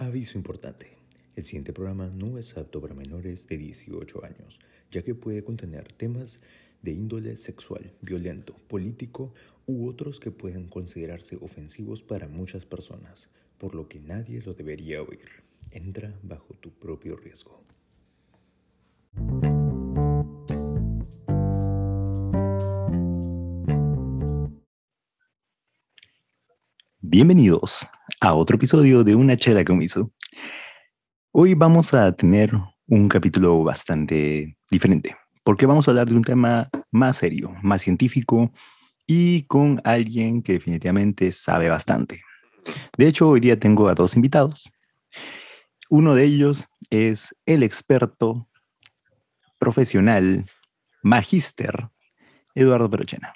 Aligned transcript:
Aviso 0.00 0.38
importante. 0.38 0.96
El 1.36 1.44
siguiente 1.44 1.74
programa 1.74 2.10
no 2.16 2.38
es 2.38 2.56
apto 2.56 2.80
para 2.80 2.94
menores 2.94 3.46
de 3.48 3.58
18 3.58 4.24
años, 4.24 4.58
ya 4.90 5.02
que 5.02 5.14
puede 5.14 5.44
contener 5.44 5.92
temas 5.92 6.40
de 6.80 6.92
índole 6.92 7.36
sexual, 7.36 7.92
violento, 8.00 8.56
político 8.66 9.34
u 9.66 9.86
otros 9.86 10.18
que 10.18 10.30
pueden 10.30 10.68
considerarse 10.68 11.36
ofensivos 11.42 12.00
para 12.00 12.28
muchas 12.28 12.64
personas, 12.64 13.28
por 13.58 13.74
lo 13.74 13.90
que 13.90 14.00
nadie 14.00 14.40
lo 14.40 14.54
debería 14.54 15.02
oír. 15.02 15.28
Entra 15.70 16.18
bajo 16.22 16.54
tu 16.54 16.70
propio 16.70 17.16
riesgo. 17.16 17.62
Bienvenidos 27.12 27.84
a 28.20 28.34
otro 28.34 28.54
episodio 28.54 29.02
de 29.02 29.16
Una 29.16 29.36
Chela 29.36 29.64
Comiso. 29.64 30.12
Hoy 31.32 31.54
vamos 31.54 31.92
a 31.92 32.12
tener 32.12 32.52
un 32.86 33.08
capítulo 33.08 33.64
bastante 33.64 34.56
diferente, 34.70 35.16
porque 35.42 35.66
vamos 35.66 35.88
a 35.88 35.90
hablar 35.90 36.08
de 36.08 36.14
un 36.14 36.22
tema 36.22 36.70
más 36.92 37.16
serio, 37.16 37.52
más 37.64 37.82
científico 37.82 38.52
y 39.08 39.42
con 39.48 39.80
alguien 39.82 40.40
que 40.40 40.52
definitivamente 40.52 41.32
sabe 41.32 41.68
bastante. 41.68 42.22
De 42.96 43.08
hecho, 43.08 43.28
hoy 43.28 43.40
día 43.40 43.58
tengo 43.58 43.88
a 43.88 43.96
dos 43.96 44.14
invitados. 44.14 44.70
Uno 45.88 46.14
de 46.14 46.22
ellos 46.22 46.68
es 46.90 47.34
el 47.44 47.64
experto 47.64 48.48
profesional, 49.58 50.44
magíster, 51.02 51.88
Eduardo 52.54 52.88
Perochena, 52.88 53.34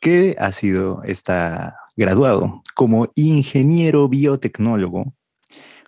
que 0.00 0.34
ha 0.38 0.50
sido, 0.52 1.02
está 1.02 1.76
graduado 1.96 2.62
como 2.74 3.10
ingeniero 3.14 4.08
biotecnólogo, 4.08 5.14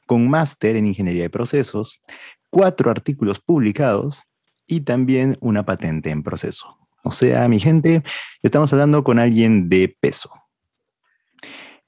con 0.06 0.28
máster 0.28 0.76
en 0.76 0.86
ingeniería 0.86 1.24
de 1.24 1.30
procesos, 1.30 2.00
cuatro 2.48 2.90
artículos 2.90 3.40
publicados 3.40 4.22
y 4.66 4.80
también 4.80 5.36
una 5.40 5.66
patente 5.66 6.10
en 6.10 6.22
proceso. 6.22 6.78
O 7.04 7.12
sea, 7.12 7.46
mi 7.48 7.60
gente, 7.60 8.02
estamos 8.42 8.72
hablando 8.72 9.04
con 9.04 9.18
alguien 9.18 9.68
de 9.68 9.94
peso. 10.00 10.32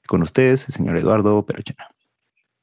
Con 0.07 0.21
ustedes, 0.21 0.67
el 0.67 0.73
señor 0.75 0.97
Eduardo 0.97 1.43
Perochena. 1.45 1.89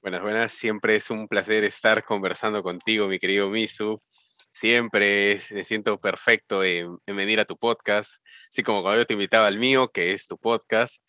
Buenas, 0.01 0.23
buenas. 0.23 0.53
Siempre 0.53 0.97
es 0.97 1.11
un 1.11 1.27
placer 1.27 1.64
estar 1.64 2.05
conversando 2.05 2.62
contigo, 2.62 3.09
mi 3.09 3.19
querido 3.19 3.51
Misu. 3.51 4.01
Siempre 4.53 5.41
me 5.53 5.64
siento 5.64 5.98
perfecto 5.98 6.64
en, 6.64 6.98
en 7.06 7.17
venir 7.17 7.41
a 7.41 7.45
tu 7.45 7.56
podcast, 7.56 8.25
así 8.48 8.62
como 8.62 8.83
cuando 8.83 9.03
yo 9.03 9.06
te 9.06 9.12
invitaba 9.14 9.47
al 9.47 9.59
mío, 9.59 9.91
que 9.92 10.12
es 10.12 10.27
tu 10.27 10.39
podcast 10.39 11.03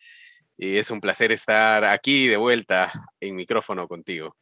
y 0.59 0.75
es 0.75 0.91
un 0.91 0.99
placer 0.99 1.31
estar 1.31 1.85
aquí 1.85 2.27
de 2.27 2.35
vuelta 2.35 2.91
en 3.21 3.35
micrófono 3.35 3.87
contigo. 3.87 4.35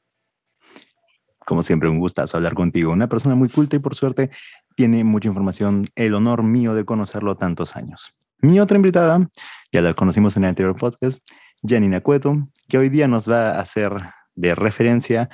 Como 1.45 1.61
siempre, 1.61 1.87
un 1.87 1.99
gustazo 1.99 2.37
hablar 2.37 2.55
contigo. 2.55 2.91
Una 2.91 3.07
persona 3.07 3.35
muy 3.35 3.49
culta 3.49 3.75
y 3.75 3.79
por 3.79 3.95
suerte 3.95 4.31
tiene 4.75 5.03
mucha 5.03 5.29
información. 5.29 5.85
El 5.95 6.15
honor 6.15 6.41
mío 6.41 6.73
de 6.73 6.85
conocerlo 6.85 7.38
tantos 7.38 7.75
años. 7.75 8.17
Mi 8.39 8.59
otra 8.59 8.77
invitada, 8.77 9.29
ya 9.71 9.81
la 9.81 9.93
conocimos 9.93 10.35
en 10.38 10.43
el 10.43 10.49
anterior 10.49 10.75
podcast, 10.75 11.23
Janina 11.63 12.01
Cueto, 12.01 12.49
que 12.67 12.79
hoy 12.79 12.89
día 12.89 13.07
nos 13.07 13.29
va 13.29 13.51
a 13.51 13.59
hacer 13.61 13.93
de 14.35 14.55
referencia 14.55 15.29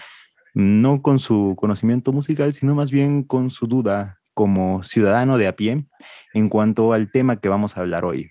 no 0.53 1.01
con 1.01 1.17
su 1.17 1.55
conocimiento 1.57 2.11
musical, 2.11 2.53
sino 2.53 2.75
más 2.75 2.91
bien 2.91 3.23
con 3.23 3.51
su 3.51 3.67
duda 3.67 4.19
como 4.33 4.83
ciudadano 4.83 5.37
de 5.37 5.47
a 5.47 5.55
pie 5.55 5.85
en 6.33 6.49
cuanto 6.49 6.93
al 6.93 7.09
tema 7.09 7.39
que 7.39 7.49
vamos 7.49 7.77
a 7.77 7.79
hablar 7.79 8.03
hoy. 8.05 8.29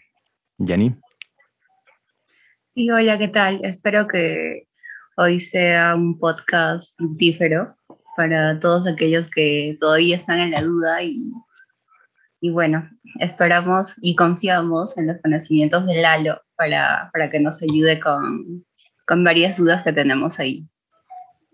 Yani. 0.58 1.01
Sí, 2.74 2.90
hola, 2.90 3.18
¿qué 3.18 3.28
tal? 3.28 3.62
Espero 3.64 4.08
que 4.08 4.66
hoy 5.18 5.40
sea 5.40 5.94
un 5.94 6.16
podcast 6.16 6.96
fructífero 6.96 7.76
para 8.16 8.58
todos 8.60 8.86
aquellos 8.86 9.28
que 9.28 9.76
todavía 9.78 10.16
están 10.16 10.38
en 10.38 10.52
la 10.52 10.62
duda 10.62 11.02
y, 11.02 11.34
y 12.40 12.48
bueno, 12.48 12.88
esperamos 13.20 13.96
y 14.00 14.16
confiamos 14.16 14.96
en 14.96 15.08
los 15.08 15.20
conocimientos 15.20 15.84
de 15.84 16.00
Lalo 16.00 16.40
para, 16.56 17.10
para 17.12 17.30
que 17.30 17.40
nos 17.40 17.62
ayude 17.62 18.00
con, 18.00 18.64
con 19.06 19.22
varias 19.22 19.58
dudas 19.58 19.84
que 19.84 19.92
tenemos 19.92 20.40
ahí. 20.40 20.66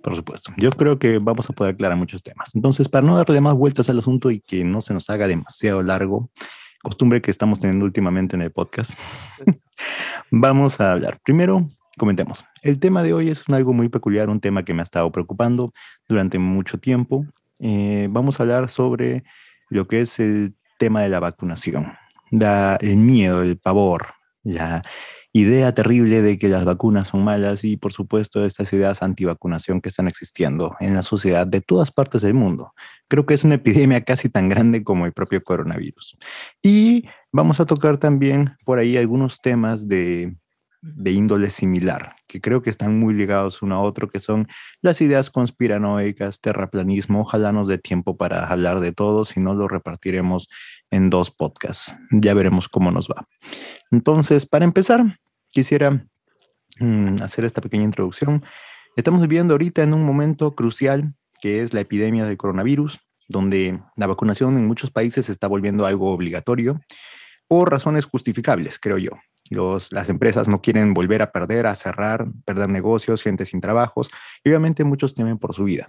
Por 0.05 0.15
supuesto. 0.15 0.53
Yo 0.57 0.71
creo 0.71 1.01
que 1.01 1.19
vamos 1.19 1.51
a 1.51 1.53
poder 1.53 1.75
aclarar 1.75 1.99
muchos 1.99 2.23
temas. 2.23 2.55
Entonces, 2.55 2.89
para 2.89 3.05
no 3.05 3.17
darle 3.17 3.41
más 3.41 3.57
vueltas 3.57 3.91
al 3.91 3.99
asunto 3.99 4.31
y 4.31 4.41
que 4.41 4.63
no 4.63 4.83
se 4.83 4.95
nos 4.95 5.11
haga 5.11 5.27
demasiado 5.27 5.83
largo, 5.83 6.31
costumbre 6.81 7.21
que 7.21 7.33
estamos 7.33 7.59
teniendo 7.59 7.85
últimamente 7.85 8.37
en 8.37 8.43
el 8.43 8.53
podcast, 8.53 8.93
vamos 10.31 10.81
a 10.81 10.93
hablar. 10.93 11.19
Primero, 11.25 11.69
comentemos. 11.99 12.45
El 12.63 12.79
tema 12.79 13.03
de 13.03 13.13
hoy 13.13 13.29
es 13.29 13.45
algo 13.49 13.73
muy 13.73 13.89
peculiar, 13.89 14.29
un 14.29 14.41
tema 14.41 14.65
que 14.65 14.75
me 14.75 14.83
ha 14.83 14.85
estado 14.85 15.11
preocupando 15.13 15.73
durante 16.09 16.39
mucho 16.39 16.79
tiempo. 16.79 17.27
Eh, 17.59 18.09
vamos 18.11 18.39
a 18.39 18.45
hablar 18.45 18.71
sobre 18.71 19.25
lo 19.69 19.87
que 19.87 20.01
es 20.01 20.19
el 20.19 20.55
tema 20.79 21.03
de 21.03 21.09
la 21.09 21.21
vacunación, 21.21 21.93
el 22.31 22.97
miedo, 22.97 23.43
el 23.43 23.59
pavor, 23.59 24.09
la 24.45 24.83
idea 25.33 25.75
terrible 25.75 26.23
de 26.23 26.39
que 26.39 26.49
las 26.49 26.65
vacunas 26.65 27.09
son 27.09 27.23
malas 27.23 27.63
y 27.63 27.77
por 27.77 27.93
supuesto 27.93 28.45
estas 28.45 28.73
ideas 28.73 29.03
antivacunación 29.03 29.81
que 29.81 29.91
están 29.91 30.09
existiendo 30.09 30.77
en 30.81 30.95
la 30.95 31.03
sociedad 31.03 31.47
de 31.47 31.61
todas 31.61 31.91
partes 31.91 32.23
del 32.23 32.35
mundo. 32.35 32.73
Creo 33.09 33.27
que 33.27 33.35
es 33.35 33.45
una 33.45 33.55
epidemia 33.57 34.03
casi 34.03 34.29
tan 34.29 34.49
grande 34.49 34.83
como 34.85 35.07
el 35.07 35.13
propio 35.13 35.43
coronavirus. 35.43 36.17
Y 36.63 37.07
vamos 37.33 37.61
a 37.61 37.67
tocar 37.67 37.99
también 37.99 38.57
por 38.65 38.79
ahí 38.79 38.97
algunos 38.97 39.41
temas 39.41 39.89
de, 39.89 40.37
índole 41.05 41.51
similar, 41.51 42.17
que 42.27 42.41
creo 42.41 42.63
que 42.63 42.71
están 42.71 42.99
muy 42.99 43.15
ligados 43.15 43.63
uno 43.63 43.77
a 43.77 43.83
otro, 43.83 44.09
que 44.09 44.21
son 44.21 44.49
las 44.81 45.01
ideas 45.01 45.31
conspiranoicas, 45.31 46.41
terraplanismo. 46.41 47.21
Ojalá 47.21 47.53
nos 47.53 47.69
dé 47.69 47.79
tiempo 47.79 48.17
para 48.17 48.47
hablar 48.47 48.81
de 48.81 48.93
todo, 48.93 49.25
si 49.25 49.41
no 49.41 49.55
lo 49.55 49.69
repartiremos 49.69 50.49
en 50.91 51.11
dos 51.11 51.31
podcasts. 51.31 51.95
Ya 52.11 52.35
veremos 52.35 52.69
cómo 52.69 52.91
nos 52.91 53.09
va. 53.09 53.27
Entonces, 53.91 54.47
para 54.47 54.65
empezar, 54.65 55.19
quisiera 55.51 56.07
mm, 56.81 57.23
hacer 57.23 57.45
esta 57.45 57.61
pequeña 57.61 57.85
introducción. 57.85 58.45
Estamos 58.97 59.21
viviendo 59.21 59.55
ahorita 59.55 59.83
en 59.83 59.95
un 59.95 60.05
momento 60.05 60.55
crucial 60.55 61.15
que 61.41 61.63
es 61.63 61.73
la 61.73 61.81
epidemia 61.81 62.25
del 62.25 62.37
coronavirus, 62.37 62.99
donde 63.29 63.81
la 63.95 64.09
vacunación 64.09 64.57
en 64.57 64.65
muchos 64.65 64.91
países 64.91 65.27
se 65.27 65.33
está 65.33 65.47
volviendo 65.47 65.87
algo 65.87 66.11
obligatorio 66.11 66.81
por 67.49 67.71
razones 67.71 68.05
justificables, 68.05 68.79
creo 68.79 68.99
yo. 68.99 69.11
Los, 69.51 69.93
las 69.93 70.11
empresas 70.11 70.47
no 70.47 70.61
quieren 70.61 70.93
volver 70.93 71.23
a 71.23 71.33
perder, 71.33 71.67
a 71.67 71.75
cerrar, 71.75 72.27
perder 72.45 72.69
negocios, 72.69 73.23
gente 73.23 73.47
sin 73.47 73.61
trabajos, 73.61 74.11
y 74.45 74.51
obviamente 74.51 74.85
muchos 74.85 75.15
temen 75.15 75.39
por 75.39 75.55
su 75.55 75.65
vida. 75.65 75.89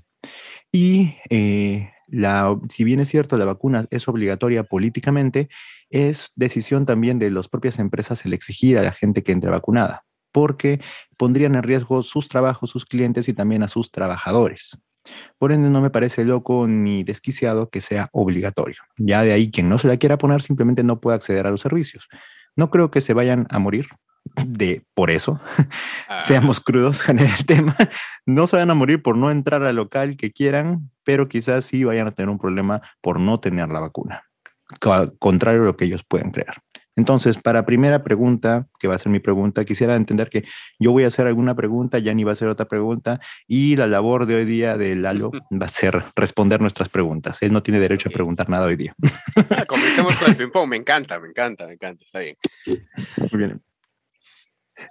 Y 0.72 1.16
eh, 1.30 1.92
la, 2.08 2.58
si 2.70 2.84
bien 2.84 3.02
es 3.02 3.10
cierto, 3.10 3.38
la 3.38 3.46
vacuna 3.46 3.86
es 3.90 4.08
obligatoria 4.08 4.64
políticamente, 4.64 5.50
es 5.90 6.32
decisión 6.36 6.86
también 6.86 7.20
de 7.20 7.32
las 7.32 7.50
propias 7.50 7.80
empresas 7.80 8.26
el 8.26 8.34
exigir 8.34 8.78
a 8.78 8.84
la 8.84 8.94
gente 8.94 9.24
que 9.24 9.34
entre 9.34 9.52
vacunada, 9.52 10.06
porque 10.32 10.80
pondrían 11.18 11.56
en 11.56 11.64
riesgo 11.64 12.02
sus 12.04 12.30
trabajos, 12.30 12.70
sus 12.70 12.86
clientes 12.86 13.28
y 13.28 13.34
también 13.34 13.64
a 13.64 13.68
sus 13.68 13.92
trabajadores. 13.92 14.80
Por 15.38 15.52
ende, 15.52 15.70
no 15.70 15.82
me 15.82 15.90
parece 15.90 16.26
loco 16.26 16.68
ni 16.68 17.04
desquiciado 17.04 17.70
que 17.70 17.82
sea 17.82 18.10
obligatorio. 18.12 18.82
Ya 18.98 19.24
de 19.24 19.34
ahí, 19.34 19.52
quien 19.52 19.70
no 19.70 19.80
se 19.80 19.88
la 19.88 19.98
quiera 19.98 20.18
poner 20.18 20.42
simplemente 20.42 20.84
no 20.84 21.00
puede 21.00 21.16
acceder 21.16 21.48
a 21.48 21.52
los 21.52 21.62
servicios. 21.62 22.08
No 22.56 22.70
creo 22.70 22.92
que 22.92 23.02
se 23.02 23.14
vayan 23.14 23.48
a 23.50 23.60
morir 23.60 23.88
de 24.46 24.86
por 24.94 25.12
eso. 25.12 25.40
Ah. 26.12 26.18
Seamos 26.18 26.60
crudos 26.60 27.08
en 27.10 27.20
el 27.20 27.46
tema. 27.46 27.76
No 28.26 28.48
se 28.48 28.56
vayan 28.56 28.72
a 28.72 28.74
morir 28.74 29.04
por 29.04 29.16
no 29.16 29.30
entrar 29.30 29.64
al 29.64 29.76
local 29.76 30.18
que 30.18 30.32
quieran, 30.32 30.90
pero 31.04 31.30
quizás 31.30 31.66
sí 31.66 31.84
vayan 31.84 32.08
a 32.08 32.12
tener 32.12 32.30
un 32.30 32.40
problema 32.40 32.82
por 33.00 33.20
no 33.20 33.40
tener 33.40 33.70
la 33.70 33.80
vacuna 33.80 34.24
contrario 35.20 35.64
a 35.64 35.66
lo 35.66 35.78
que 35.78 35.86
ellos 35.86 36.04
pueden 36.04 36.32
creer. 36.32 36.56
Entonces, 37.00 37.38
para 37.38 37.66
primera 37.66 38.04
pregunta, 38.04 38.68
que 38.78 38.90
va 38.90 38.96
a 38.96 39.00
ser 39.00 39.10
mi 39.10 39.20
pregunta, 39.20 39.64
quisiera 39.64 39.96
entender 39.96 40.30
que 40.30 40.44
yo 40.80 40.92
voy 40.92 41.06
a 41.06 41.08
hacer 41.08 41.28
alguna 41.28 41.56
pregunta, 41.56 41.98
Yanni 41.98 42.26
va 42.26 42.32
a 42.32 42.34
hacer 42.34 42.50
otra 42.50 42.68
pregunta, 42.68 43.22
y 43.48 43.78
la 43.78 43.88
labor 43.88 44.26
de 44.26 44.36
hoy 44.36 44.44
día 44.44 44.78
de 44.78 44.98
Lalo 44.98 45.32
va 45.50 45.66
a 45.66 45.70
ser 45.70 46.04
responder 46.18 46.60
nuestras 46.60 46.90
preguntas. 46.90 47.42
Él 47.42 47.54
no 47.54 47.64
tiene 47.64 47.80
derecho 47.80 48.10
a 48.10 48.12
preguntar 48.12 48.50
nada 48.50 48.66
hoy 48.66 48.76
día. 48.76 48.94
Comencemos 49.70 50.18
con 50.18 50.30
el 50.30 50.36
ping-pong, 50.36 50.68
me 50.68 50.76
encanta, 50.76 51.18
me 51.22 51.30
encanta, 51.30 51.68
me 51.68 51.74
encanta, 51.76 52.04
está 52.04 52.20
bien. 52.20 52.36
Muy 52.66 53.38
bien. 53.38 53.62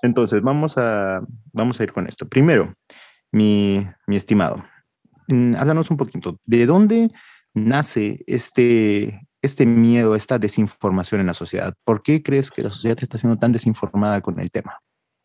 Entonces, 0.01 0.41
vamos 0.41 0.79
a, 0.79 1.21
vamos 1.53 1.79
a 1.79 1.83
ir 1.83 1.93
con 1.93 2.07
esto. 2.07 2.27
Primero, 2.27 2.75
mi, 3.31 3.87
mi 4.07 4.17
estimado, 4.17 4.65
mm, 5.29 5.57
háblanos 5.57 5.91
un 5.91 5.99
poquito, 5.99 6.41
¿de 6.47 6.65
dónde 6.65 7.11
nace 7.53 8.25
este, 8.27 9.28
este 9.43 9.67
miedo, 9.67 10.15
esta 10.15 10.39
desinformación 10.39 11.21
en 11.21 11.29
la 11.29 11.35
sociedad? 11.35 11.75
¿Por 11.85 12.03
qué 12.03 12.23
crees 12.23 12.51
que 12.51 12.63
la 12.63 12.71
sociedad 12.71 12.99
está 13.01 13.19
siendo 13.19 13.39
tan 13.39 13.53
desinformada 13.53 14.21
con 14.21 14.41
el 14.41 14.51
tema? 14.51 14.81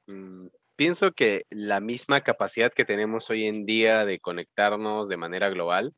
Mm, 0.08 0.48
pienso 0.76 1.12
que 1.12 1.46
la 1.50 1.80
misma 1.80 2.22
capacidad 2.22 2.72
que 2.72 2.86
tenemos 2.86 3.30
hoy 3.30 3.46
en 3.46 3.66
día 3.66 4.06
de 4.06 4.20
conectarnos 4.20 5.08
de 5.08 5.18
manera 5.18 5.50
global 5.50 5.94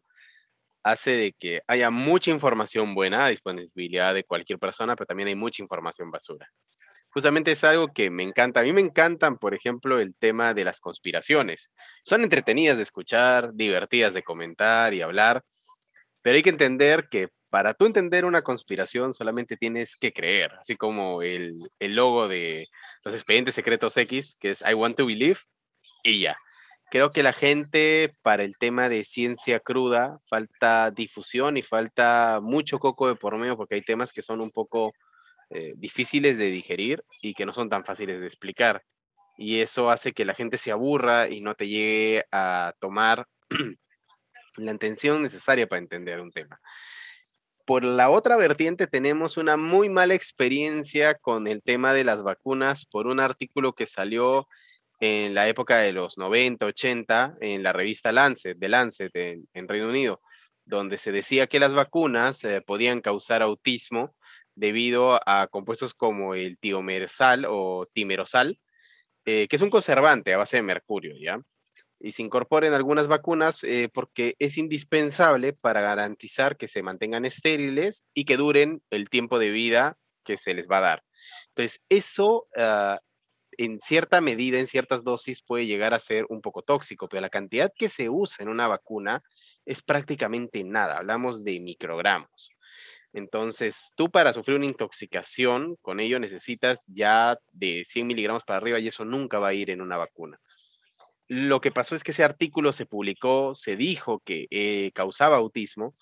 hace 0.85 1.11
de 1.11 1.33
que 1.33 1.61
haya 1.67 1.89
mucha 1.89 2.29
información 2.29 2.93
buena 2.93 3.25
a 3.25 3.29
disponibilidad 3.29 4.13
de 4.13 4.23
cualquier 4.23 4.59
persona, 4.59 4.95
pero 4.95 5.07
también 5.07 5.27
hay 5.27 5.35
mucha 5.35 5.63
información 5.63 6.11
basura. 6.11 6.47
justamente 7.09 7.53
es 7.53 7.63
algo 7.63 7.87
que 7.93 8.09
me 8.09 8.23
encanta. 8.23 8.59
A 8.59 8.63
mí 8.63 8.73
me 8.73 8.81
encantan, 8.81 9.37
por 9.37 9.55
ejemplo, 9.55 9.99
el 9.99 10.13
tema 10.15 10.53
de 10.53 10.65
las 10.65 10.81
conspiraciones. 10.81 11.71
Son 12.03 12.21
entretenidas 12.21 12.77
de 12.77 12.83
escuchar, 12.83 13.53
divertidas 13.53 14.13
de 14.13 14.21
comentar 14.21 14.93
y 14.93 15.01
hablar, 15.01 15.43
pero 16.21 16.35
hay 16.35 16.43
que 16.43 16.49
entender 16.49 17.07
que 17.09 17.29
para 17.55 17.73
tú 17.73 17.85
entender 17.85 18.25
una 18.25 18.41
conspiración 18.41 19.13
solamente 19.13 19.55
tienes 19.55 19.95
que 19.95 20.11
creer, 20.11 20.51
así 20.59 20.75
como 20.75 21.21
el, 21.21 21.57
el 21.79 21.95
logo 21.95 22.27
de 22.27 22.67
los 23.05 23.15
expedientes 23.15 23.55
secretos 23.55 23.95
X, 23.95 24.35
que 24.41 24.51
es 24.51 24.61
I 24.69 24.73
want 24.73 24.97
to 24.97 25.05
believe, 25.05 25.39
y 26.03 26.19
ya. 26.19 26.35
Creo 26.91 27.13
que 27.13 27.23
la 27.23 27.31
gente 27.31 28.11
para 28.21 28.43
el 28.43 28.57
tema 28.57 28.89
de 28.89 29.05
ciencia 29.05 29.61
cruda 29.61 30.19
falta 30.29 30.91
difusión 30.91 31.55
y 31.55 31.61
falta 31.61 32.41
mucho 32.43 32.77
coco 32.77 33.07
de 33.07 33.15
por 33.15 33.37
medio 33.37 33.55
porque 33.55 33.75
hay 33.75 33.83
temas 33.83 34.11
que 34.11 34.21
son 34.21 34.41
un 34.41 34.51
poco 34.51 34.91
eh, 35.49 35.75
difíciles 35.77 36.37
de 36.37 36.47
digerir 36.47 37.05
y 37.21 37.35
que 37.35 37.45
no 37.45 37.53
son 37.53 37.69
tan 37.69 37.85
fáciles 37.85 38.19
de 38.19 38.27
explicar. 38.27 38.83
Y 39.37 39.61
eso 39.61 39.89
hace 39.89 40.11
que 40.11 40.25
la 40.25 40.33
gente 40.33 40.57
se 40.57 40.73
aburra 40.73 41.29
y 41.29 41.39
no 41.39 41.55
te 41.55 41.69
llegue 41.69 42.25
a 42.33 42.73
tomar 42.81 43.25
la 44.57 44.71
atención 44.73 45.21
necesaria 45.21 45.67
para 45.67 45.81
entender 45.81 46.19
un 46.19 46.33
tema. 46.33 46.59
Por 47.65 47.83
la 47.83 48.11
otra 48.11 48.37
vertiente 48.37 48.85
tenemos 48.85 49.37
una 49.37 49.57
muy 49.57 49.89
mala 49.89 50.13
experiencia 50.13 51.15
con 51.15 51.47
el 51.47 51.63
tema 51.63 51.93
de 51.93 52.03
las 52.03 52.21
vacunas 52.21 52.85
por 52.85 53.07
un 53.07 53.19
artículo 53.19 53.73
que 53.73 53.87
salió 53.87 54.47
en 54.99 55.33
la 55.33 55.47
época 55.49 55.79
de 55.79 55.91
los 55.91 56.19
90, 56.19 56.63
80 56.67 57.37
en 57.41 57.63
la 57.63 57.73
revista 57.73 58.11
Lancet, 58.11 58.55
de 58.57 58.69
Lancet 58.69 59.11
en, 59.15 59.67
Reino 59.67 59.89
Unido, 59.89 60.21
donde 60.65 60.99
se 60.99 61.11
decía 61.11 61.47
que 61.47 61.59
las 61.59 61.73
vacunas 61.73 62.43
eh, 62.43 62.61
podían 62.61 63.01
causar 63.01 63.41
autismo 63.41 64.15
debido 64.53 65.19
a 65.27 65.47
compuestos 65.47 65.95
como 65.95 66.35
el 66.35 66.59
tiomersal 66.59 67.45
o 67.49 67.87
timerosal, 67.93 68.59
eh, 69.25 69.47
que 69.47 69.55
es 69.55 69.61
un 69.63 69.71
conservante 69.71 70.33
a 70.33 70.37
base 70.37 70.57
de 70.57 70.63
mercurio, 70.63 71.15
¿ya? 71.19 71.39
Y 72.05 72.11
se 72.11 72.21
incorpora 72.21 72.67
en 72.67 72.73
algunas 72.73 73.07
vacunas 73.07 73.63
eh, 73.63 73.89
porque 73.91 74.35
es 74.37 74.59
indispensable 74.59 75.53
para 75.53 75.81
garantizar 75.81 76.55
que 76.55 76.67
se 76.67 76.83
mantengan 76.83 77.25
estériles 77.25 78.03
y 78.13 78.25
que 78.25 78.37
duren 78.37 78.83
el 78.91 79.09
tiempo 79.09 79.39
de 79.39 79.49
vida 79.49 79.97
que 80.23 80.37
se 80.37 80.53
les 80.53 80.69
va 80.69 80.77
a 80.77 80.81
dar. 80.81 81.03
Entonces, 81.47 81.81
eso 81.89 82.47
ah, 82.57 82.99
en 83.57 83.79
cierta 83.79 84.21
medida, 84.21 84.59
en 84.59 84.67
ciertas 84.67 85.03
dosis, 85.03 85.41
puede 85.41 85.65
llegar 85.65 85.95
a 85.95 85.99
ser 85.99 86.27
un 86.29 86.41
poco 86.41 86.61
tóxico, 86.61 87.09
pero 87.09 87.21
la 87.21 87.29
cantidad 87.29 87.71
que 87.75 87.89
se 87.89 88.09
usa 88.09 88.43
en 88.43 88.49
una 88.49 88.67
vacuna 88.67 89.23
es 89.65 89.81
prácticamente 89.81 90.63
nada. 90.63 90.97
Hablamos 90.97 91.43
de 91.43 91.59
microgramos. 91.59 92.51
Entonces, 93.13 93.93
tú 93.95 94.11
para 94.11 94.31
sufrir 94.31 94.57
una 94.57 94.67
intoxicación 94.67 95.77
con 95.81 95.99
ello 95.99 96.19
necesitas 96.19 96.83
ya 96.87 97.39
de 97.51 97.83
100 97.83 98.05
miligramos 98.05 98.43
para 98.43 98.57
arriba 98.57 98.79
y 98.79 98.89
eso 98.89 99.05
nunca 99.05 99.39
va 99.39 99.47
a 99.47 99.53
ir 99.53 99.69
en 99.69 99.81
una 99.81 99.97
vacuna. 99.97 100.39
Lo 101.27 101.61
que 101.61 101.71
pasó 101.71 101.95
es 101.95 102.03
que 102.03 102.11
ese 102.11 102.23
artículo 102.23 102.73
se 102.73 102.85
publicó, 102.85 103.55
se 103.55 103.75
dijo 103.75 104.21
que 104.25 104.47
eh, 104.51 104.91
causaba 104.93 105.37
autismo. 105.37 105.95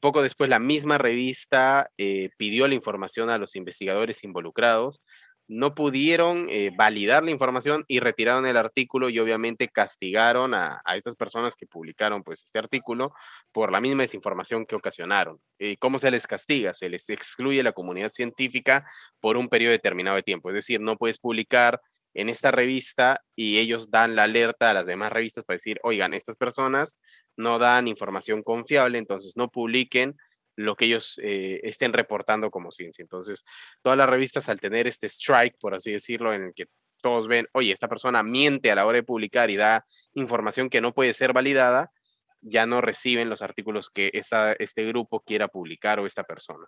Poco 0.00 0.22
después 0.22 0.50
la 0.50 0.58
misma 0.58 0.98
revista 0.98 1.90
eh, 1.98 2.30
pidió 2.36 2.68
la 2.68 2.74
información 2.74 3.30
a 3.30 3.38
los 3.38 3.56
investigadores 3.56 4.24
involucrados 4.24 5.02
no 5.48 5.74
pudieron 5.74 6.46
eh, 6.50 6.70
validar 6.76 7.24
la 7.24 7.30
información 7.30 7.84
y 7.88 8.00
retiraron 8.00 8.46
el 8.46 8.58
artículo 8.58 9.08
y 9.08 9.18
obviamente 9.18 9.68
castigaron 9.68 10.52
a, 10.54 10.82
estas 10.94 11.16
personas 11.16 11.56
que 11.56 11.66
publicaron 11.66 12.22
pues 12.22 12.42
este 12.44 12.58
artículo 12.58 13.14
por 13.50 13.72
la 13.72 13.80
misma 13.80 14.02
desinformación 14.02 14.66
que 14.66 14.76
ocasionaron. 14.76 15.40
¿Y 15.58 15.76
¿Cómo 15.76 15.98
se 15.98 16.10
les 16.10 16.26
castiga? 16.26 16.74
Se 16.74 16.90
les 16.90 17.08
excluye 17.08 17.62
la 17.62 17.72
comunidad 17.72 18.12
científica 18.12 18.86
por 19.20 19.38
un 19.38 19.48
periodo 19.48 19.72
determinado 19.72 20.16
de 20.16 20.22
tiempo. 20.22 20.50
Es 20.50 20.54
decir, 20.54 20.80
no 20.80 20.96
puedes 20.96 21.18
publicar 21.18 21.80
en 22.18 22.28
esta 22.28 22.50
revista 22.50 23.22
y 23.36 23.58
ellos 23.58 23.90
dan 23.90 24.16
la 24.16 24.24
alerta 24.24 24.70
a 24.70 24.74
las 24.74 24.86
demás 24.86 25.12
revistas 25.12 25.44
para 25.44 25.54
decir, 25.54 25.78
oigan, 25.84 26.14
estas 26.14 26.36
personas 26.36 26.98
no 27.36 27.60
dan 27.60 27.86
información 27.86 28.42
confiable, 28.42 28.98
entonces 28.98 29.36
no 29.36 29.50
publiquen 29.50 30.16
lo 30.56 30.74
que 30.74 30.86
ellos 30.86 31.20
eh, 31.22 31.60
estén 31.62 31.92
reportando 31.92 32.50
como 32.50 32.72
ciencia. 32.72 33.02
Entonces, 33.02 33.44
todas 33.82 33.96
las 33.96 34.10
revistas 34.10 34.48
al 34.48 34.58
tener 34.58 34.88
este 34.88 35.06
strike, 35.06 35.56
por 35.60 35.76
así 35.76 35.92
decirlo, 35.92 36.34
en 36.34 36.42
el 36.42 36.54
que 36.54 36.66
todos 37.00 37.28
ven, 37.28 37.46
oye, 37.52 37.70
esta 37.72 37.86
persona 37.86 38.24
miente 38.24 38.72
a 38.72 38.74
la 38.74 38.84
hora 38.84 38.96
de 38.96 39.04
publicar 39.04 39.48
y 39.50 39.56
da 39.56 39.86
información 40.14 40.70
que 40.70 40.80
no 40.80 40.92
puede 40.92 41.14
ser 41.14 41.32
validada, 41.32 41.92
ya 42.40 42.66
no 42.66 42.80
reciben 42.80 43.30
los 43.30 43.42
artículos 43.42 43.90
que 43.90 44.10
este 44.12 44.84
grupo 44.86 45.20
quiera 45.20 45.46
publicar 45.46 46.00
o 46.00 46.06
esta 46.06 46.24
persona. 46.24 46.66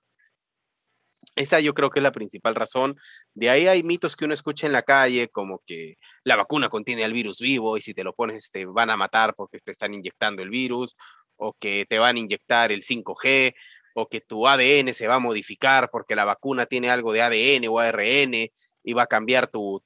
Esa 1.41 1.61
yo 1.61 1.75
creo 1.75 1.91
que 1.91 2.01
es 2.01 2.03
la 2.03 2.13
principal 2.13 2.55
razón. 2.55 2.97
De 3.35 3.49
ahí 3.51 3.67
hay 3.67 3.83
mitos 3.83 4.15
que 4.17 4.27
uno 4.27 4.35
escucha 4.35 4.67
en 4.67 4.73
la 4.73 4.83
calle, 4.83 5.29
como 5.29 5.63
que 5.67 5.97
la 6.25 6.37
vacuna 6.37 6.69
contiene 6.69 7.05
al 7.05 7.13
virus 7.13 7.41
vivo 7.41 7.77
y 7.77 7.83
si 7.83 7.95
te 7.95 8.05
lo 8.05 8.15
pones 8.15 8.51
te 8.51 8.67
van 8.67 8.91
a 8.91 8.97
matar 8.97 9.35
porque 9.35 9.59
te 9.59 9.73
están 9.73 9.95
inyectando 9.95 10.43
el 10.43 10.51
virus, 10.51 10.97
o 11.37 11.55
que 11.59 11.87
te 11.89 11.99
van 11.99 12.17
a 12.17 12.21
inyectar 12.21 12.73
el 12.73 12.83
5G, 12.83 13.55
o 13.95 14.09
que 14.09 14.21
tu 14.21 14.47
ADN 14.47 14.93
se 14.95 15.09
va 15.09 15.17
a 15.17 15.19
modificar 15.19 15.91
porque 15.91 16.15
la 16.15 16.25
vacuna 16.25 16.67
tiene 16.67 16.91
algo 16.91 17.13
de 17.13 17.23
ADN 17.23 17.69
o 17.69 17.79
ARN 17.79 18.51
y 18.83 18.93
va 18.93 19.05
a 19.05 19.07
cambiar 19.07 19.49
tu, 19.49 19.83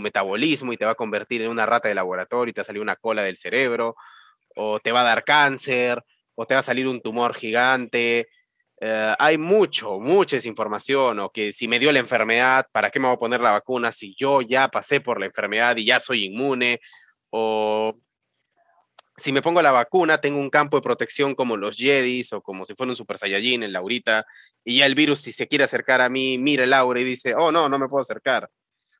metabolismo 0.00 0.72
y 0.72 0.76
te 0.76 0.84
va 0.84 0.92
a 0.92 0.94
convertir 0.94 1.42
en 1.42 1.50
una 1.50 1.66
rata 1.66 1.88
de 1.88 1.94
laboratorio 1.94 2.50
y 2.50 2.54
te 2.54 2.60
va 2.60 2.62
a 2.62 2.66
salir 2.66 2.82
una 2.82 2.96
cola 2.96 3.22
del 3.22 3.36
cerebro, 3.36 3.96
o 4.56 4.80
te 4.80 4.92
va 4.92 5.02
a 5.02 5.04
dar 5.04 5.24
cáncer, 5.24 6.02
o 6.34 6.46
te 6.46 6.54
va 6.54 6.60
a 6.60 6.62
salir 6.62 6.86
un 6.86 7.00
tumor 7.00 7.34
gigante. 7.34 8.28
Eh, 8.80 9.14
hay 9.18 9.38
mucho, 9.38 9.98
mucha 9.98 10.36
desinformación, 10.36 11.18
o 11.18 11.30
que 11.30 11.52
si 11.52 11.66
me 11.66 11.78
dio 11.80 11.90
la 11.90 11.98
enfermedad, 11.98 12.66
¿para 12.72 12.90
qué 12.90 13.00
me 13.00 13.06
voy 13.06 13.16
a 13.16 13.18
poner 13.18 13.40
la 13.40 13.52
vacuna 13.52 13.90
si 13.90 14.14
yo 14.16 14.40
ya 14.40 14.68
pasé 14.68 15.00
por 15.00 15.18
la 15.18 15.26
enfermedad 15.26 15.76
y 15.76 15.84
ya 15.84 15.98
soy 15.98 16.26
inmune? 16.26 16.80
O 17.30 17.98
si 19.16 19.32
me 19.32 19.42
pongo 19.42 19.60
la 19.62 19.72
vacuna, 19.72 20.20
tengo 20.20 20.38
un 20.38 20.48
campo 20.48 20.76
de 20.76 20.82
protección 20.82 21.34
como 21.34 21.56
los 21.56 21.76
Jedis 21.76 22.32
o 22.32 22.40
como 22.40 22.64
si 22.64 22.74
fuera 22.74 22.92
un 22.92 22.96
Super 22.96 23.18
Saiyajin 23.18 23.64
en 23.64 23.72
Laurita, 23.72 24.24
y 24.64 24.78
ya 24.78 24.86
el 24.86 24.94
virus, 24.94 25.22
si 25.22 25.32
se 25.32 25.48
quiere 25.48 25.64
acercar 25.64 26.00
a 26.00 26.08
mí, 26.08 26.38
mira 26.38 26.62
el 26.64 26.72
aura 26.72 27.00
y 27.00 27.04
dice, 27.04 27.34
oh, 27.34 27.50
no, 27.50 27.68
no 27.68 27.78
me 27.78 27.88
puedo 27.88 28.00
acercar. 28.00 28.48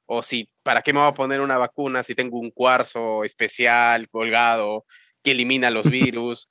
O 0.06 0.22
si, 0.22 0.50
¿para 0.64 0.82
qué 0.82 0.92
me 0.92 1.00
voy 1.00 1.08
a 1.08 1.14
poner 1.14 1.40
una 1.40 1.58
vacuna 1.58 2.02
si 2.02 2.14
tengo 2.14 2.40
un 2.40 2.50
cuarzo 2.50 3.24
especial 3.24 4.08
colgado 4.08 4.86
que 5.22 5.32
elimina 5.32 5.70
los 5.70 5.88
virus? 5.88 6.48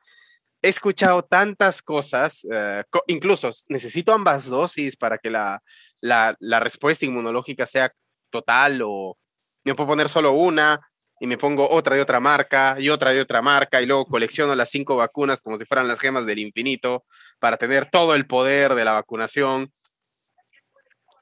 He 0.68 0.70
escuchado 0.70 1.24
tantas 1.24 1.82
cosas, 1.82 2.46
eh, 2.52 2.84
incluso 3.08 3.50
necesito 3.70 4.12
ambas 4.12 4.48
dosis 4.50 4.98
para 4.98 5.18
que 5.18 5.30
la, 5.30 5.64
la, 6.02 6.36
la 6.42 6.60
respuesta 6.60 7.06
inmunológica 7.06 7.66
sea 7.66 7.94
total 8.30 8.82
o 8.84 9.18
me 9.64 9.76
puedo 9.76 9.88
poner 9.88 10.10
solo 10.10 10.34
una 10.34 10.82
y 11.22 11.28
me 11.28 11.38
pongo 11.38 11.70
otra 11.70 11.96
de 11.96 12.02
otra 12.02 12.20
marca 12.20 12.76
y 12.78 12.90
otra 12.90 13.12
de 13.12 13.22
otra 13.22 13.42
marca 13.42 13.82
y 13.82 13.86
luego 13.86 14.08
colecciono 14.08 14.54
las 14.56 14.70
cinco 14.70 14.98
vacunas 14.98 15.42
como 15.42 15.58
si 15.58 15.64
fueran 15.64 15.88
las 15.88 16.02
gemas 16.02 16.26
del 16.26 16.40
infinito 16.40 17.06
para 17.40 17.56
tener 17.56 17.90
todo 17.90 18.14
el 18.14 18.28
poder 18.28 18.76
de 18.76 18.84
la 18.84 18.92
vacunación. 18.92 19.72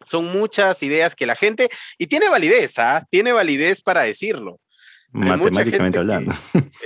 Son 0.05 0.25
muchas 0.25 0.81
ideas 0.81 1.15
que 1.15 1.27
la 1.27 1.35
gente, 1.35 1.69
y 1.99 2.07
tiene 2.07 2.29
validez, 2.29 2.79
¿ah? 2.79 3.05
Tiene 3.11 3.31
validez 3.31 3.83
para 3.83 4.01
decirlo. 4.01 4.59
Matemáticamente 5.15 5.98
hablando. 5.98 6.34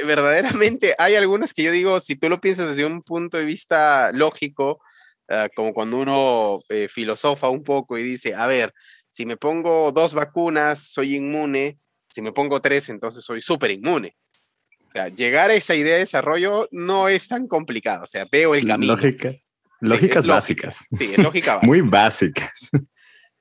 verdaderamente 0.05 0.95
hay 0.97 1.15
algunas 1.15 1.53
que 1.53 1.63
yo 1.63 1.71
digo, 1.71 1.99
si 1.99 2.15
tú 2.15 2.29
lo 2.29 2.39
piensas 2.39 2.69
desde 2.69 2.85
un 2.85 3.01
punto 3.01 3.37
de 3.37 3.45
vista 3.45 4.11
lógico, 4.13 4.81
ah, 5.29 5.49
como 5.55 5.73
cuando 5.73 5.97
uno 5.97 6.59
eh, 6.69 6.87
filosofa 6.89 7.49
un 7.49 7.63
poco 7.63 7.97
y 7.97 8.03
dice, 8.03 8.35
a 8.35 8.45
ver, 8.47 8.73
si 9.09 9.25
me 9.25 9.37
pongo 9.37 9.91
dos 9.91 10.13
vacunas, 10.13 10.79
soy 10.91 11.15
inmune, 11.15 11.79
si 12.09 12.21
me 12.21 12.31
pongo 12.31 12.61
tres, 12.61 12.89
entonces 12.89 13.23
soy 13.23 13.41
súper 13.41 13.71
inmune. 13.71 14.15
O 14.87 14.91
sea, 14.91 15.07
llegar 15.09 15.51
a 15.51 15.53
esa 15.53 15.75
idea 15.75 15.93
de 15.93 15.99
desarrollo 15.99 16.67
no 16.71 17.09
es 17.09 17.27
tan 17.27 17.47
complicado. 17.47 18.03
O 18.03 18.07
sea, 18.07 18.25
veo 18.31 18.55
el 18.55 18.65
camino. 18.65 18.93
Lógica, 18.93 19.35
lógicas 19.81 20.25
básicas. 20.25 20.85
Sí, 20.97 21.11
es 21.13 21.17
lógica 21.19 21.55
básica. 21.55 21.67
Muy 21.67 21.81
básicas. 21.81 22.69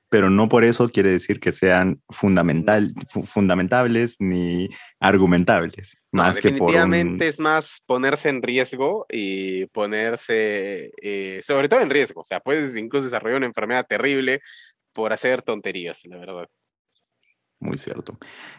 Pero 0.09 0.29
no 0.29 0.49
por 0.49 0.63
eso 0.63 0.89
quiere 0.89 1.11
decir 1.11 1.39
que 1.39 1.51
sean 1.51 2.01
fundamental, 2.09 2.93
fundamentables 3.23 4.15
ni 4.19 4.69
argumentables. 4.99 5.97
más 6.11 6.35
definitivamente 6.35 7.27
es 7.27 7.39
más 7.39 7.83
ponerse 7.85 8.29
en 8.29 8.41
riesgo 8.41 9.05
y 9.09 9.67
ponerse, 9.67 10.91
eh, 11.01 11.41
sobre 11.43 11.69
todo 11.69 11.81
en 11.81 11.89
riesgo. 11.89 12.21
O 12.21 12.25
sea, 12.25 12.39
puedes 12.39 12.75
incluso 12.75 13.05
desarrollar 13.05 13.37
una 13.37 13.45
enfermedad 13.45 13.85
terrible 13.87 14.41
por 14.93 15.13
hacer 15.13 15.41
tonterías, 15.43 16.05
la 16.05 16.17
verdad. 16.17 16.47
Muy 17.59 17.77
cierto. 17.77 18.17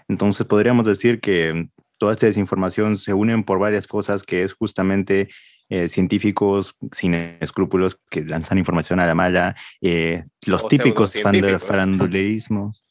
Entonces 0.09 0.47
podríamos 0.47 0.87
decir 0.87 1.21
que 1.21 1.69
toda 1.99 2.13
esta 2.13 2.27
desinformación 2.27 2.97
se 2.97 3.13
unen 3.13 3.45
por 3.45 3.59
varias 3.59 3.87
cosas 3.87 4.23
que 4.23 4.43
es 4.43 4.53
justamente 4.53 5.29
eh, 5.71 5.89
científicos 5.89 6.75
sin 6.93 7.15
escrúpulos 7.15 7.99
que 8.11 8.23
lanzan 8.23 8.59
información 8.59 9.01
a 9.01 9.07
la 9.07 9.15
mala, 9.15 9.57
eh, 9.81 10.25
los 10.45 10.69
típicos 10.69 11.15
faranduleísmos, 11.65 12.85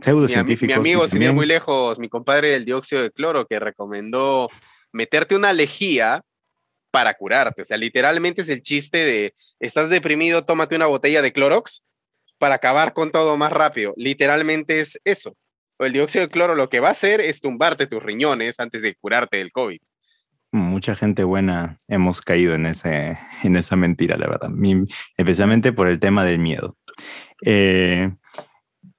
pseudocientíficos. 0.00 0.76
Mi, 0.76 0.82
mi 0.82 0.90
amigo, 0.90 1.08
sin 1.08 1.22
ir 1.22 1.32
muy 1.32 1.46
lejos, 1.46 1.98
mi 1.98 2.08
compadre 2.08 2.50
del 2.50 2.64
dióxido 2.64 3.02
de 3.02 3.10
cloro, 3.10 3.46
que 3.46 3.58
recomendó 3.58 4.48
meterte 4.92 5.34
una 5.34 5.52
lejía 5.52 6.22
para 6.90 7.14
curarte. 7.14 7.62
O 7.62 7.64
sea, 7.64 7.76
literalmente 7.76 8.42
es 8.42 8.48
el 8.48 8.62
chiste 8.62 8.98
de, 8.98 9.34
estás 9.58 9.90
deprimido, 9.90 10.44
tómate 10.44 10.76
una 10.76 10.86
botella 10.86 11.22
de 11.22 11.32
Clorox 11.32 11.84
para 12.38 12.56
acabar 12.56 12.92
con 12.92 13.12
todo 13.12 13.36
más 13.36 13.52
rápido. 13.52 13.92
Literalmente 13.96 14.80
es 14.80 15.00
eso. 15.04 15.36
El 15.78 15.92
dióxido 15.92 16.24
de 16.24 16.30
cloro 16.30 16.54
lo 16.54 16.68
que 16.68 16.80
va 16.80 16.88
a 16.88 16.92
hacer 16.92 17.20
es 17.20 17.40
tumbarte 17.40 17.86
tus 17.86 18.02
riñones 18.02 18.60
antes 18.60 18.82
de 18.82 18.94
curarte 18.94 19.36
del 19.36 19.52
COVID. 19.52 19.78
Mucha 20.56 20.94
gente 20.94 21.24
buena 21.24 21.78
hemos 21.88 22.20
caído 22.20 22.54
en, 22.54 22.66
ese, 22.66 23.18
en 23.42 23.56
esa 23.56 23.76
mentira, 23.76 24.16
la 24.16 24.28
verdad, 24.28 24.50
especialmente 25.16 25.72
por 25.72 25.88
el 25.88 25.98
tema 26.00 26.24
del 26.24 26.38
miedo. 26.38 26.76
Eh, 27.44 28.10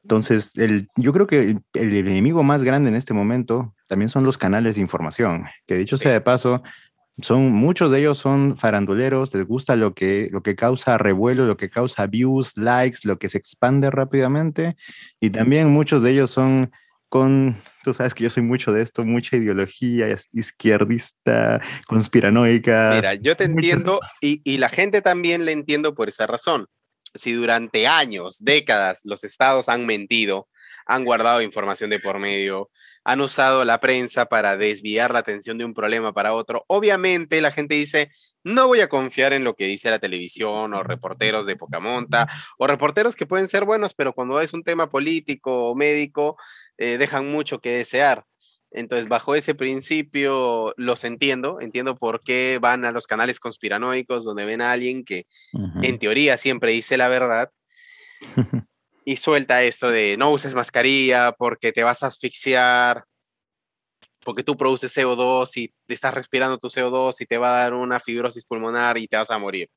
entonces, 0.03 0.53
el, 0.55 0.87
yo 0.95 1.11
creo 1.11 1.27
que 1.27 1.57
el, 1.73 1.95
enemigo 1.95 2.41
más 2.41 2.63
grande 2.63 2.87
en 2.87 2.95
este 2.95 3.13
momento 3.13 3.75
también 3.87 4.07
son 4.07 4.23
los 4.23 4.37
canales 4.37 4.75
de 4.75 4.81
información, 4.81 5.45
que 5.65 5.75
dicho 5.75 5.97
sea 5.97 6.13
de 6.13 6.21
paso, 6.21 6.63
son 7.21 7.51
muchos 7.51 7.91
de 7.91 7.99
ellos 7.99 8.17
son 8.17 8.55
faranduleros, 8.55 9.33
les 9.33 9.45
gusta 9.45 9.75
lo 9.75 9.93
que, 9.93 10.29
lo 10.31 10.41
que 10.41 10.55
causa 10.55 10.97
revuelo, 10.97 11.45
lo 11.45 11.57
que 11.57 11.69
causa 11.69 12.07
views, 12.07 12.55
likes, 12.55 12.99
lo 13.03 13.17
que 13.19 13.27
se 13.27 13.37
expande 13.37 13.91
rápidamente, 13.91 14.77
y 15.19 15.29
también 15.31 15.69
muchos 15.69 16.03
de 16.03 16.11
ellos 16.11 16.31
son 16.31 16.71
con, 17.09 17.55
tú 17.83 17.93
sabes 17.93 18.13
que 18.13 18.23
yo 18.23 18.29
soy 18.29 18.43
mucho 18.43 18.71
de 18.71 18.81
esto, 18.81 19.03
mucha 19.03 19.37
ideología 19.37 20.07
izquierdista, 20.33 21.61
conspiranoica. 21.87 22.91
Mira, 22.95 23.13
yo 23.15 23.35
te 23.37 23.45
entiendo 23.45 23.99
y, 24.21 24.41
y 24.43 24.57
la 24.57 24.69
gente 24.69 25.01
también 25.01 25.45
le 25.45 25.51
entiendo 25.53 25.95
por 25.95 26.09
esa 26.09 26.27
razón. 26.27 26.67
Si 27.13 27.31
durante 27.31 27.87
años, 27.87 28.43
décadas, 28.43 29.01
los 29.05 29.23
estados 29.23 29.69
han 29.69 29.85
mentido, 29.85 30.49
han 30.85 31.05
guardado 31.05 31.41
información 31.41 31.89
de 31.89 31.99
por 31.99 32.19
medio, 32.19 32.69
han 33.07 33.21
usado 33.21 33.63
la 33.63 33.79
prensa 33.79 34.25
para 34.25 34.57
desviar 34.57 35.11
la 35.11 35.19
atención 35.19 35.57
de 35.57 35.63
un 35.63 35.73
problema 35.73 36.13
para 36.13 36.33
otro. 36.33 36.65
Obviamente 36.67 37.39
la 37.39 37.51
gente 37.51 37.75
dice, 37.75 38.11
no 38.43 38.67
voy 38.67 38.81
a 38.81 38.89
confiar 38.89 39.31
en 39.31 39.45
lo 39.45 39.55
que 39.55 39.65
dice 39.65 39.89
la 39.89 39.99
televisión 39.99 40.73
o 40.73 40.83
reporteros 40.83 41.45
de 41.45 41.55
poca 41.55 41.79
monta 41.79 42.27
o 42.57 42.67
reporteros 42.67 43.15
que 43.15 43.25
pueden 43.25 43.47
ser 43.47 43.63
buenos, 43.63 43.93
pero 43.93 44.11
cuando 44.11 44.41
es 44.41 44.53
un 44.53 44.61
tema 44.61 44.89
político 44.89 45.69
o 45.69 45.75
médico, 45.75 46.35
eh, 46.77 46.97
dejan 46.97 47.27
mucho 47.27 47.59
que 47.59 47.71
desear. 47.71 48.25
Entonces, 48.71 49.07
bajo 49.07 49.33
ese 49.33 49.55
principio, 49.55 50.73
los 50.77 51.03
entiendo, 51.03 51.59
entiendo 51.61 51.95
por 51.95 52.21
qué 52.21 52.59
van 52.61 52.83
a 52.85 52.91
los 52.91 53.07
canales 53.07 53.39
conspiranoicos 53.39 54.25
donde 54.25 54.45
ven 54.45 54.61
a 54.61 54.71
alguien 54.71 55.05
que 55.05 55.25
en 55.81 55.99
teoría 55.99 56.37
siempre 56.37 56.73
dice 56.73 56.97
la 56.97 57.07
verdad 57.07 57.49
y 59.05 59.15
suelta 59.15 59.63
esto 59.63 59.89
de 59.89 60.17
no 60.17 60.31
uses 60.31 60.53
mascarilla 60.53 61.31
porque 61.31 61.71
te 61.71 61.83
vas 61.83 62.03
a 62.03 62.07
asfixiar, 62.07 63.05
porque 64.25 64.43
tú 64.43 64.57
produces 64.57 64.95
CO2 64.97 65.49
y 65.55 65.73
estás 65.87 66.13
respirando 66.13 66.57
tu 66.57 66.67
CO2 66.67 67.15
y 67.21 67.25
te 67.25 67.37
va 67.37 67.55
a 67.55 67.63
dar 67.63 67.73
una 67.73 68.01
fibrosis 68.01 68.45
pulmonar 68.45 68.97
y 68.97 69.07
te 69.07 69.15
vas 69.15 69.31
a 69.31 69.39
morir. 69.39 69.69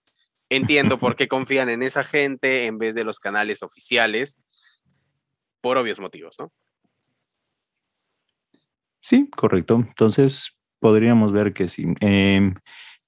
Entiendo 0.48 0.98
por 0.98 1.14
qué 1.14 1.28
confían 1.28 1.70
en 1.70 1.84
esa 1.84 2.02
gente 2.02 2.66
en 2.66 2.78
vez 2.78 2.96
de 2.96 3.04
los 3.04 3.20
canales 3.20 3.62
oficiales, 3.62 4.36
por 5.60 5.78
obvios 5.78 6.00
motivos, 6.00 6.34
¿no? 6.40 6.50
Sí, 9.00 9.28
correcto. 9.34 9.74
Entonces, 9.76 10.52
podríamos 10.78 11.32
ver 11.32 11.52
que 11.52 11.68
sí. 11.68 11.86
Eh, 12.00 12.52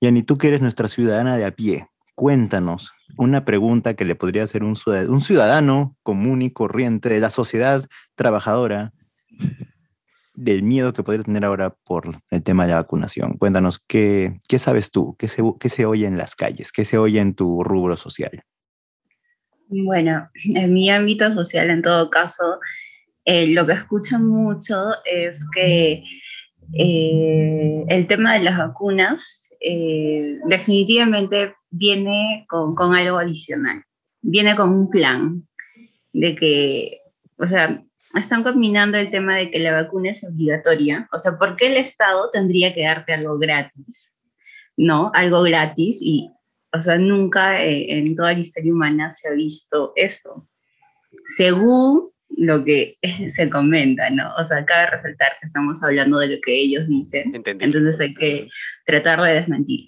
Yani, 0.02 0.24
tú 0.24 0.36
que 0.36 0.48
eres 0.48 0.60
nuestra 0.60 0.88
ciudadana 0.88 1.36
de 1.36 1.44
a 1.44 1.52
pie, 1.52 1.86
cuéntanos 2.16 2.92
una 3.16 3.44
pregunta 3.44 3.94
que 3.94 4.04
le 4.04 4.16
podría 4.16 4.42
hacer 4.42 4.64
un 4.64 4.74
ciudadano, 4.74 5.12
un 5.12 5.20
ciudadano 5.20 5.96
común 6.02 6.42
y 6.42 6.50
corriente 6.50 7.08
de 7.08 7.20
la 7.20 7.30
sociedad 7.30 7.86
trabajadora 8.16 8.92
del 10.34 10.64
miedo 10.64 10.92
que 10.92 11.04
podría 11.04 11.22
tener 11.22 11.44
ahora 11.44 11.76
por 11.84 12.20
el 12.30 12.42
tema 12.42 12.64
de 12.64 12.72
la 12.72 12.80
vacunación. 12.80 13.34
Cuéntanos, 13.38 13.80
¿qué, 13.86 14.40
qué 14.48 14.58
sabes 14.58 14.90
tú? 14.90 15.14
¿Qué 15.20 15.28
se, 15.28 15.40
¿Qué 15.60 15.68
se 15.68 15.86
oye 15.86 16.08
en 16.08 16.18
las 16.18 16.34
calles? 16.34 16.72
¿Qué 16.72 16.84
se 16.84 16.98
oye 16.98 17.20
en 17.20 17.34
tu 17.34 17.62
rubro 17.62 17.96
social? 17.96 18.42
Bueno, 19.68 20.28
en 20.52 20.74
mi 20.74 20.90
ámbito 20.90 21.32
social, 21.32 21.70
en 21.70 21.80
todo 21.80 22.10
caso, 22.10 22.58
eh, 23.24 23.46
lo 23.48 23.66
que 23.66 23.74
escucho 23.74 24.18
mucho 24.18 24.76
es 25.04 25.46
que 25.54 26.02
eh, 26.74 27.84
el 27.88 28.06
tema 28.06 28.34
de 28.34 28.42
las 28.42 28.58
vacunas 28.58 29.50
eh, 29.60 30.38
definitivamente 30.48 31.54
viene 31.70 32.44
con, 32.48 32.74
con, 32.74 32.94
algo 32.94 33.18
adicional, 33.18 33.84
viene 34.20 34.56
con 34.56 34.70
un 34.70 34.90
plan 34.90 35.46
de 36.12 36.34
que, 36.34 37.00
o 37.38 37.46
sea, 37.46 37.84
están 38.14 38.42
combinando 38.42 38.98
el 38.98 39.10
tema 39.10 39.36
de 39.36 39.50
que 39.50 39.60
la 39.60 39.72
vacuna 39.72 40.10
es 40.10 40.24
obligatoria, 40.24 41.08
o 41.12 41.18
sea, 41.18 41.38
¿por 41.38 41.54
qué 41.56 41.66
el 41.68 41.76
Estado 41.76 42.28
tendría 42.30 42.74
que 42.74 42.82
darte 42.82 43.12
algo 43.12 43.38
gratis? 43.38 44.18
¿No? 44.76 45.12
Algo 45.14 45.42
gratis 45.42 46.00
y, 46.02 46.30
o 46.72 46.80
sea, 46.80 46.98
nunca 46.98 47.62
en 47.62 48.14
toda 48.16 48.32
la 48.32 48.40
historia 48.40 48.72
humana 48.72 49.12
se 49.12 49.28
ha 49.28 49.32
visto 49.32 49.92
esto. 49.96 50.48
Según 51.36 52.11
lo 52.42 52.64
que 52.64 52.98
se 53.28 53.48
comenta, 53.48 54.10
¿no? 54.10 54.34
O 54.36 54.44
sea, 54.44 54.64
cabe 54.64 54.90
resaltar 54.90 55.32
que 55.40 55.46
estamos 55.46 55.82
hablando 55.82 56.18
de 56.18 56.28
lo 56.28 56.40
que 56.40 56.54
ellos 56.54 56.88
dicen. 56.88 57.32
Entonces 57.34 58.00
hay 58.00 58.14
que 58.14 58.48
tratar 58.84 59.20
de 59.22 59.34
desmentir. 59.34 59.86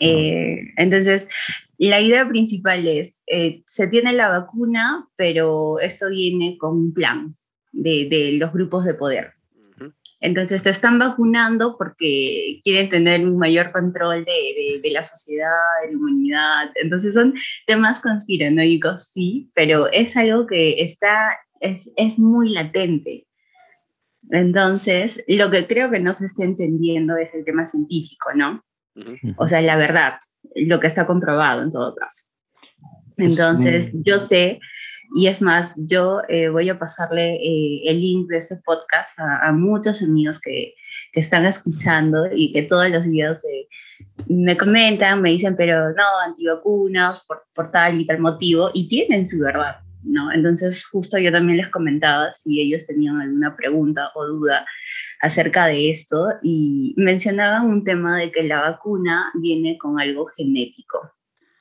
Eh, 0.00 0.60
entonces, 0.76 1.28
la 1.76 2.00
idea 2.00 2.26
principal 2.26 2.88
es, 2.88 3.22
eh, 3.26 3.62
se 3.66 3.86
tiene 3.88 4.14
la 4.14 4.28
vacuna, 4.28 5.06
pero 5.16 5.78
esto 5.80 6.08
viene 6.08 6.56
con 6.58 6.76
un 6.76 6.94
plan 6.94 7.36
de, 7.72 8.08
de 8.08 8.32
los 8.38 8.52
grupos 8.52 8.84
de 8.84 8.94
poder. 8.94 9.33
Entonces 10.20 10.62
te 10.62 10.70
están 10.70 10.98
vacunando 10.98 11.76
porque 11.76 12.60
quieren 12.62 12.88
tener 12.88 13.26
un 13.26 13.36
mayor 13.36 13.72
control 13.72 14.24
de, 14.24 14.80
de, 14.82 14.90
la 14.90 15.02
sociedad, 15.02 15.50
de 15.84 15.92
la 15.92 15.98
humanidad. 15.98 16.70
Entonces 16.76 17.12
son 17.12 17.34
temas 17.66 18.00
conspiranoicos, 18.00 19.08
sí, 19.12 19.50
pero 19.54 19.90
es 19.92 20.16
algo 20.16 20.46
que 20.46 20.80
está, 20.82 21.38
es, 21.60 21.90
es 21.96 22.18
muy 22.18 22.50
latente. 22.50 23.26
Entonces, 24.30 25.22
lo 25.28 25.50
que 25.50 25.66
creo 25.66 25.90
que 25.90 26.00
no 26.00 26.14
se 26.14 26.26
está 26.26 26.44
entendiendo 26.44 27.16
es 27.16 27.34
el 27.34 27.44
tema 27.44 27.66
científico, 27.66 28.30
¿no? 28.34 28.64
O 29.36 29.46
sea, 29.46 29.60
la 29.60 29.76
verdad, 29.76 30.14
lo 30.54 30.80
que 30.80 30.86
está 30.86 31.06
comprobado 31.06 31.62
en 31.62 31.70
todo 31.70 31.94
caso. 31.94 32.30
Entonces, 33.16 33.92
yo 33.92 34.18
sé 34.18 34.60
y 35.14 35.26
es 35.28 35.40
más, 35.42 35.76
yo 35.86 36.22
eh, 36.28 36.48
voy 36.48 36.68
a 36.68 36.78
pasarle 36.78 37.36
eh, 37.36 37.82
el 37.84 38.00
link 38.00 38.28
de 38.28 38.38
este 38.38 38.56
podcast 38.64 39.18
a, 39.18 39.52
muchos 39.52 40.02
amigos 40.02 40.40
que, 40.40 40.74
que, 41.12 41.20
están 41.20 41.46
escuchando 41.46 42.26
y 42.34 42.52
que 42.52 42.62
todos 42.62 42.90
los 42.90 43.04
días 43.04 43.44
eh, 43.44 43.68
me 44.28 44.56
comentan, 44.56 45.22
me 45.22 45.30
dicen, 45.30 45.54
pero 45.56 45.90
no, 45.90 46.04
antivacunas 46.24 47.24
por, 47.26 47.44
por 47.54 47.70
tal 47.70 48.00
y 48.00 48.06
tal 48.06 48.18
motivo, 48.20 48.70
y 48.74 48.88
tienen 48.88 49.26
su 49.26 49.38
verdad, 49.40 49.76
¿no? 50.02 50.32
Entonces, 50.32 50.86
justo 50.86 51.18
yo 51.18 51.30
también 51.30 51.58
les 51.58 51.70
comentaba 51.70 52.32
si 52.32 52.60
ellos 52.60 52.86
tenían 52.86 53.20
alguna 53.20 53.54
pregunta 53.56 54.10
o 54.14 54.26
duda 54.26 54.66
acerca 55.20 55.66
de 55.66 55.90
esto 55.90 56.28
y 56.42 56.94
mencionaban 56.96 57.66
un 57.66 57.84
tema 57.84 58.18
de 58.18 58.32
que 58.32 58.42
la 58.42 58.60
vacuna 58.60 59.30
viene 59.34 59.78
con 59.78 60.00
algo 60.00 60.26
genético. 60.26 61.12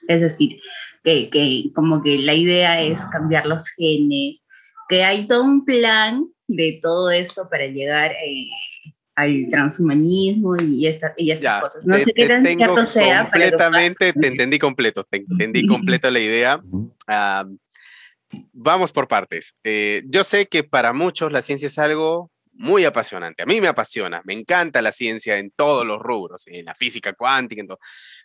Es 0.07 0.21
decir, 0.21 0.59
que, 1.03 1.29
que, 1.29 1.71
como 1.73 2.01
que 2.01 2.17
la 2.17 2.33
idea 2.33 2.81
es 2.81 3.01
cambiar 3.11 3.45
los 3.45 3.67
genes, 3.69 4.47
que 4.87 5.03
hay 5.03 5.27
todo 5.27 5.43
un 5.43 5.65
plan 5.65 6.25
de 6.47 6.79
todo 6.81 7.11
esto 7.11 7.49
para 7.49 7.67
llegar 7.67 8.11
eh, 8.11 8.47
al 9.15 9.47
transhumanismo 9.49 10.55
y, 10.57 10.87
esta, 10.87 11.13
y 11.17 11.31
estas 11.31 11.61
cosas. 11.61 11.85
No 11.85 11.97
sé 11.97 12.11
qué 12.13 12.27
tan 12.27 12.45
cierto 12.45 12.85
sea. 12.85 13.29
Completamente, 13.29 14.13
te 14.13 14.27
entendí 14.27 14.59
completo, 14.59 15.03
te 15.03 15.17
entendí 15.17 15.67
completa 15.67 16.09
la 16.09 16.19
idea. 16.19 16.61
vamos 18.53 18.91
por 18.91 19.07
partes. 19.07 19.55
Eh, 19.63 20.03
yo 20.05 20.23
sé 20.23 20.47
que 20.47 20.63
para 20.63 20.93
muchos 20.93 21.31
la 21.31 21.41
ciencia 21.41 21.67
es 21.67 21.77
algo 21.77 22.31
muy 22.53 22.85
apasionante. 22.85 23.43
A 23.43 23.45
mí 23.45 23.59
me 23.59 23.67
apasiona, 23.67 24.21
me 24.25 24.33
encanta 24.33 24.81
la 24.81 24.91
ciencia 24.91 25.37
en 25.37 25.51
todos 25.51 25.85
los 25.85 25.99
rubros, 25.99 26.43
en 26.47 26.65
la 26.65 26.75
física 26.75 27.13
cuántica, 27.13 27.61
en 27.61 27.67
todo. 27.67 27.79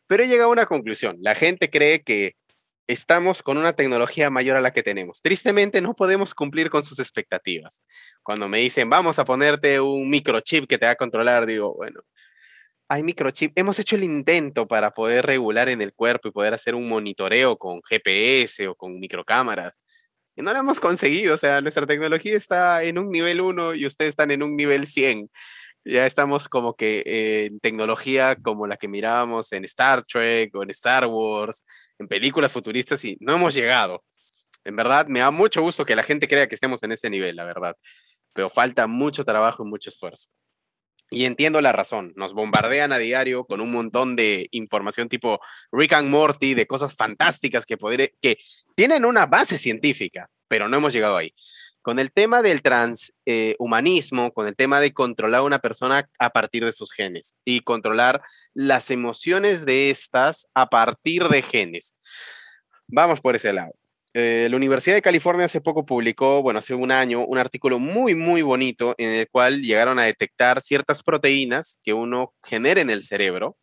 Pero 0.06 0.22
he 0.22 0.28
llegado 0.28 0.50
a 0.50 0.52
una 0.52 0.66
conclusión. 0.66 1.16
La 1.20 1.34
gente 1.34 1.70
cree 1.70 2.02
que 2.02 2.36
estamos 2.88 3.42
con 3.42 3.58
una 3.58 3.74
tecnología 3.74 4.30
mayor 4.30 4.56
a 4.56 4.60
la 4.60 4.72
que 4.72 4.82
tenemos. 4.82 5.20
Tristemente 5.22 5.80
no 5.80 5.94
podemos 5.94 6.34
cumplir 6.34 6.70
con 6.70 6.84
sus 6.84 6.98
expectativas. 6.98 7.84
Cuando 8.22 8.48
me 8.48 8.58
dicen, 8.58 8.90
vamos 8.90 9.18
a 9.18 9.24
ponerte 9.24 9.80
un 9.80 10.10
microchip 10.10 10.66
que 10.66 10.78
te 10.78 10.86
va 10.86 10.92
a 10.92 10.96
controlar, 10.96 11.46
digo, 11.46 11.74
bueno, 11.74 12.00
hay 12.88 13.02
microchip. 13.02 13.52
Hemos 13.56 13.78
hecho 13.78 13.96
el 13.96 14.04
intento 14.04 14.66
para 14.66 14.90
poder 14.92 15.26
regular 15.26 15.68
en 15.68 15.82
el 15.82 15.92
cuerpo 15.92 16.28
y 16.28 16.32
poder 16.32 16.54
hacer 16.54 16.74
un 16.74 16.88
monitoreo 16.88 17.58
con 17.58 17.82
GPS 17.82 18.66
o 18.68 18.74
con 18.74 18.98
microcámaras. 18.98 19.80
Y 20.34 20.42
no 20.42 20.52
lo 20.52 20.58
hemos 20.58 20.80
conseguido. 20.80 21.34
O 21.34 21.38
sea, 21.38 21.60
nuestra 21.60 21.86
tecnología 21.86 22.36
está 22.36 22.82
en 22.82 22.98
un 22.98 23.10
nivel 23.10 23.40
1 23.42 23.74
y 23.74 23.86
ustedes 23.86 24.10
están 24.10 24.30
en 24.30 24.42
un 24.42 24.56
nivel 24.56 24.86
100 24.86 25.28
ya 25.84 26.06
estamos 26.06 26.48
como 26.48 26.74
que 26.74 27.46
en 27.46 27.60
tecnología 27.60 28.36
como 28.36 28.66
la 28.66 28.76
que 28.76 28.88
mirábamos 28.88 29.52
en 29.52 29.64
Star 29.64 30.04
Trek 30.04 30.54
o 30.54 30.62
en 30.62 30.70
Star 30.70 31.06
Wars, 31.06 31.64
en 31.98 32.08
películas 32.08 32.52
futuristas 32.52 33.04
y 33.04 33.16
no 33.20 33.34
hemos 33.34 33.54
llegado. 33.54 34.04
En 34.64 34.76
verdad, 34.76 35.06
me 35.06 35.20
da 35.20 35.30
mucho 35.30 35.62
gusto 35.62 35.84
que 35.84 35.96
la 35.96 36.02
gente 36.02 36.28
crea 36.28 36.48
que 36.48 36.54
estemos 36.54 36.82
en 36.82 36.92
ese 36.92 37.10
nivel, 37.10 37.36
la 37.36 37.44
verdad, 37.44 37.76
pero 38.32 38.50
falta 38.50 38.86
mucho 38.86 39.24
trabajo 39.24 39.64
y 39.64 39.68
mucho 39.68 39.90
esfuerzo. 39.90 40.28
Y 41.10 41.24
entiendo 41.24 41.60
la 41.60 41.72
razón. 41.72 42.12
Nos 42.16 42.34
bombardean 42.34 42.92
a 42.92 42.98
diario 42.98 43.44
con 43.46 43.60
un 43.62 43.72
montón 43.72 44.14
de 44.14 44.48
información 44.50 45.08
tipo 45.08 45.40
Rick 45.72 45.94
and 45.94 46.10
Morty, 46.10 46.54
de 46.54 46.66
cosas 46.66 46.94
fantásticas 46.94 47.64
que, 47.64 47.78
poder, 47.78 48.12
que 48.20 48.38
tienen 48.74 49.06
una 49.06 49.24
base 49.24 49.56
científica, 49.56 50.28
pero 50.48 50.68
no 50.68 50.76
hemos 50.76 50.92
llegado 50.92 51.16
ahí. 51.16 51.34
Con 51.88 51.98
el 51.98 52.12
tema 52.12 52.42
del 52.42 52.60
transhumanismo, 52.60 54.30
con 54.34 54.46
el 54.46 54.54
tema 54.54 54.78
de 54.78 54.92
controlar 54.92 55.40
a 55.40 55.42
una 55.42 55.58
persona 55.58 56.06
a 56.18 56.28
partir 56.28 56.62
de 56.62 56.72
sus 56.72 56.92
genes 56.92 57.34
y 57.46 57.60
controlar 57.60 58.20
las 58.52 58.90
emociones 58.90 59.64
de 59.64 59.88
estas 59.88 60.48
a 60.52 60.68
partir 60.68 61.30
de 61.30 61.40
genes. 61.40 61.96
Vamos 62.88 63.22
por 63.22 63.36
ese 63.36 63.54
lado. 63.54 63.72
Eh, 64.12 64.48
la 64.50 64.56
Universidad 64.58 64.96
de 64.96 65.00
California 65.00 65.46
hace 65.46 65.62
poco 65.62 65.86
publicó, 65.86 66.42
bueno, 66.42 66.58
hace 66.58 66.74
un 66.74 66.92
año, 66.92 67.24
un 67.24 67.38
artículo 67.38 67.78
muy, 67.78 68.14
muy 68.14 68.42
bonito 68.42 68.94
en 68.98 69.08
el 69.08 69.26
cual 69.30 69.62
llegaron 69.62 69.98
a 69.98 70.04
detectar 70.04 70.60
ciertas 70.60 71.02
proteínas 71.02 71.78
que 71.82 71.94
uno 71.94 72.34
genera 72.46 72.82
en 72.82 72.90
el 72.90 73.02
cerebro, 73.02 73.56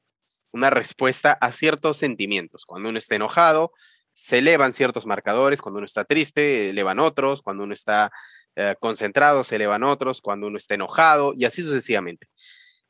una 0.52 0.72
respuesta 0.72 1.34
a 1.34 1.52
ciertos 1.52 1.98
sentimientos. 1.98 2.66
Cuando 2.66 2.90
uno 2.90 2.98
está 2.98 3.14
enojado, 3.14 3.72
se 4.16 4.38
elevan 4.38 4.72
ciertos 4.72 5.06
marcadores, 5.06 5.62
cuando 5.62 5.80
uno 5.80 5.86
está 5.86 6.06
triste, 6.06 6.70
elevan 6.70 7.00
otros, 7.00 7.42
cuando 7.42 7.66
uno 7.66 7.74
está 7.74 8.12
eh, 8.56 8.76
concentrado, 8.80 9.44
se 9.44 9.58
elevan 9.58 9.84
otros, 9.84 10.22
cuando 10.22 10.48
uno 10.48 10.58
está 10.58 10.76
enojado 10.76 11.34
y 11.36 11.44
así 11.44 11.62
sucesivamente. 11.62 12.30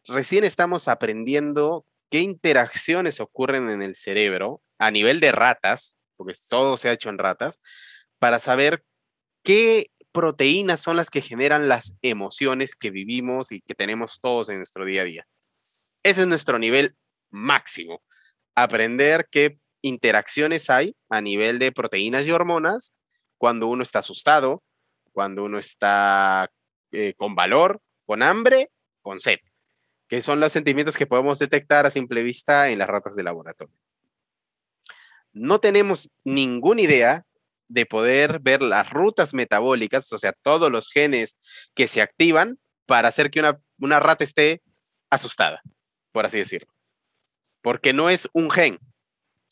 Recién 0.03 0.43
estamos 0.43 0.87
aprendiendo 0.87 1.83
qué 2.11 2.19
interacciones 2.19 3.19
ocurren 3.19 3.71
en 3.71 3.81
el 3.81 3.95
cerebro 3.95 4.61
a 4.77 4.91
nivel 4.91 5.19
de 5.19 5.31
ratas, 5.31 5.97
porque 6.15 6.35
todo 6.47 6.77
se 6.77 6.89
ha 6.89 6.93
hecho 6.93 7.09
en 7.09 7.17
ratas, 7.17 7.59
para 8.19 8.39
saber 8.39 8.83
qué 9.43 9.87
proteínas 10.11 10.79
son 10.79 10.95
las 10.95 11.09
que 11.09 11.21
generan 11.21 11.67
las 11.67 11.97
emociones 12.03 12.75
que 12.75 12.91
vivimos 12.91 13.51
y 13.51 13.61
que 13.61 13.73
tenemos 13.73 14.19
todos 14.21 14.49
en 14.49 14.57
nuestro 14.57 14.85
día 14.85 15.01
a 15.01 15.05
día. 15.05 15.27
Ese 16.03 16.21
es 16.21 16.27
nuestro 16.27 16.59
nivel 16.59 16.95
máximo. 17.31 18.03
Aprender 18.53 19.27
qué 19.31 19.57
interacciones 19.85 20.69
hay 20.69 20.95
a 21.09 21.21
nivel 21.21 21.59
de 21.59 21.71
proteínas 21.71 22.25
y 22.25 22.31
hormonas 22.31 22.93
cuando 23.37 23.67
uno 23.67 23.83
está 23.83 23.99
asustado, 23.99 24.63
cuando 25.11 25.43
uno 25.43 25.59
está 25.59 26.49
eh, 26.91 27.13
con 27.15 27.35
valor, 27.35 27.81
con 28.05 28.23
hambre, 28.23 28.71
con 29.01 29.19
sed, 29.19 29.39
que 30.07 30.21
son 30.21 30.39
los 30.39 30.51
sentimientos 30.51 30.97
que 30.97 31.07
podemos 31.07 31.39
detectar 31.39 31.85
a 31.85 31.91
simple 31.91 32.23
vista 32.23 32.69
en 32.69 32.79
las 32.79 32.87
ratas 32.87 33.15
de 33.15 33.23
laboratorio 33.23 33.75
no 35.35 35.59
tenemos 35.59 36.09
ninguna 36.23 36.81
idea 36.81 37.25
de 37.67 37.85
poder 37.85 38.39
ver 38.39 38.61
las 38.61 38.89
rutas 38.89 39.33
metabólicas, 39.33 40.11
o 40.13 40.17
sea, 40.17 40.33
todos 40.41 40.71
los 40.71 40.89
genes 40.89 41.37
que 41.75 41.87
se 41.87 42.01
activan 42.01 42.57
para 42.85 43.09
hacer 43.09 43.29
que 43.29 43.41
una, 43.41 43.59
una 43.77 43.99
rata 43.99 44.23
esté 44.23 44.61
asustada, 45.09 45.61
por 46.11 46.25
así 46.25 46.37
decirlo. 46.37 46.73
Porque 47.61 47.91
no 47.91 48.09
es 48.09 48.29
un 48.33 48.49
gen, 48.49 48.79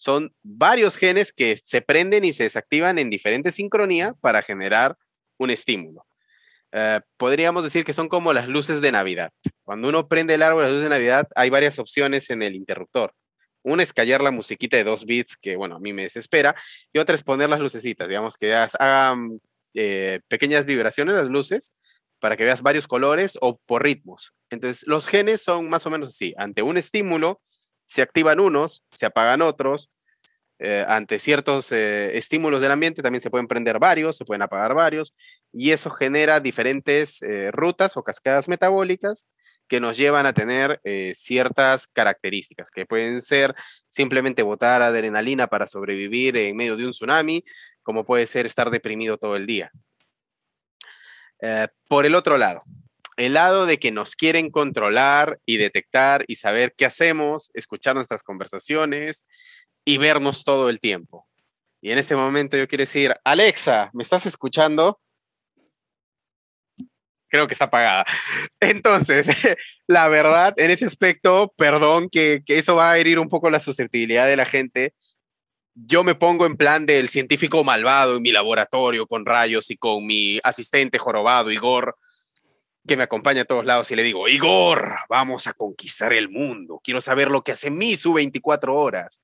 son 0.04 0.36
varios 0.44 0.98
genes 0.98 1.32
que 1.32 1.56
se 1.56 1.82
prenden 1.82 2.26
y 2.26 2.34
se 2.34 2.44
desactivan 2.44 3.00
en 3.00 3.10
diferente 3.10 3.54
sincronía 3.54 4.14
para 4.20 4.42
generar 4.42 4.98
un 5.38 5.50
estímulo. 5.50 6.06
Eh, 6.74 7.00
podríamos 7.16 7.64
decir 7.64 7.86
que 7.86 7.94
son 7.94 8.10
como 8.10 8.34
las 8.34 8.50
luces 8.50 8.82
de 8.82 8.92
Navidad. 8.92 9.32
Cuando 9.64 9.88
uno 9.88 10.10
prende 10.10 10.34
el 10.34 10.42
árbol 10.42 10.66
de 10.66 10.72
luces 10.72 10.84
de 10.84 10.90
Navidad, 10.90 11.30
hay 11.36 11.50
varias 11.50 11.80
opciones 11.80 12.30
en 12.32 12.44
el 12.44 12.54
interruptor. 12.54 13.14
Una 13.64 13.82
es 13.82 13.94
callar 13.94 14.22
la 14.22 14.32
musiquita 14.32 14.76
de 14.76 14.84
dos 14.84 15.06
bits, 15.06 15.38
que 15.38 15.56
bueno, 15.56 15.78
a 15.78 15.80
mí 15.80 15.94
me 15.94 16.02
desespera, 16.02 16.54
y 16.92 17.00
otra 17.00 17.16
es 17.16 17.24
poner 17.24 17.48
las 17.48 17.62
lucecitas, 17.62 18.10
digamos, 18.10 18.36
que 18.36 18.54
hagan 18.54 19.40
eh, 19.74 20.20
pequeñas 20.28 20.66
vibraciones 20.66 21.16
las 21.16 21.28
luces 21.28 21.72
para 22.20 22.36
que 22.36 22.44
veas 22.44 22.62
varios 22.62 22.88
colores 22.88 23.38
o 23.40 23.58
por 23.66 23.84
ritmos. 23.84 24.34
Entonces, 24.50 24.84
los 24.86 25.08
genes 25.08 25.42
son 25.42 25.70
más 25.70 25.86
o 25.86 25.90
menos 25.90 26.10
así. 26.10 26.34
Ante 26.38 26.62
un 26.62 26.76
estímulo, 26.76 27.40
se 27.86 28.02
activan 28.02 28.40
unos, 28.40 28.84
se 28.92 29.06
apagan 29.06 29.42
otros. 29.42 29.92
Eh, 30.60 30.86
ante 30.88 31.20
ciertos 31.20 31.72
eh, 31.72 32.18
estímulos 32.18 32.62
del 32.62 32.72
ambiente 32.72 33.02
también 33.02 33.22
se 33.22 33.30
pueden 33.30 33.48
prender 33.48 33.80
varios, 33.80 34.16
se 34.16 34.24
pueden 34.24 34.44
apagar 34.44 34.74
varios, 34.74 35.14
y 35.52 35.72
eso 35.72 35.90
genera 35.90 36.40
diferentes 36.40 37.20
rutas 37.52 37.98
o 37.98 38.04
cascadas 38.04 38.48
metabólicas 38.48 39.28
que 39.68 39.80
nos 39.80 39.98
llevan 39.98 40.26
a 40.26 40.34
tener 40.34 40.80
eh, 40.84 41.14
ciertas 41.16 41.88
características, 41.88 42.70
que 42.70 42.86
pueden 42.86 43.22
ser 43.22 43.56
simplemente 43.90 44.44
botar 44.44 44.82
adrenalina 44.82 45.48
para 45.48 45.68
sobrevivir 45.68 46.38
en 46.38 46.56
medio 46.56 46.78
de 46.78 46.86
un 46.86 46.92
tsunami, 46.92 47.44
como 47.82 48.06
puede 48.06 48.28
ser 48.28 48.46
estar 48.46 48.70
deprimido 48.70 49.18
todo 49.18 49.36
el 49.36 49.46
día. 49.46 49.72
Eh, 51.40 51.68
por 51.88 52.06
el 52.06 52.16
otro 52.16 52.38
lado, 52.38 52.64
el 53.18 53.34
lado 53.34 53.66
de 53.66 53.78
que 53.80 53.92
nos 53.92 54.16
quieren 54.16 54.50
controlar 54.50 55.40
y 55.46 55.58
detectar 55.58 56.26
y 56.28 56.36
saber 56.36 56.74
qué 56.78 56.86
hacemos, 56.86 57.52
escuchar 57.54 57.96
nuestras 57.96 58.24
conversaciones 58.24 59.26
y 59.86 59.98
vernos 59.98 60.44
todo 60.44 60.70
el 60.70 60.80
tiempo. 60.80 61.28
Y 61.82 61.92
en 61.92 61.98
este 61.98 62.16
momento 62.16 62.58
yo 62.58 62.68
quiero 62.68 62.84
decir, 62.84 63.14
Alexa, 63.24 63.90
¿me 63.94 64.04
estás 64.04 64.26
escuchando? 64.26 65.00
creo 67.34 67.48
que 67.48 67.54
está 67.54 67.72
pagada. 67.72 68.06
Entonces, 68.60 69.28
la 69.88 70.08
verdad, 70.08 70.54
en 70.58 70.70
ese 70.70 70.86
aspecto, 70.86 71.52
perdón 71.58 72.08
que, 72.10 72.44
que 72.46 72.60
eso 72.60 72.76
va 72.76 72.92
a 72.92 72.98
herir 73.00 73.18
un 73.18 73.28
poco 73.28 73.50
la 73.50 73.60
susceptibilidad 73.60 74.28
de 74.28 74.38
la 74.38 74.46
gente. 74.46 74.94
Yo 75.74 76.04
me 76.04 76.14
pongo 76.14 76.46
en 76.46 76.58
plan 76.58 76.86
del 76.86 77.10
científico 77.10 77.64
malvado 77.64 78.18
en 78.18 78.22
mi 78.22 78.32
laboratorio 78.32 79.08
con 79.08 79.26
rayos 79.26 79.72
y 79.72 79.78
con 79.78 80.06
mi 80.06 80.40
asistente 80.44 81.00
jorobado, 81.00 81.50
Igor, 81.50 81.98
que 82.88 82.98
me 82.98 83.04
acompaña 83.04 83.44
a 83.44 83.46
todos 83.46 83.66
lados 83.66 83.90
y 83.92 83.96
le 83.96 84.04
digo, 84.04 84.28
Igor, 84.28 84.96
vamos 85.10 85.48
a 85.48 85.54
conquistar 85.54 86.14
el 86.14 86.30
mundo. 86.30 86.82
Quiero 86.84 87.02
saber 87.02 87.32
lo 87.32 87.44
que 87.44 87.54
hace 87.54 87.72
Misu 87.72 88.14
24 88.14 88.76
horas. 88.76 89.22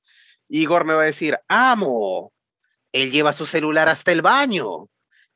Igor 0.48 0.86
me 0.86 0.94
va 0.94 1.04
a 1.04 1.06
decir, 1.06 1.38
amo, 1.48 2.32
él 2.92 3.12
lleva 3.12 3.34
su 3.34 3.46
celular 3.46 3.90
hasta 3.90 4.12
el 4.12 4.22
baño. 4.22 4.88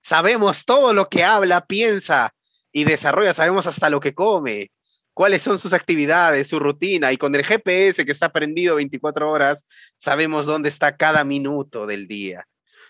Sabemos 0.01 0.65
todo 0.65 0.93
lo 0.93 1.09
que 1.09 1.23
habla, 1.23 1.65
piensa 1.65 2.33
y 2.71 2.85
desarrolla, 2.85 3.33
sabemos 3.33 3.67
hasta 3.67 3.89
lo 3.89 3.99
que 3.99 4.13
come, 4.13 4.71
cuáles 5.13 5.43
son 5.43 5.59
sus 5.59 5.73
actividades, 5.73 6.47
su 6.47 6.59
rutina, 6.59 7.11
y 7.13 7.17
con 7.17 7.35
el 7.35 7.45
GPS 7.45 8.05
que 8.05 8.11
está 8.11 8.31
prendido 8.31 8.75
24 8.75 9.29
horas, 9.29 9.65
sabemos 9.95 10.45
dónde 10.45 10.69
está 10.69 10.97
cada 10.97 11.23
minuto 11.23 11.85
del 11.85 12.07
día. 12.07 12.47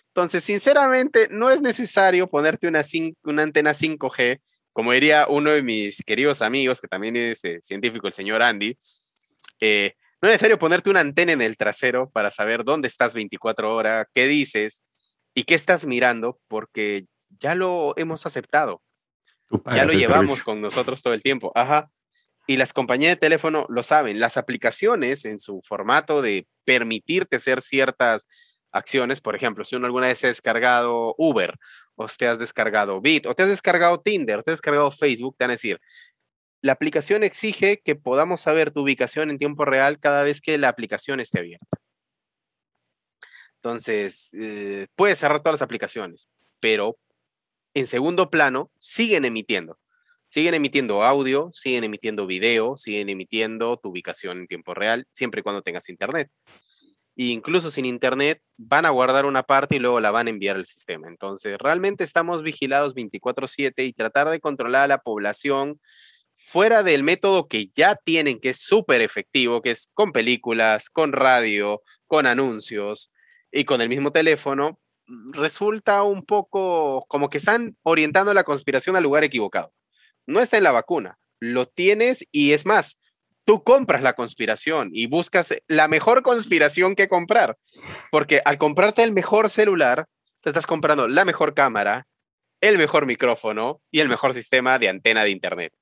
Entonces, 0.07 0.43
sinceramente, 0.43 1.27
no 1.31 1.49
es 1.49 1.61
necesario 1.61 2.29
ponerte 2.29 2.67
una, 2.67 2.83
una 3.23 3.43
antena 3.43 3.71
5G, 3.71 4.39
como 4.73 4.91
diría 4.91 5.27
uno 5.29 5.51
de 5.51 5.63
mis 5.63 6.03
queridos 6.03 6.41
amigos, 6.41 6.81
que 6.81 6.87
también 6.87 7.15
es 7.15 7.43
eh, 7.45 7.59
científico, 7.61 8.07
el 8.07 8.13
señor 8.13 8.41
Andy, 8.41 8.77
eh, 9.61 9.93
no 10.21 10.27
es 10.27 10.33
necesario 10.33 10.59
ponerte 10.59 10.89
una 10.89 10.99
antena 10.99 11.31
en 11.31 11.41
el 11.41 11.57
trasero 11.57 12.09
para 12.09 12.31
saber 12.31 12.63
dónde 12.63 12.87
estás 12.87 13.13
24 13.13 13.73
horas, 13.73 14.07
qué 14.13 14.27
dices 14.27 14.83
y 15.33 15.43
qué 15.43 15.55
estás 15.55 15.85
mirando, 15.85 16.39
porque 16.47 17.05
ya 17.39 17.55
lo 17.55 17.93
hemos 17.97 18.25
aceptado 18.25 18.81
ya 19.73 19.85
lo 19.85 19.93
llevamos 19.93 20.43
con 20.43 20.61
nosotros 20.61 21.01
todo 21.01 21.13
el 21.13 21.21
tiempo. 21.21 21.51
Ajá. 21.55 21.89
Y 22.47 22.57
las 22.57 22.73
compañías 22.73 23.11
de 23.11 23.17
teléfono 23.17 23.65
lo 23.69 23.83
saben. 23.83 24.19
Las 24.19 24.37
aplicaciones 24.37 25.25
en 25.25 25.39
su 25.39 25.61
formato 25.61 26.21
de 26.21 26.47
permitirte 26.65 27.37
hacer 27.37 27.61
ciertas 27.61 28.27
acciones, 28.73 29.21
por 29.21 29.35
ejemplo, 29.35 29.63
si 29.63 29.75
uno 29.75 29.85
alguna 29.85 30.07
vez 30.07 30.23
ha 30.23 30.27
descargado 30.27 31.15
Uber, 31.17 31.57
o 31.95 32.07
te 32.07 32.27
has 32.27 32.39
descargado 32.39 32.99
Bit, 32.99 33.27
o 33.27 33.35
te 33.35 33.43
has 33.43 33.49
descargado 33.49 34.01
Tinder, 34.01 34.39
o 34.39 34.43
te 34.43 34.51
has 34.51 34.55
descargado 34.55 34.91
Facebook, 34.91 35.35
te 35.37 35.45
van 35.45 35.51
a 35.51 35.53
decir, 35.53 35.79
la 36.61 36.73
aplicación 36.73 37.23
exige 37.23 37.81
que 37.83 37.95
podamos 37.95 38.41
saber 38.41 38.71
tu 38.71 38.81
ubicación 38.81 39.29
en 39.29 39.37
tiempo 39.37 39.65
real 39.65 39.99
cada 39.99 40.23
vez 40.23 40.41
que 40.41 40.57
la 40.57 40.69
aplicación 40.69 41.19
esté 41.19 41.39
abierta. 41.39 41.77
Entonces, 43.57 44.33
eh, 44.33 44.87
puedes 44.95 45.19
cerrar 45.19 45.39
todas 45.39 45.53
las 45.53 45.61
aplicaciones, 45.61 46.27
pero 46.59 46.97
en 47.73 47.87
segundo 47.87 48.29
plano 48.29 48.71
siguen 48.79 49.25
emitiendo. 49.25 49.79
Siguen 50.27 50.55
emitiendo 50.55 51.03
audio, 51.03 51.49
siguen 51.53 51.83
emitiendo 51.83 52.25
video, 52.25 52.75
siguen 52.75 53.09
emitiendo 53.09 53.77
tu 53.77 53.89
ubicación 53.89 54.39
en 54.39 54.47
tiempo 54.47 54.73
real, 54.73 55.07
siempre 55.11 55.41
y 55.41 55.43
cuando 55.43 55.61
tengas 55.61 55.89
internet. 55.89 56.31
E 57.15 57.25
incluso 57.25 57.71
sin 57.71 57.85
internet, 57.85 58.41
van 58.57 58.85
a 58.85 58.89
guardar 58.89 59.25
una 59.25 59.43
parte 59.43 59.75
y 59.75 59.79
luego 59.79 59.99
la 59.99 60.11
van 60.11 60.27
a 60.27 60.29
enviar 60.31 60.55
al 60.55 60.65
sistema. 60.65 61.07
Entonces, 61.07 61.57
realmente 61.59 62.03
estamos 62.03 62.43
vigilados 62.43 62.95
24/7 62.95 63.85
y 63.85 63.93
tratar 63.93 64.29
de 64.29 64.39
controlar 64.39 64.83
a 64.83 64.87
la 64.87 64.97
población 64.99 65.79
fuera 66.35 66.83
del 66.83 67.03
método 67.03 67.47
que 67.47 67.67
ya 67.67 67.95
tienen, 67.95 68.39
que 68.39 68.49
es 68.49 68.59
súper 68.59 69.01
efectivo, 69.01 69.61
que 69.61 69.71
es 69.71 69.89
con 69.93 70.11
películas, 70.11 70.89
con 70.89 71.13
radio, 71.13 71.81
con 72.07 72.25
anuncios 72.27 73.11
y 73.51 73.65
con 73.65 73.81
el 73.81 73.89
mismo 73.89 74.11
teléfono, 74.11 74.79
resulta 75.31 76.03
un 76.03 76.25
poco 76.25 77.05
como 77.07 77.29
que 77.29 77.37
están 77.37 77.77
orientando 77.83 78.33
la 78.33 78.43
conspiración 78.43 78.95
al 78.95 79.03
lugar 79.03 79.23
equivocado. 79.23 79.73
No 80.25 80.39
está 80.39 80.57
en 80.57 80.63
la 80.63 80.71
vacuna, 80.71 81.17
lo 81.39 81.65
tienes 81.67 82.25
y 82.31 82.53
es 82.53 82.65
más, 82.65 82.99
tú 83.45 83.63
compras 83.63 84.01
la 84.01 84.13
conspiración 84.13 84.89
y 84.93 85.07
buscas 85.07 85.53
la 85.67 85.87
mejor 85.87 86.23
conspiración 86.23 86.95
que 86.95 87.07
comprar, 87.07 87.57
porque 88.11 88.41
al 88.45 88.57
comprarte 88.57 89.03
el 89.03 89.11
mejor 89.11 89.49
celular, 89.49 90.07
te 90.41 90.49
estás 90.49 90.67
comprando 90.67 91.07
la 91.07 91.25
mejor 91.25 91.53
cámara, 91.53 92.07
el 92.61 92.77
mejor 92.77 93.05
micrófono 93.05 93.81
y 93.91 93.99
el 93.99 94.09
mejor 94.09 94.33
sistema 94.33 94.79
de 94.79 94.89
antena 94.89 95.23
de 95.23 95.31
internet. 95.31 95.73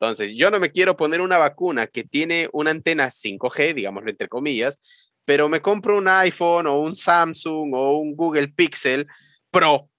Entonces, 0.00 0.34
yo 0.36 0.50
no 0.50 0.60
me 0.60 0.70
quiero 0.70 0.96
poner 0.96 1.20
una 1.20 1.38
vacuna 1.38 1.88
que 1.88 2.04
tiene 2.04 2.48
una 2.52 2.70
antena 2.70 3.10
5G, 3.10 3.74
digámoslo 3.74 4.10
entre 4.10 4.28
comillas, 4.28 4.78
pero 5.24 5.48
me 5.48 5.60
compro 5.60 5.98
un 5.98 6.08
iPhone 6.08 6.66
o 6.68 6.80
un 6.80 6.94
Samsung 6.94 7.74
o 7.74 7.98
un 7.98 8.14
Google 8.14 8.48
Pixel 8.48 9.06
Pro 9.50 9.90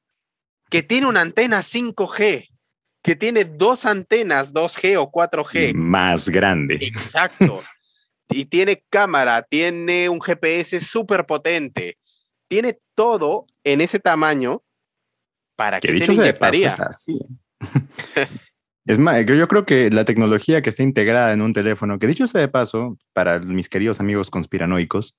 que 0.70 0.84
tiene 0.84 1.08
una 1.08 1.22
antena 1.22 1.60
5G, 1.60 2.49
que 3.02 3.16
tiene 3.16 3.46
dos 3.46 3.86
antenas 3.86 4.54
2G 4.54 4.98
o 4.98 5.12
4G. 5.12 5.74
Más 5.74 6.30
grande. 6.30 6.78
Exacto. 6.82 7.62
y 8.30 8.46
tiene 8.46 8.84
cámara, 8.90 9.46
tiene 9.50 10.10
un 10.10 10.22
GPS 10.22 10.82
súper 10.82 11.26
potente, 11.26 11.98
tiene 12.48 12.80
todo 12.96 13.48
en 13.64 13.82
ese 13.82 14.00
tamaño 14.00 14.64
para 15.56 15.80
que, 15.80 15.88
te 15.88 16.08
lo 16.08 16.14
inyectaría. 16.14 16.76
Es 18.86 18.98
más, 18.98 19.24
yo 19.26 19.48
creo 19.48 19.66
que 19.66 19.92
la 19.92 20.06
tecnología 20.06 20.62
que 20.62 20.72
está 20.72 20.82
integrada 20.82 21.34
en 21.34 21.42
un 21.42 21.54
teléfono, 21.54 22.00
que 22.00 22.08
dicho 22.08 22.26
sea 22.26 22.42
de 22.42 22.48
paso, 22.48 22.98
para 23.14 23.40
mis 23.40 23.70
queridos 23.70 24.00
amigos 24.00 24.32
conspiranoicos, 24.32 25.16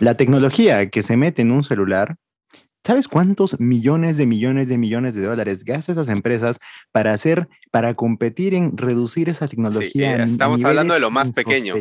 la 0.00 0.16
tecnología 0.16 0.90
que 0.90 1.02
se 1.02 1.16
mete 1.16 1.42
en 1.42 1.50
un 1.50 1.64
celular, 1.64 2.16
¿sabes 2.86 3.08
cuántos 3.08 3.58
millones 3.58 4.16
de 4.16 4.26
millones 4.26 4.68
de 4.68 4.78
millones 4.78 5.16
de 5.16 5.22
dólares 5.22 5.64
gastan 5.64 5.94
esas 5.94 6.08
empresas 6.08 6.58
para 6.92 7.12
hacer, 7.12 7.48
para 7.72 7.94
competir 7.94 8.54
en 8.54 8.76
reducir 8.76 9.28
esa 9.28 9.48
tecnología? 9.48 10.24
Sí, 10.24 10.32
estamos 10.32 10.64
hablando 10.64 10.94
de 10.94 11.00
lo 11.00 11.10
más 11.10 11.32
pequeño. 11.32 11.74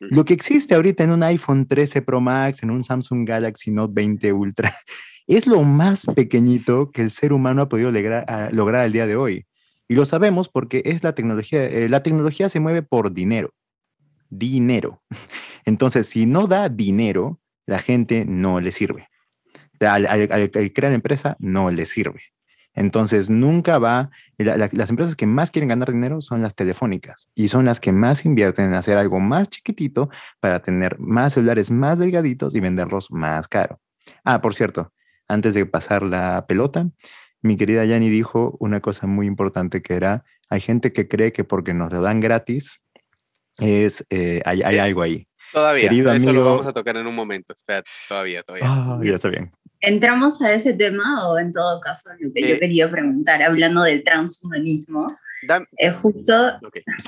Lo 0.00 0.24
que 0.24 0.32
existe 0.32 0.74
ahorita 0.74 1.04
en 1.04 1.10
un 1.10 1.22
iPhone 1.22 1.66
13 1.66 2.00
Pro 2.00 2.22
Max, 2.22 2.62
en 2.62 2.70
un 2.70 2.82
Samsung 2.82 3.28
Galaxy 3.28 3.70
Note 3.70 3.92
20 3.94 4.32
Ultra, 4.32 4.74
es 5.26 5.46
lo 5.46 5.62
más 5.62 6.06
pequeñito 6.16 6.90
que 6.90 7.02
el 7.02 7.10
ser 7.10 7.34
humano 7.34 7.60
ha 7.60 7.68
podido 7.68 7.92
lograr, 7.92 8.50
lograr 8.54 8.82
al 8.82 8.92
día 8.92 9.06
de 9.06 9.16
hoy. 9.16 9.46
Y 9.88 9.94
lo 9.94 10.06
sabemos 10.06 10.48
porque 10.48 10.80
es 10.86 11.04
la 11.04 11.14
tecnología, 11.14 11.66
eh, 11.66 11.90
la 11.90 12.02
tecnología 12.02 12.48
se 12.48 12.60
mueve 12.60 12.82
por 12.82 13.12
dinero. 13.12 13.52
Dinero. 14.30 15.02
Entonces, 15.66 16.06
si 16.08 16.24
no 16.24 16.46
da 16.46 16.70
dinero, 16.70 17.40
la 17.66 17.78
gente 17.78 18.24
no 18.24 18.60
le 18.60 18.72
sirve. 18.72 19.08
Al, 19.80 20.28
crear 20.72 20.90
la 20.90 20.94
empresa, 20.94 21.36
no 21.38 21.70
le 21.70 21.86
sirve. 21.86 22.20
Entonces, 22.74 23.30
nunca 23.30 23.78
va, 23.78 24.10
las 24.36 24.90
empresas 24.90 25.14
que 25.14 25.26
más 25.26 25.52
quieren 25.52 25.68
ganar 25.68 25.92
dinero 25.92 26.20
son 26.20 26.42
las 26.42 26.56
telefónicas 26.56 27.28
y 27.34 27.48
son 27.48 27.66
las 27.66 27.78
que 27.78 27.92
más 27.92 28.24
invierten 28.24 28.66
en 28.66 28.74
hacer 28.74 28.98
algo 28.98 29.20
más 29.20 29.48
chiquitito 29.48 30.10
para 30.40 30.60
tener 30.60 30.98
más 30.98 31.34
celulares 31.34 31.70
más 31.70 31.98
delgaditos 32.00 32.54
y 32.54 32.60
venderlos 32.60 33.12
más 33.12 33.46
caro. 33.46 33.80
Ah, 34.24 34.40
por 34.40 34.54
cierto, 34.54 34.92
antes 35.28 35.54
de 35.54 35.66
pasar 35.66 36.02
la 36.02 36.46
pelota, 36.48 36.88
mi 37.42 37.56
querida 37.56 37.84
Yani 37.84 38.08
dijo 38.08 38.56
una 38.58 38.80
cosa 38.80 39.06
muy 39.06 39.26
importante 39.26 39.80
que 39.80 39.94
era, 39.94 40.24
hay 40.48 40.60
gente 40.60 40.92
que 40.92 41.06
cree 41.06 41.32
que 41.32 41.44
porque 41.44 41.74
nos 41.74 41.92
lo 41.92 42.00
dan 42.00 42.18
gratis, 42.18 42.82
es, 43.58 44.04
eh, 44.10 44.42
hay, 44.44 44.62
hay, 44.62 44.78
algo 44.78 45.02
ahí. 45.02 45.28
Todavía, 45.52 45.90
eso 46.14 46.32
lo 46.32 46.44
vamos 46.44 46.66
a 46.66 46.72
tocar 46.72 46.96
en 46.96 47.06
un 47.06 47.14
momento. 47.14 47.52
Espera, 47.52 47.84
todavía, 48.08 48.42
todavía. 48.42 48.66
Ah, 48.68 48.98
ya 49.02 49.14
está 49.14 49.28
bien. 49.28 49.52
¿Entramos 49.80 50.40
a 50.40 50.52
ese 50.52 50.72
tema 50.72 51.28
o 51.28 51.38
en 51.38 51.52
todo 51.52 51.80
caso 51.80 52.10
lo 52.18 52.32
que 52.32 52.42
yo 52.42 52.54
eh. 52.54 52.58
quería 52.58 52.90
preguntar, 52.90 53.42
hablando 53.42 53.82
del 53.82 54.02
transhumanismo? 54.02 55.16
Es 55.76 55.94
justo. 55.96 56.58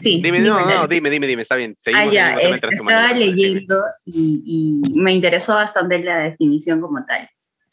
Sí, 0.00 0.20
dime, 0.22 0.40
no, 0.40 0.60
no, 0.66 0.86
dime, 0.86 1.08
dime, 1.08 1.26
dime, 1.26 1.40
está 1.40 1.56
bien. 1.56 1.74
ah, 1.94 2.04
ya, 2.10 2.34
estaba 2.34 3.12
leyendo 3.14 3.82
y, 4.04 4.82
y, 4.84 4.92
me 4.94 5.14
interesó 5.14 5.54
bastante 5.54 6.02
la 6.04 6.18
definición 6.18 6.82
como 6.82 7.02
tal 7.06 7.26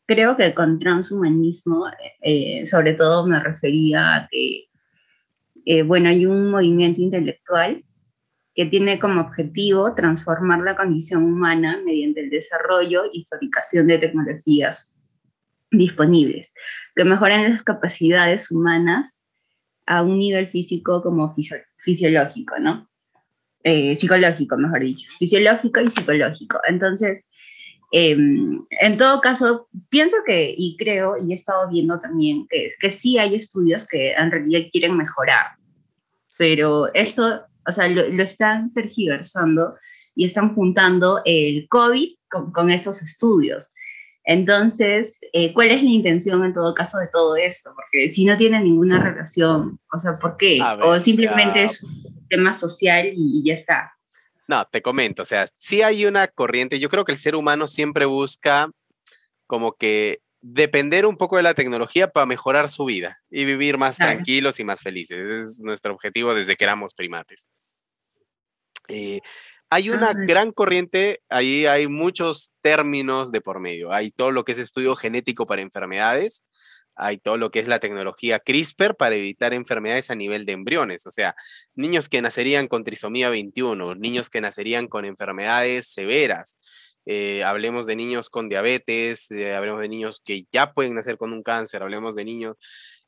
creo 0.06 0.36
que 0.36 0.54
con 0.54 0.80
transhumanismo, 0.80 1.88
eh, 2.22 2.66
sobre 2.66 2.94
todo 2.94 3.26
me 3.26 3.40
refería 3.40 4.16
a 4.16 4.28
que, 4.30 4.66
eh, 5.66 5.84
bueno, 5.84 6.10
hay 6.10 6.26
un 6.26 6.52
movimiento 6.52 7.02
intelectual 7.02 7.84
que 8.56 8.66
tiene 8.66 9.00
como 9.00 9.22
objetivo 9.22 9.94
transformar 9.96 10.60
la 10.60 10.76
condición 10.76 11.24
humana 11.24 11.82
mediante 11.84 12.22
el 12.22 12.30
desarrollo 12.30 13.04
y 13.12 13.26
fabricación 13.26 13.88
de 13.88 13.98
tecnologías 13.98 14.94
disponibles, 15.72 16.54
que 16.96 17.04
mejoran 17.04 17.50
las 17.50 17.64
capacidades 17.64 18.52
humanas 18.52 19.26
a 19.86 20.04
un 20.04 20.20
nivel 20.20 20.48
físico 20.48 21.02
como 21.02 21.36
fisiológico, 21.78 22.60
¿no? 22.60 22.90
Eh, 23.64 23.96
psicológico, 23.96 24.58
mejor 24.58 24.82
dicho, 24.82 25.10
fisiológico 25.18 25.82
y 25.82 25.90
psicológico. 25.90 26.60
Entonces, 26.68 27.28
Em, 27.96 28.66
en 28.82 28.98
todo 28.98 29.22
caso, 29.22 29.70
pienso 29.90 30.18
que, 30.26 30.52
y 30.58 30.76
creo, 30.78 31.14
y 31.22 31.32
he 31.32 31.36
estado 31.36 31.70
viendo 31.70 32.00
también, 32.00 32.48
que, 32.50 32.70
que 32.80 32.90
sí 32.90 33.20
hay 33.20 33.36
estudios 33.36 33.88
que 33.88 34.14
en 34.14 34.32
realidad 34.32 34.62
quieren 34.72 34.98
mejorar, 34.98 35.58
pero 36.36 36.92
esto, 36.96 37.44
o 37.68 37.72
sea, 37.72 37.88
lo, 37.88 38.02
están 38.02 38.74
tergiversando 38.74 39.76
y 40.16 40.26
están 40.26 40.54
juntando 40.56 41.22
el 41.26 41.68
COVID 41.70 42.16
con, 42.54 42.70
estos 42.70 43.02
estudios. 43.02 43.70
Entonces, 44.26 45.20
eh, 45.34 45.54
¿cuál 45.54 45.72
es 45.72 45.84
la 45.84 45.90
intención 45.90 46.44
en 46.46 46.54
todo 46.54 46.74
caso 46.74 46.98
de 46.98 47.08
todo 47.08 47.36
esto? 47.36 47.74
Porque 47.76 48.08
si 48.10 48.24
no 48.26 48.38
tiene 48.38 48.62
ninguna 48.62 49.04
relación, 49.04 49.80
o 49.92 50.00
sea, 50.00 50.18
¿por 50.18 50.38
qué? 50.38 50.62
o 50.82 51.00
simplemente 51.00 51.66
es 51.66 51.84
un 51.84 52.28
tema 52.30 52.54
social 52.54 53.12
y 53.14 53.44
ya 53.46 53.56
está. 53.56 53.94
No, 54.48 54.66
te 54.66 54.82
comento, 54.82 55.22
o 55.22 55.26
sea, 55.26 55.48
sí 55.56 55.82
hay 55.82 56.06
una 56.06 56.28
corriente, 56.28 56.80
yo 56.80 56.90
creo 56.90 57.06
que 57.06 57.14
el 57.14 57.18
ser 57.18 57.36
humano 57.36 57.68
siempre 57.68 58.06
busca 58.06 58.70
como 59.48 59.74
que 59.74 60.23
depender 60.46 61.06
un 61.06 61.16
poco 61.16 61.38
de 61.38 61.44
la 61.44 61.54
tecnología 61.54 62.10
para 62.10 62.26
mejorar 62.26 62.70
su 62.70 62.84
vida 62.84 63.22
y 63.30 63.46
vivir 63.46 63.78
más 63.78 63.96
tranquilos 63.98 64.60
y 64.60 64.66
más 64.66 64.82
felices. 64.82 65.18
Ese 65.18 65.42
es 65.42 65.62
nuestro 65.62 65.94
objetivo 65.94 66.36
desde 66.36 66.58
que 66.58 66.66
éramos 66.66 66.94
primates. 66.94 67.48
Eh, 68.90 69.22
hay 69.70 69.90
una 69.90 70.12
gran 70.14 70.52
corriente, 70.52 71.22
ahí 71.30 71.66
hay 71.66 71.88
muchos 71.88 72.52
términos 72.60 73.32
de 73.32 73.40
por 73.40 73.62
medio. 73.62 73.94
Hay 73.94 74.12
todo 74.12 74.32
lo 74.32 74.44
que 74.44 74.52
es 74.52 74.60
estudio 74.60 74.98
genético 74.98 75.48
para 75.48 75.62
enfermedades, 75.62 76.44
hay 76.96 77.18
todo 77.18 77.38
lo 77.38 77.50
que 77.50 77.60
es 77.60 77.70
la 77.70 77.80
tecnología 77.80 78.40
CRISPR 78.40 78.96
para 78.96 79.16
evitar 79.16 79.54
enfermedades 79.54 80.12
a 80.12 80.16
nivel 80.16 80.46
de 80.46 80.52
embriones, 80.52 81.08
o 81.08 81.12
sea, 81.12 81.36
niños 81.74 82.10
que 82.10 82.22
nacerían 82.22 82.68
con 82.68 82.84
trisomía 82.84 83.30
21, 83.30 83.96
niños 83.96 84.30
que 84.30 84.42
nacerían 84.42 84.88
con 84.88 85.06
enfermedades 85.06 85.88
severas. 85.88 86.58
Eh, 87.06 87.44
hablemos 87.44 87.86
de 87.86 87.96
niños 87.96 88.30
con 88.30 88.48
diabetes, 88.50 89.30
eh, 89.32 89.56
hablemos 89.56 89.82
de 89.82 89.90
niños 89.90 90.22
que 90.24 90.46
ya 90.52 90.74
pueden 90.74 90.96
nacer 90.96 91.18
con 91.18 91.34
un 91.34 91.44
cáncer, 91.44 91.84
hablemos 91.84 92.16
de 92.16 92.24
niños 92.26 92.56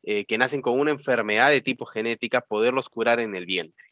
eh, 0.04 0.26
que 0.26 0.38
nacen 0.38 0.62
con 0.62 0.80
una 0.80 0.92
enfermedad 0.92 1.50
de 1.50 1.62
tipo 1.62 1.86
genética, 1.86 2.42
poderlos 2.42 2.90
curar 2.90 3.20
en 3.20 3.36
el 3.36 3.46
vientre. 3.46 3.88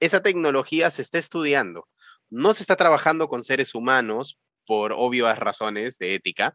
Esa 0.00 0.22
tecnología 0.22 0.90
se 0.90 1.02
está 1.02 1.18
estudiando. 1.18 1.88
No 2.30 2.54
se 2.54 2.62
está 2.62 2.76
trabajando 2.76 3.28
con 3.28 3.42
seres 3.42 3.74
humanos 3.74 4.38
por 4.66 4.92
obvias 4.92 5.38
razones 5.38 5.98
de 5.98 6.14
ética, 6.14 6.54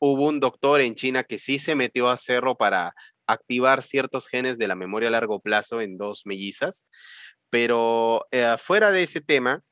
hubo 0.00 0.26
un 0.26 0.40
doctor 0.40 0.80
en 0.80 0.94
China 0.94 1.22
que 1.22 1.38
sí 1.38 1.58
se 1.58 1.74
metió 1.76 2.08
a 2.08 2.14
hacerlo 2.14 2.56
para 2.56 2.94
activar 3.26 3.82
ciertos 3.82 4.26
genes 4.26 4.58
de 4.58 4.66
la 4.66 4.74
memoria 4.74 5.08
a 5.08 5.12
largo 5.12 5.40
plazo 5.40 5.80
en 5.80 5.96
dos 5.96 6.22
mellizas, 6.24 6.84
pero 7.50 8.26
fuera 8.58 8.90
de 8.90 9.04
ese 9.04 9.20
tema, 9.20 9.62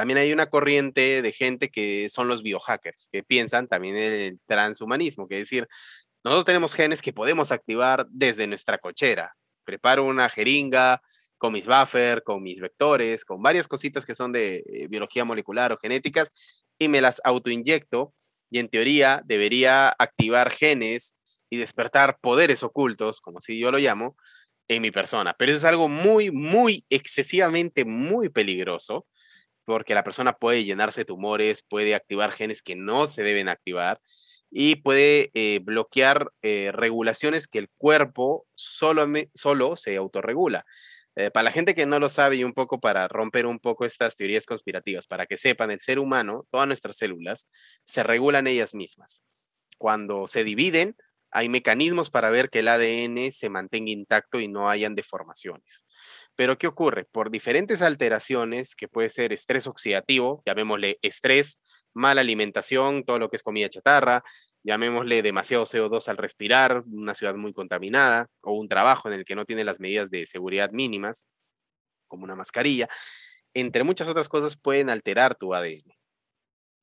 también 0.00 0.16
hay 0.16 0.32
una 0.32 0.48
corriente 0.48 1.20
de 1.20 1.30
gente 1.30 1.68
que 1.68 2.08
son 2.08 2.26
los 2.26 2.42
biohackers, 2.42 3.10
que 3.12 3.22
piensan 3.22 3.68
también 3.68 3.98
en 3.98 4.12
el 4.14 4.40
transhumanismo, 4.46 5.28
que 5.28 5.34
es 5.34 5.40
decir, 5.42 5.68
nosotros 6.24 6.46
tenemos 6.46 6.72
genes 6.72 7.02
que 7.02 7.12
podemos 7.12 7.52
activar 7.52 8.06
desde 8.08 8.46
nuestra 8.46 8.78
cochera. 8.78 9.36
Preparo 9.62 10.06
una 10.06 10.30
jeringa 10.30 11.02
con 11.36 11.52
mis 11.52 11.66
buffer, 11.66 12.22
con 12.22 12.42
mis 12.42 12.62
vectores, 12.62 13.26
con 13.26 13.42
varias 13.42 13.68
cositas 13.68 14.06
que 14.06 14.14
son 14.14 14.32
de 14.32 14.64
eh, 14.72 14.88
biología 14.88 15.26
molecular 15.26 15.70
o 15.70 15.76
genéticas 15.76 16.32
y 16.78 16.88
me 16.88 17.02
las 17.02 17.20
autoinyecto 17.22 18.14
y 18.48 18.58
en 18.58 18.70
teoría 18.70 19.20
debería 19.26 19.90
activar 19.98 20.50
genes 20.50 21.14
y 21.50 21.58
despertar 21.58 22.16
poderes 22.22 22.62
ocultos, 22.62 23.20
como 23.20 23.42
si 23.42 23.58
yo 23.58 23.70
lo 23.70 23.76
llamo, 23.76 24.16
en 24.66 24.80
mi 24.80 24.92
persona. 24.92 25.34
Pero 25.38 25.52
eso 25.52 25.58
es 25.58 25.64
algo 25.64 25.90
muy, 25.90 26.30
muy 26.30 26.86
excesivamente, 26.88 27.84
muy 27.84 28.30
peligroso, 28.30 29.04
porque 29.70 29.94
la 29.94 30.02
persona 30.04 30.32
puede 30.32 30.64
llenarse 30.64 31.02
de 31.02 31.04
tumores, 31.06 31.62
puede 31.62 31.94
activar 31.94 32.32
genes 32.32 32.62
que 32.62 32.76
no 32.76 33.08
se 33.08 33.22
deben 33.22 33.48
activar 33.48 34.00
y 34.50 34.76
puede 34.76 35.30
eh, 35.34 35.60
bloquear 35.62 36.32
eh, 36.42 36.70
regulaciones 36.72 37.46
que 37.46 37.58
el 37.58 37.68
cuerpo 37.78 38.46
solo, 38.56 39.06
solo 39.34 39.76
se 39.76 39.96
autorregula. 39.96 40.64
Eh, 41.16 41.30
para 41.30 41.44
la 41.44 41.52
gente 41.52 41.74
que 41.74 41.86
no 41.86 41.98
lo 42.00 42.08
sabe 42.08 42.36
y 42.36 42.44
un 42.44 42.52
poco 42.52 42.80
para 42.80 43.06
romper 43.08 43.46
un 43.46 43.60
poco 43.60 43.84
estas 43.84 44.16
teorías 44.16 44.46
conspirativas, 44.46 45.06
para 45.06 45.26
que 45.26 45.36
sepan, 45.36 45.70
el 45.70 45.80
ser 45.80 45.98
humano, 45.98 46.46
todas 46.50 46.66
nuestras 46.66 46.96
células, 46.96 47.48
se 47.84 48.02
regulan 48.02 48.46
ellas 48.46 48.74
mismas. 48.74 49.22
Cuando 49.78 50.28
se 50.28 50.44
dividen, 50.44 50.96
hay 51.30 51.48
mecanismos 51.48 52.10
para 52.10 52.30
ver 52.30 52.50
que 52.50 52.60
el 52.60 52.68
ADN 52.68 53.32
se 53.32 53.48
mantenga 53.48 53.90
intacto 53.90 54.40
y 54.40 54.48
no 54.48 54.68
hayan 54.68 54.94
deformaciones. 54.94 55.86
Pero 56.36 56.58
¿qué 56.58 56.66
ocurre? 56.66 57.04
Por 57.04 57.30
diferentes 57.30 57.82
alteraciones, 57.82 58.74
que 58.74 58.88
puede 58.88 59.10
ser 59.10 59.32
estrés 59.32 59.66
oxidativo, 59.66 60.42
llamémosle 60.46 60.98
estrés, 61.02 61.60
mala 61.92 62.20
alimentación, 62.20 63.04
todo 63.04 63.18
lo 63.18 63.30
que 63.30 63.36
es 63.36 63.42
comida 63.42 63.68
chatarra, 63.68 64.24
llamémosle 64.62 65.22
demasiado 65.22 65.64
CO2 65.64 66.08
al 66.08 66.16
respirar, 66.16 66.82
una 66.86 67.14
ciudad 67.14 67.34
muy 67.34 67.52
contaminada 67.52 68.28
o 68.42 68.52
un 68.54 68.68
trabajo 68.68 69.08
en 69.08 69.14
el 69.14 69.24
que 69.24 69.34
no 69.34 69.44
tiene 69.44 69.64
las 69.64 69.80
medidas 69.80 70.10
de 70.10 70.26
seguridad 70.26 70.70
mínimas, 70.70 71.26
como 72.08 72.24
una 72.24 72.36
mascarilla, 72.36 72.88
entre 73.54 73.84
muchas 73.84 74.08
otras 74.08 74.28
cosas 74.28 74.56
pueden 74.56 74.90
alterar 74.90 75.36
tu 75.36 75.54
ADN. 75.54 75.96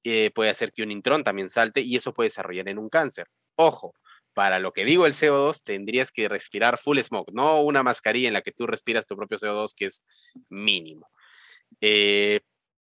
Eh, 0.04 0.32
puede 0.34 0.50
hacer 0.50 0.72
que 0.72 0.84
un 0.84 0.92
intrón 0.92 1.24
también 1.24 1.50
salte 1.50 1.82
y 1.82 1.96
eso 1.96 2.14
puede 2.14 2.28
desarrollar 2.28 2.70
en 2.70 2.78
un 2.78 2.90
cáncer. 2.90 3.28
Ojo, 3.56 3.94
para 4.38 4.60
lo 4.60 4.72
que 4.72 4.86
digo 4.86 5.08
el 5.08 5.14
CO2 5.14 5.64
tendrías 5.64 6.12
que 6.12 6.30
respirar 6.30 6.78
full 6.78 7.00
smoke, 7.00 7.32
no 7.34 7.64
una 7.64 7.82
mascarilla 7.82 8.28
en 8.28 8.36
la 8.36 8.44
que 8.44 8.52
tú 8.52 8.68
respiras 8.68 9.08
tu 9.08 9.18
propio 9.18 9.40
CO2 9.40 9.74
que 9.76 9.86
es 9.86 10.04
mínimo. 10.48 11.10
Eh, 11.82 12.42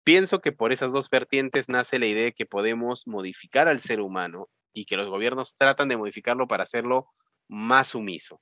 pienso 0.04 0.42
que 0.42 0.52
por 0.52 0.74
esas 0.74 0.92
dos 0.92 1.08
vertientes 1.08 1.70
nace 1.70 2.00
la 2.00 2.08
idea 2.08 2.24
de 2.24 2.34
que 2.34 2.48
podemos 2.48 3.06
modificar 3.06 3.68
al 3.68 3.80
ser 3.80 4.02
humano 4.02 4.50
y 4.74 4.86
que 4.86 4.98
los 4.98 5.06
gobiernos 5.06 5.56
tratan 5.56 5.88
de 5.88 5.98
modificarlo 5.98 6.48
para 6.48 6.64
hacerlo 6.64 7.12
más 7.48 7.90
sumiso. 7.90 8.42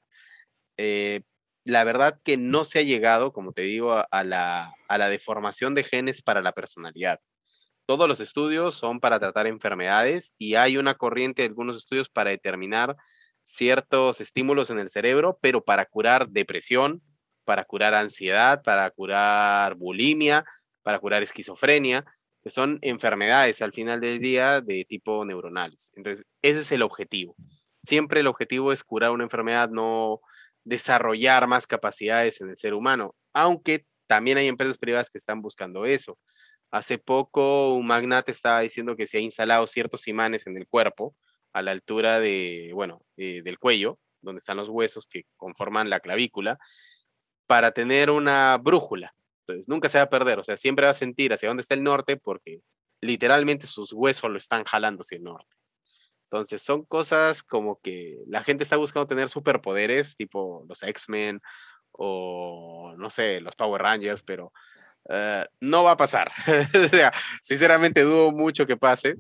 Eh, 0.78 1.24
la 1.66 1.84
verdad 1.84 2.22
que 2.24 2.38
no 2.38 2.63
se 2.63 2.80
ha 2.80 2.84
llegado, 2.84 3.34
como 3.34 3.52
te 3.52 3.63
digo, 3.63 4.02
a, 4.10 4.24
la, 4.24 4.76
a 4.88 4.98
la 4.98 5.10
deformación 5.10 5.76
de 5.76 5.84
genes 5.84 6.22
para 6.22 6.42
la 6.42 6.54
personalidad. 6.54 7.20
Todos 7.86 8.08
los 8.08 8.19
estudios 8.19 8.76
son 8.76 9.00
para 9.00 9.19
tratar 9.19 9.48
enfermedades 9.48 10.34
y 10.38 10.56
hay 10.56 10.78
una 10.78 10.93
corriente 10.93 11.41
de 11.41 11.50
algunos 11.50 11.78
estudios 11.78 12.10
para 12.10 12.30
determinar 12.30 12.96
ciertos 13.43 14.22
estímulos 14.22 14.69
en 14.69 14.80
el 14.80 14.89
cerebro, 14.89 15.38
pero 15.41 15.63
para 15.63 15.86
curar 15.86 16.30
depresión, 16.30 17.02
para 17.43 17.65
curar 17.65 17.93
ansiedad, 17.93 18.62
para 18.63 18.89
curar 18.89 19.76
bulimia, 19.76 20.46
para 20.82 21.00
curar 21.00 21.24
esquizofrenia, 21.24 22.06
que 22.41 22.50
son 22.50 22.80
enfermedades 22.82 23.62
al 23.62 23.74
final 23.74 24.00
del 24.00 24.19
día 24.19 24.62
de 24.62 24.86
tipo 24.86 25.26
neuronales. 25.26 25.91
Entonces, 25.96 26.26
ese 26.41 26.62
es 26.62 26.72
el 26.72 26.82
objetivo. 26.82 27.36
Siempre 27.84 28.22
el 28.22 28.28
objetivo 28.28 28.72
es 28.72 28.84
curar 28.84 29.12
una 29.12 29.24
enfermedad, 29.24 29.69
no 29.69 30.22
desarrollar 30.63 31.48
más 31.48 31.67
capacidades 31.67 32.39
en 32.41 32.50
el 32.50 32.58
ser 32.58 32.74
humano, 32.74 33.15
aunque 33.34 33.86
también 34.08 34.38
hay 34.38 34.48
empresas 34.48 34.78
privadas 34.78 35.10
que 35.10 35.17
están 35.17 35.41
buscando 35.41 35.86
eso. 35.86 36.17
Hace 36.73 36.97
poco 36.97 37.75
un 37.75 37.86
magnate 37.86 38.31
estaba 38.31 38.62
diciendo 38.62 38.95
que 38.95 39.05
se 39.05 39.19
ha 39.19 39.21
instalado 39.21 39.67
ciertos 39.67 40.07
imanes 40.07 40.47
en 40.47 40.57
el 40.57 40.67
cuerpo 40.67 41.15
a 41.53 41.62
la 41.62 41.69
altura 41.69 42.19
de, 42.19 42.71
bueno, 42.73 43.05
eh, 43.15 43.43
del 43.43 43.59
cuello, 43.59 43.99
donde 44.21 44.39
están 44.39 44.57
los 44.57 44.69
huesos 44.69 45.05
que 45.05 45.27
conforman 45.38 45.91
la 45.91 45.99
clavícula, 45.99 46.57
para 47.45 47.73
tener 47.73 48.09
una 48.09 48.57
brújula. 48.57 49.13
Entonces, 49.41 49.69
nunca 49.69 49.88
se 49.88 49.99
va 49.99 50.05
a 50.05 50.09
perder, 50.09 50.39
o 50.39 50.43
sea, 50.43 50.57
siempre 50.57 50.88
va 50.88 50.93
a 50.93 50.95
sentir 50.95 51.31
hacia 51.31 51.47
dónde 51.47 51.62
está 51.62 51.75
el 51.75 51.83
norte 51.83 52.17
porque 52.17 52.62
literalmente 53.01 53.67
sus 53.67 53.93
huesos 53.93 54.31
lo 54.31 54.39
están 54.39 54.63
jalando 54.63 55.01
hacia 55.01 55.17
el 55.17 55.23
norte. 55.25 55.55
Entonces, 56.23 56.63
son 56.63 56.86
cosas 56.86 57.43
como 57.43 57.79
que 57.81 58.17
la 58.25 58.43
gente 58.43 58.63
está 58.63 58.77
buscando 58.77 59.05
tener 59.05 59.29
superpoderes, 59.29 60.15
tipo 60.15 60.65
los 60.67 60.81
X-Men 60.81 61.39
o, 61.91 62.95
no 62.97 63.12
sé, 63.12 63.41
los 63.41 63.55
Power 63.55 63.83
Rangers, 63.83 64.23
pero 64.23 64.51
eh, 65.10 65.46
no 65.60 65.84
va 65.84 65.92
a 65.92 65.98
pasar. 65.98 66.32
o 66.86 66.88
sea, 66.88 67.13
sinceramente 67.42 68.02
dudo 68.02 68.32
mucho 68.32 68.66
que 68.66 68.78
pase, 68.78 69.16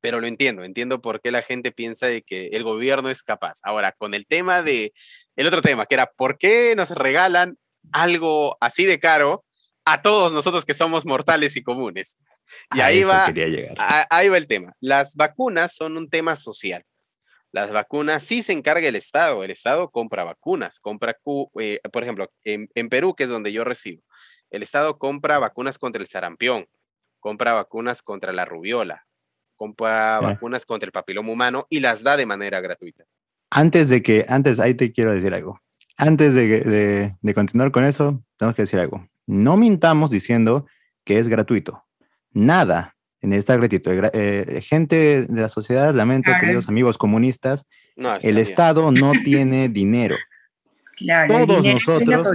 pero 0.00 0.20
lo 0.20 0.26
entiendo, 0.26 0.64
entiendo 0.64 1.00
por 1.00 1.20
qué 1.20 1.30
la 1.30 1.42
gente 1.42 1.70
piensa 1.70 2.06
de 2.06 2.22
que 2.22 2.48
el 2.48 2.64
gobierno 2.64 3.08
es 3.08 3.22
capaz. 3.22 3.60
Ahora, 3.62 3.92
con 3.92 4.14
el 4.14 4.26
tema 4.26 4.62
de, 4.62 4.92
el 5.36 5.46
otro 5.46 5.62
tema, 5.62 5.86
que 5.86 5.94
era, 5.94 6.06
¿por 6.06 6.38
qué 6.38 6.74
nos 6.76 6.90
regalan 6.90 7.56
algo 7.92 8.56
así 8.60 8.84
de 8.84 8.98
caro 8.98 9.44
a 9.84 10.02
todos 10.02 10.32
nosotros 10.32 10.64
que 10.64 10.74
somos 10.74 11.06
mortales 11.06 11.56
y 11.56 11.62
comunes? 11.62 12.18
Y 12.74 12.80
ahí 12.80 13.04
va, 13.04 13.26
ahí 14.10 14.28
va 14.28 14.36
el 14.36 14.46
tema. 14.46 14.74
Las 14.80 15.14
vacunas 15.14 15.74
son 15.74 15.96
un 15.96 16.10
tema 16.10 16.36
social. 16.36 16.84
Las 17.52 17.70
vacunas 17.70 18.22
sí 18.22 18.42
se 18.42 18.52
encarga 18.52 18.88
el 18.88 18.96
Estado. 18.96 19.44
El 19.44 19.50
Estado 19.50 19.90
compra 19.90 20.24
vacunas. 20.24 20.80
Compra, 20.80 21.16
eh, 21.60 21.80
por 21.92 22.02
ejemplo, 22.02 22.32
en, 22.44 22.68
en, 22.74 22.88
Perú, 22.88 23.14
que 23.14 23.24
es 23.24 23.28
donde 23.28 23.52
yo 23.52 23.62
resido, 23.62 24.02
el 24.52 24.62
Estado 24.62 24.98
compra 24.98 25.38
vacunas 25.38 25.78
contra 25.78 26.00
el 26.00 26.06
sarampión, 26.06 26.66
compra 27.18 27.52
vacunas 27.54 28.02
contra 28.02 28.32
la 28.32 28.44
rubiola, 28.44 29.06
compra 29.56 30.20
vacunas 30.20 30.64
contra 30.64 30.86
el 30.86 30.92
papiloma 30.92 31.32
humano 31.32 31.66
y 31.68 31.80
las 31.80 32.04
da 32.04 32.16
de 32.16 32.26
manera 32.26 32.60
gratuita. 32.60 33.04
Antes 33.50 33.88
de 33.88 34.02
que, 34.02 34.24
antes, 34.28 34.60
ahí 34.60 34.74
te 34.74 34.92
quiero 34.92 35.12
decir 35.12 35.34
algo. 35.34 35.60
Antes 35.98 36.34
de, 36.34 36.60
de, 36.60 37.16
de 37.20 37.34
continuar 37.34 37.70
con 37.72 37.84
eso, 37.84 38.22
tenemos 38.36 38.54
que 38.54 38.62
decir 38.62 38.78
algo. 38.78 39.06
No 39.26 39.56
mintamos 39.56 40.10
diciendo 40.10 40.66
que 41.04 41.18
es 41.18 41.28
gratuito 41.28 41.84
nada 42.32 42.96
en 43.20 43.32
esta 43.32 43.56
gratitud. 43.56 43.92
Eh, 44.12 44.62
gente 44.64 45.26
de 45.26 45.40
la 45.40 45.48
sociedad, 45.48 45.94
lamento, 45.94 46.32
queridos 46.40 46.68
amigos 46.68 46.98
comunistas, 46.98 47.66
el 48.22 48.38
Estado 48.38 48.90
no 48.90 49.12
tiene 49.24 49.68
dinero. 49.68 50.16
Todos 51.28 51.64
nosotros 51.64 52.28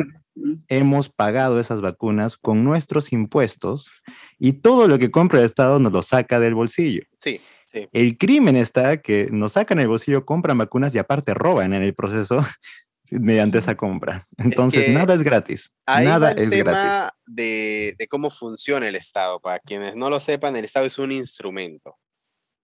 hemos 0.68 1.10
pagado 1.10 1.60
esas 1.60 1.82
vacunas 1.82 2.38
con 2.38 2.64
nuestros 2.64 3.12
impuestos 3.12 3.92
y 4.38 4.54
todo 4.54 4.88
lo 4.88 5.00
que 5.00 5.12
compra 5.12 5.40
el 5.40 5.46
Estado 5.46 5.80
nos 5.80 5.92
lo 5.92 6.02
saca 6.02 6.40
del 6.40 6.56
bolsillo. 6.56 7.04
Sí, 7.14 7.42
sí. 7.72 7.88
El 7.92 8.18
crimen 8.18 8.56
está 8.56 9.02
que 9.02 9.28
nos 9.32 9.54
sacan 9.54 9.80
el 9.80 9.88
bolsillo, 9.88 10.26
compran 10.26 10.58
vacunas 10.58 10.94
y 10.96 11.00
aparte 11.00 11.34
roban 11.34 11.74
en 11.74 11.84
el 11.84 11.94
proceso 11.94 12.40
mediante 13.12 13.60
esa 13.60 13.76
compra. 13.76 14.26
Entonces, 14.38 14.90
nada 14.90 15.14
es 15.14 15.24
gratis. 15.24 15.72
nada 15.88 16.32
es 16.32 16.50
tema 16.50 17.14
De, 17.26 17.96
de, 17.98 18.08
cómo 18.08 18.30
funciona 18.30 18.88
el 18.88 18.96
Estado. 18.96 19.40
Para 19.40 19.60
quienes 19.60 19.96
no 19.96 20.10
lo 20.10 20.20
sepan, 20.20 20.56
el 20.56 20.66
Estado 20.66 20.86
es 20.86 20.98
un 20.98 21.12
instrumento. 21.12 21.98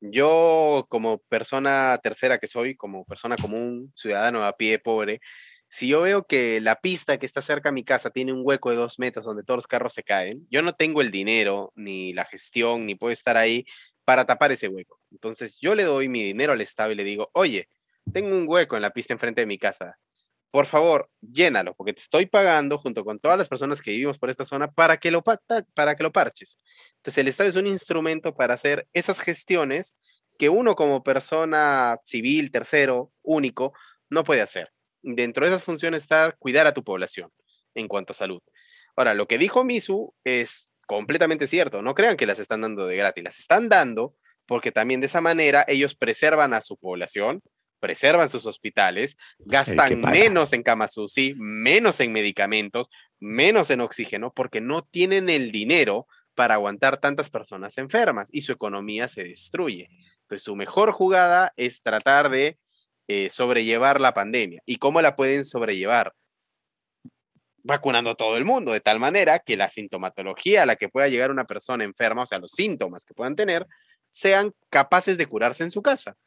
Yo, 0.02 0.86
como 0.90 1.20
persona 1.30 1.98
tercera 2.04 2.38
que 2.38 2.48
soy, 2.48 2.76
como 2.76 3.06
persona 3.06 3.38
común, 3.38 3.94
ciudadano 3.96 4.44
a 4.44 4.58
pie, 4.58 4.78
pobre, 4.78 5.22
si 5.74 5.88
yo 5.88 6.02
veo 6.02 6.28
que 6.28 6.62
la 6.62 6.80
pista 6.82 7.18
que 7.18 7.26
está 7.26 7.42
cerca 7.42 7.70
a 7.70 7.72
mi 7.72 7.84
casa 7.84 8.12
tiene 8.12 8.32
un 8.32 8.42
hueco 8.44 8.70
de 8.70 8.76
dos 8.76 9.00
metros 9.00 9.26
donde 9.26 9.44
todos 9.44 9.58
los 9.58 9.68
carros 9.68 9.94
se 9.94 10.04
caen, 10.04 10.46
yo 10.52 10.62
no 10.62 10.74
tengo 10.74 11.02
el 11.02 11.10
dinero, 11.10 11.72
ni 11.76 12.14
la 12.14 12.26
gestión, 12.26 12.86
ni 12.86 12.94
puedo 12.94 13.12
estar 13.12 13.38
ahí 13.38 13.66
para 14.06 14.26
tapar 14.26 14.52
ese 14.52 14.68
hueco. 14.68 15.00
Entonces, 15.12 15.58
yo 15.60 15.74
le 15.74 15.84
doy 15.84 16.10
mi 16.10 16.24
dinero 16.24 16.54
al 16.54 16.62
Estado 16.62 16.92
y 16.92 16.96
le 16.96 17.04
digo, 17.04 17.32
oye, 17.34 17.70
tengo 18.14 18.38
un 18.38 18.46
hueco 18.48 18.76
en 18.76 18.84
la 18.84 18.92
pista 18.92 19.14
enfrente 19.14 19.42
de 19.42 19.48
mi 19.48 19.58
casa 19.58 19.98
por 20.52 20.68
favor, 20.68 21.10
llénalo, 21.20 21.74
porque 21.74 21.94
te 21.94 22.02
estoy 22.02 22.28
pagando 22.28 22.78
junto 22.78 23.04
con 23.04 23.18
todas 23.18 23.40
las 23.40 23.50
personas 23.50 23.82
que 23.82 23.90
vivimos 23.90 24.20
por 24.20 24.30
esta 24.30 24.46
zona 24.46 24.72
para 24.72 24.98
que 24.98 25.10
lo, 25.10 25.24
para 25.24 25.96
que 25.96 26.04
lo 26.04 26.12
parches. 26.12 26.60
Entonces, 26.98 27.18
el 27.18 27.28
Estado 27.28 27.50
es 27.50 27.56
un 27.56 27.66
instrumento 27.66 28.36
para 28.36 28.54
hacer 28.54 28.88
esas 28.94 29.20
gestiones 29.20 29.96
que 30.38 30.50
uno 30.50 30.76
como 30.76 31.02
persona 31.04 31.98
civil, 32.04 32.52
tercero, 32.52 33.12
único, 33.24 33.74
no 34.12 34.24
puede 34.24 34.42
hacer. 34.42 34.73
Dentro 35.04 35.46
de 35.46 35.52
esas 35.52 35.64
funciones 35.64 36.04
está 36.04 36.34
cuidar 36.40 36.66
a 36.66 36.74
tu 36.74 36.84
población 36.84 37.30
en 37.76 37.88
cuanto 37.88 38.14
a 38.14 38.16
salud. 38.16 38.42
Ahora, 38.96 39.14
lo 39.14 39.28
que 39.28 39.38
dijo 39.38 39.64
Misu 39.64 40.14
es 40.24 40.72
completamente 40.88 41.48
cierto. 41.48 41.82
No 41.82 41.94
crean 41.94 42.18
que 42.18 42.26
las 42.26 42.40
están 42.40 42.62
dando 42.62 42.88
de 42.88 42.96
gratis, 42.96 43.24
las 43.24 43.40
están 43.40 43.70
dando 43.70 44.16
porque 44.46 44.72
también 44.72 45.00
de 45.00 45.08
esa 45.08 45.22
manera 45.22 45.64
ellos 45.68 45.96
preservan 45.96 46.54
a 46.54 46.62
su 46.62 46.78
población, 46.78 47.42
preservan 47.80 48.30
sus 48.30 48.46
hospitales, 48.46 49.18
gastan 49.40 50.02
menos 50.02 50.54
en 50.54 50.64
camas 50.64 50.98
UCI, 50.98 51.36
menos 51.38 52.00
en 52.00 52.12
medicamentos, 52.12 52.88
menos 53.20 53.70
en 53.70 53.82
oxígeno, 53.82 54.32
porque 54.34 54.62
no 54.62 54.84
tienen 54.84 55.30
el 55.30 55.52
dinero 55.52 56.08
para 56.36 56.56
aguantar 56.56 56.98
tantas 56.98 57.30
personas 57.30 57.78
enfermas 57.78 58.30
y 58.32 58.42
su 58.42 58.52
economía 58.52 59.08
se 59.08 59.24
destruye. 59.24 59.90
Entonces, 60.22 60.44
su 60.44 60.56
mejor 60.56 60.92
jugada 60.92 61.54
es 61.58 61.82
tratar 61.82 62.30
de 62.30 62.58
eh, 63.08 63.30
sobrellevar 63.30 64.02
la 64.02 64.14
pandemia. 64.14 64.62
¿Y 64.66 64.78
cómo 64.78 65.02
la 65.02 65.16
pueden 65.16 65.46
sobrellevar? 65.46 66.14
Vacunando 67.64 68.12
a 68.12 68.16
todo 68.16 68.38
el 68.38 68.46
mundo, 68.46 68.74
de 68.74 68.82
tal 68.82 69.00
manera 69.00 69.40
que 69.40 69.56
la 69.56 69.70
sintomatología 69.70 70.64
a 70.64 70.66
la 70.66 70.76
que 70.76 70.90
pueda 70.90 71.08
llegar 71.08 71.32
una 71.32 71.46
persona 71.46 71.84
enferma, 71.84 72.24
o 72.24 72.26
sea, 72.26 72.40
los 72.40 72.52
síntomas 72.52 73.06
que 73.06 73.14
puedan 73.14 73.36
tener, 73.36 73.66
sean 74.10 74.54
capaces 74.70 75.18
de 75.18 75.28
curarse 75.28 75.64
en 75.64 75.72
su 75.72 75.82
casa 75.82 76.18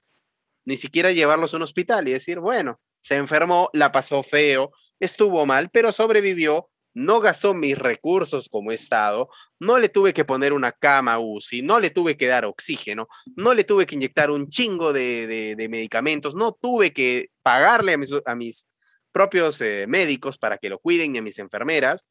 ni 0.67 0.77
siquiera 0.77 1.13
llevarlos 1.13 1.55
a 1.55 1.57
un 1.57 1.63
hospital 1.63 2.07
y 2.07 2.13
decir, 2.13 2.41
bueno, 2.41 2.81
se 3.01 3.15
enfermó, 3.15 3.71
la 3.73 3.93
pasó 3.93 4.23
feo, 4.23 4.73
estuvo 5.01 5.47
mal, 5.47 5.71
pero 5.71 5.93
sobrevivió, 5.93 6.69
no 6.97 7.21
gastó 7.21 7.53
mis 7.53 7.77
recursos 7.77 8.49
como 8.49 8.73
Estado, 8.73 9.29
no 9.61 9.77
le 9.79 9.91
tuve 9.91 10.15
que 10.15 10.25
poner 10.25 10.55
una 10.55 10.73
cama 10.73 11.19
UCI, 11.19 11.61
no 11.61 11.79
le 11.79 11.91
tuve 11.91 12.17
que 12.17 12.27
dar 12.27 12.47
oxígeno, 12.47 13.07
no 13.37 13.53
le 13.53 13.65
tuve 13.65 13.85
que 13.85 13.97
inyectar 13.97 14.31
un 14.31 14.49
chingo 14.49 14.95
de, 14.95 15.55
medicamentos, 15.69 16.35
no 16.35 16.53
tuve 16.53 16.95
que 16.95 17.29
pagarle 17.43 17.93
a 17.93 17.99
mis, 17.99 18.11
a 18.25 18.35
mis 18.35 18.67
propios 19.13 19.61
eh, 19.61 19.85
médicos 19.87 20.39
para 20.39 20.57
que 20.57 20.71
lo 20.71 20.79
cuiden 20.79 21.15
y 21.15 21.19
a 21.19 21.23
mis 21.23 21.39
enfermeras. 21.39 22.07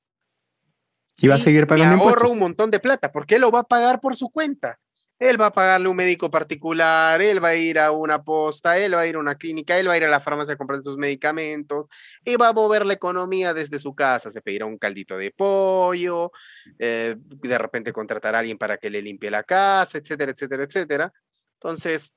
Y 1.18 1.28
va 1.30 1.36
a 1.36 1.40
seguir 1.40 1.66
pagando. 1.66 1.98
Y 1.98 2.08
ahorro 2.08 2.30
un 2.30 2.40
montón 2.40 2.70
de 2.70 2.80
plata, 2.80 3.12
porque 3.12 3.36
él 3.36 3.42
lo 3.42 3.50
va 3.50 3.62
a 3.62 3.68
pagar 3.68 4.00
por 4.00 4.16
su 4.16 4.30
cuenta. 4.30 4.78
Él 5.18 5.40
va 5.40 5.48
a 5.48 5.54
pagarle 5.54 5.88
un 5.88 5.96
médico 5.96 6.30
particular, 6.30 7.22
él 7.22 7.42
va 7.42 7.50
a 7.50 7.56
ir 7.56 7.80
a 7.80 7.92
una 7.92 8.22
posta, 8.22 8.78
él 8.78 8.96
va 8.96 9.02
a 9.02 9.08
ir 9.08 9.16
a 9.16 9.20
una 9.20 9.36
clínica, 9.36 9.80
él 9.80 9.88
va 9.88 9.94
a 9.94 9.98
ir 9.98 10.04
a 10.04 10.10
la 10.10 10.20
farmacia 10.20 10.56
a 10.56 10.58
comprar 10.58 10.82
sus 10.82 10.98
medicamentos 10.98 11.86
y 12.26 12.36
va 12.36 12.50
a 12.50 12.54
mover 12.54 12.86
la 12.86 12.94
economía 12.94 13.54
desde 13.54 13.80
su 13.80 13.96
casa. 13.96 14.30
Se 14.30 14.42
pedirá 14.42 14.66
un 14.66 14.78
caldito 14.78 15.18
de 15.18 15.32
pollo, 15.32 16.32
eh, 16.80 17.16
de 17.18 17.58
repente 17.58 17.94
contratar 17.94 18.36
a 18.36 18.40
alguien 18.40 18.58
para 18.58 18.78
que 18.78 18.90
le 18.90 19.02
limpie 19.02 19.32
la 19.32 19.44
casa, 19.44 19.98
etcétera, 19.98 20.32
etcétera, 20.34 20.64
etcétera. 20.66 21.14
Entonces, 21.54 22.14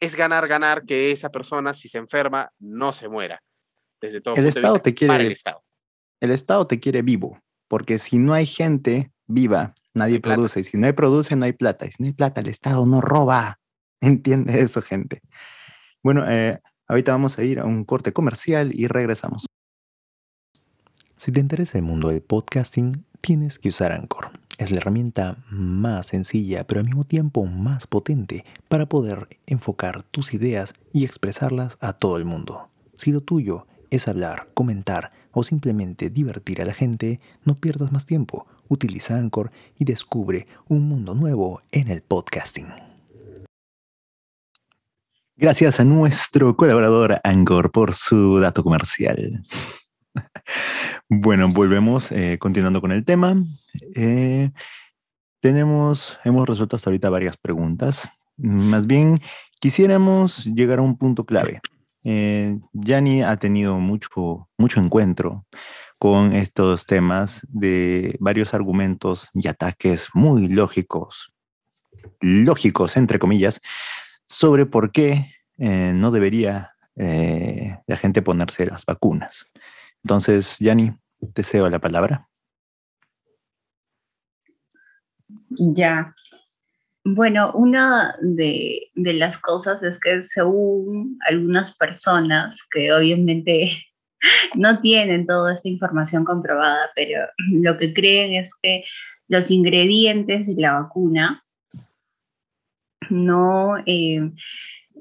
es 0.00 0.16
ganar, 0.16 0.48
ganar 0.48 0.84
que 0.84 1.12
esa 1.12 1.30
persona, 1.30 1.74
si 1.74 1.88
se 1.88 1.98
enferma, 1.98 2.50
no 2.58 2.92
se 2.92 3.08
muera. 3.08 3.42
Desde 4.00 4.20
todo 4.20 4.34
el 4.34 4.42
punto 4.42 4.48
Estado 4.48 4.72
de 4.72 4.78
vista, 4.78 4.82
te 4.82 4.94
quiere, 4.94 5.12
para 5.12 5.24
el 5.24 5.32
Estado. 5.32 5.64
El 6.20 6.30
Estado 6.30 6.66
te 6.66 6.80
quiere 6.80 7.02
vivo, 7.02 7.38
porque 7.68 7.98
si 7.98 8.18
no 8.18 8.32
hay 8.32 8.46
gente 8.46 9.12
viva, 9.26 9.74
nadie 9.94 10.20
plata. 10.20 10.36
produce. 10.36 10.60
Y 10.60 10.64
si 10.64 10.76
no 10.76 10.86
hay 10.86 10.92
produce, 10.92 11.36
no 11.36 11.44
hay 11.44 11.52
plata. 11.52 11.86
Y 11.86 11.92
si 11.92 12.02
no 12.02 12.06
hay 12.06 12.12
plata, 12.12 12.40
el 12.40 12.48
Estado 12.48 12.86
no 12.86 13.00
roba. 13.00 13.58
Entiende 14.00 14.60
eso, 14.60 14.82
gente. 14.82 15.20
Bueno, 16.02 16.24
eh, 16.28 16.60
ahorita 16.88 17.12
vamos 17.12 17.38
a 17.38 17.44
ir 17.44 17.60
a 17.60 17.64
un 17.64 17.84
corte 17.84 18.12
comercial 18.12 18.72
y 18.74 18.86
regresamos. 18.88 19.46
Si 21.16 21.30
te 21.30 21.38
interesa 21.38 21.78
el 21.78 21.84
mundo 21.84 22.08
del 22.08 22.20
podcasting, 22.20 23.04
tienes 23.20 23.60
que 23.60 23.68
usar 23.68 23.92
Anchor. 23.92 24.30
Es 24.58 24.70
la 24.72 24.78
herramienta 24.78 25.36
más 25.50 26.08
sencilla, 26.08 26.66
pero 26.66 26.80
al 26.80 26.86
mismo 26.86 27.04
tiempo 27.04 27.46
más 27.46 27.86
potente 27.86 28.44
para 28.68 28.86
poder 28.86 29.28
enfocar 29.46 30.02
tus 30.02 30.34
ideas 30.34 30.74
y 30.92 31.04
expresarlas 31.04 31.78
a 31.80 31.92
todo 31.92 32.16
el 32.16 32.24
mundo. 32.24 32.68
Si 32.96 33.12
lo 33.12 33.20
tuyo 33.20 33.66
es 33.90 34.08
hablar, 34.08 34.48
comentar 34.54 35.12
o 35.32 35.44
simplemente 35.44 36.10
divertir 36.10 36.60
a 36.60 36.64
la 36.64 36.74
gente, 36.74 37.20
no 37.44 37.54
pierdas 37.54 37.92
más 37.92 38.04
tiempo. 38.04 38.46
Utiliza 38.72 39.18
Anchor 39.18 39.52
y 39.78 39.84
descubre 39.84 40.46
un 40.66 40.88
mundo 40.88 41.14
nuevo 41.14 41.60
en 41.72 41.90
el 41.90 42.00
podcasting. 42.00 42.68
Gracias 45.36 45.78
a 45.78 45.84
nuestro 45.84 46.56
colaborador 46.56 47.20
Anchor 47.22 47.70
por 47.70 47.92
su 47.92 48.40
dato 48.40 48.64
comercial. 48.64 49.42
Bueno, 51.08 51.52
volvemos 51.52 52.10
eh, 52.10 52.38
continuando 52.40 52.80
con 52.80 52.90
el 52.90 53.04
tema. 53.04 53.36
Eh, 53.94 54.50
tenemos, 55.40 56.18
hemos 56.24 56.48
resuelto 56.48 56.76
hasta 56.76 56.88
ahorita 56.88 57.10
varias 57.10 57.36
preguntas. 57.36 58.08
Más 58.38 58.86
bien, 58.86 59.20
quisiéramos 59.60 60.46
llegar 60.46 60.78
a 60.78 60.82
un 60.82 60.96
punto 60.96 61.26
clave. 61.26 61.60
Eh, 62.04 62.58
Yanni 62.72 63.22
ha 63.22 63.36
tenido 63.36 63.78
mucho, 63.78 64.48
mucho 64.56 64.80
encuentro 64.80 65.44
con 66.02 66.32
estos 66.32 66.84
temas 66.84 67.46
de 67.48 68.16
varios 68.18 68.54
argumentos 68.54 69.30
y 69.34 69.46
ataques 69.46 70.08
muy 70.14 70.48
lógicos, 70.48 71.32
lógicos 72.20 72.96
entre 72.96 73.20
comillas, 73.20 73.60
sobre 74.26 74.66
por 74.66 74.90
qué 74.90 75.32
eh, 75.58 75.92
no 75.94 76.10
debería 76.10 76.72
eh, 76.96 77.78
la 77.86 77.96
gente 77.96 78.20
ponerse 78.20 78.66
las 78.66 78.84
vacunas. 78.84 79.46
Entonces, 80.02 80.58
Yanni, 80.58 80.90
te 81.34 81.44
cedo 81.44 81.70
la 81.70 81.78
palabra. 81.78 82.28
Ya. 85.50 86.16
Bueno, 87.04 87.52
una 87.52 88.16
de, 88.20 88.90
de, 88.96 89.12
las 89.12 89.38
cosas 89.38 89.84
es 89.84 90.00
que 90.00 90.20
según 90.22 91.16
algunas 91.28 91.76
personas 91.76 92.66
que 92.68 92.92
obviamente 92.92 93.91
no 94.54 94.80
tienen 94.80 95.26
toda 95.26 95.54
esta 95.54 95.68
información 95.68 96.24
comprobada, 96.24 96.90
pero 96.94 97.26
lo 97.50 97.78
que 97.78 97.92
creen 97.92 98.34
es 98.34 98.54
que 98.60 98.84
los 99.28 99.50
ingredientes 99.50 100.54
de 100.54 100.60
la 100.60 100.80
vacuna 100.80 101.44
no, 103.10 103.76
eh, 103.86 104.30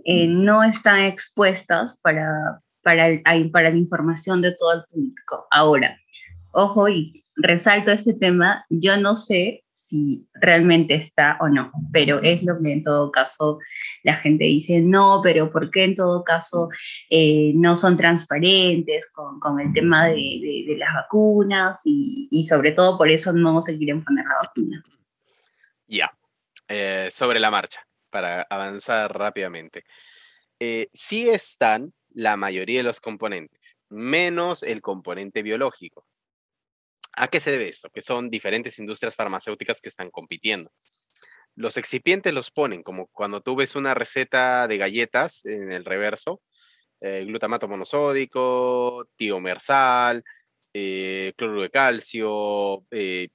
eh, 0.05 0.27
no 0.27 0.63
están 0.63 1.01
expuestas 1.01 1.97
para, 2.01 2.61
para, 2.81 3.07
para 3.51 3.69
la 3.69 3.77
información 3.77 4.41
de 4.41 4.55
todo 4.55 4.73
el 4.73 4.83
público. 4.89 5.47
Ahora, 5.51 5.97
ojo 6.51 6.89
y 6.89 7.11
resalto 7.37 7.91
este 7.91 8.13
tema, 8.13 8.65
yo 8.69 8.97
no 8.97 9.15
sé 9.15 9.63
si 9.91 10.25
realmente 10.35 10.93
está 10.93 11.37
o 11.41 11.49
no, 11.49 11.69
pero 11.91 12.21
es 12.21 12.43
lo 12.43 12.57
que 12.61 12.71
en 12.71 12.83
todo 12.83 13.11
caso 13.11 13.59
la 14.03 14.15
gente 14.15 14.45
dice, 14.45 14.79
no, 14.79 15.19
pero 15.21 15.51
¿por 15.51 15.69
qué 15.69 15.83
en 15.83 15.95
todo 15.95 16.23
caso 16.23 16.69
eh, 17.09 17.51
no 17.55 17.75
son 17.75 17.97
transparentes 17.97 19.11
con, 19.11 19.41
con 19.41 19.59
el 19.59 19.73
tema 19.73 20.07
de, 20.07 20.63
de, 20.65 20.75
las 20.77 20.93
vacunas 20.93 21.81
y, 21.83 22.29
y, 22.31 22.43
sobre 22.43 22.71
todo 22.71 22.97
por 22.97 23.09
eso 23.09 23.33
no 23.33 23.61
se 23.61 23.77
quieren 23.77 24.01
poner 24.01 24.23
la 24.25 24.35
vacuna? 24.41 24.85
Ya, 25.87 26.09
eh, 26.69 27.09
sobre 27.11 27.41
la 27.41 27.51
marcha, 27.51 27.85
para 28.09 28.43
avanzar 28.43 29.13
rápidamente. 29.13 29.83
Eh, 30.57 30.87
sí 30.93 31.27
están 31.27 31.93
la 32.11 32.37
mayoría 32.37 32.79
de 32.79 32.83
los 32.83 33.01
componentes, 33.01 33.75
menos 33.89 34.63
el 34.63 34.81
componente 34.81 35.43
biológico. 35.43 36.05
¿A 37.13 37.27
qué 37.27 37.39
se 37.39 37.51
debe 37.51 37.69
esto? 37.69 37.89
Que 37.89 38.01
son 38.01 38.29
diferentes 38.29 38.79
industrias 38.79 39.15
farmacéuticas 39.15 39.81
que 39.81 39.89
están 39.89 40.09
compitiendo. 40.11 40.71
Los 41.55 41.77
excipientes 41.77 42.33
los 42.33 42.51
ponen 42.51 42.83
como 42.83 43.07
cuando 43.07 43.41
tú 43.41 43.55
ves 43.55 43.75
una 43.75 43.93
receta 43.93 44.67
de 44.67 44.77
galletas 44.77 45.45
en 45.45 45.71
el 45.71 45.85
reverso, 45.85 46.41
eh, 47.01 47.25
glutamato 47.25 47.67
monosódico, 47.67 49.07
tiomersal, 49.17 50.23
eh, 50.73 51.33
cloruro 51.37 51.63
de 51.63 51.69
calcio, 51.69 52.85
eh, 52.91 53.29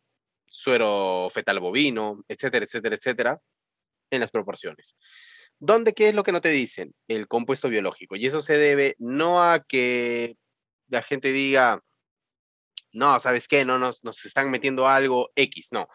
suero 0.46 1.28
fetal 1.30 1.60
bovino, 1.60 2.24
etcétera, 2.28 2.64
etcétera, 2.64 2.96
etcétera, 2.96 3.40
en 4.10 4.20
las 4.20 4.30
proporciones. 4.30 4.96
¿Dónde 5.58 5.94
qué 5.94 6.08
es 6.10 6.14
lo 6.14 6.24
que 6.24 6.32
no 6.32 6.40
te 6.40 6.50
dicen? 6.50 6.94
El 7.08 7.28
compuesto 7.28 7.68
biológico. 7.68 8.16
Y 8.16 8.26
eso 8.26 8.42
se 8.42 8.58
debe 8.58 8.94
no 8.98 9.42
a 9.42 9.64
que 9.64 10.36
la 10.88 11.02
gente 11.02 11.32
diga, 11.32 11.82
no, 12.96 13.20
¿sabes 13.20 13.46
qué? 13.46 13.64
No 13.64 13.78
nos, 13.78 14.02
nos 14.04 14.24
están 14.24 14.50
metiendo 14.50 14.88
algo 14.88 15.30
X, 15.36 15.68
no. 15.70 15.88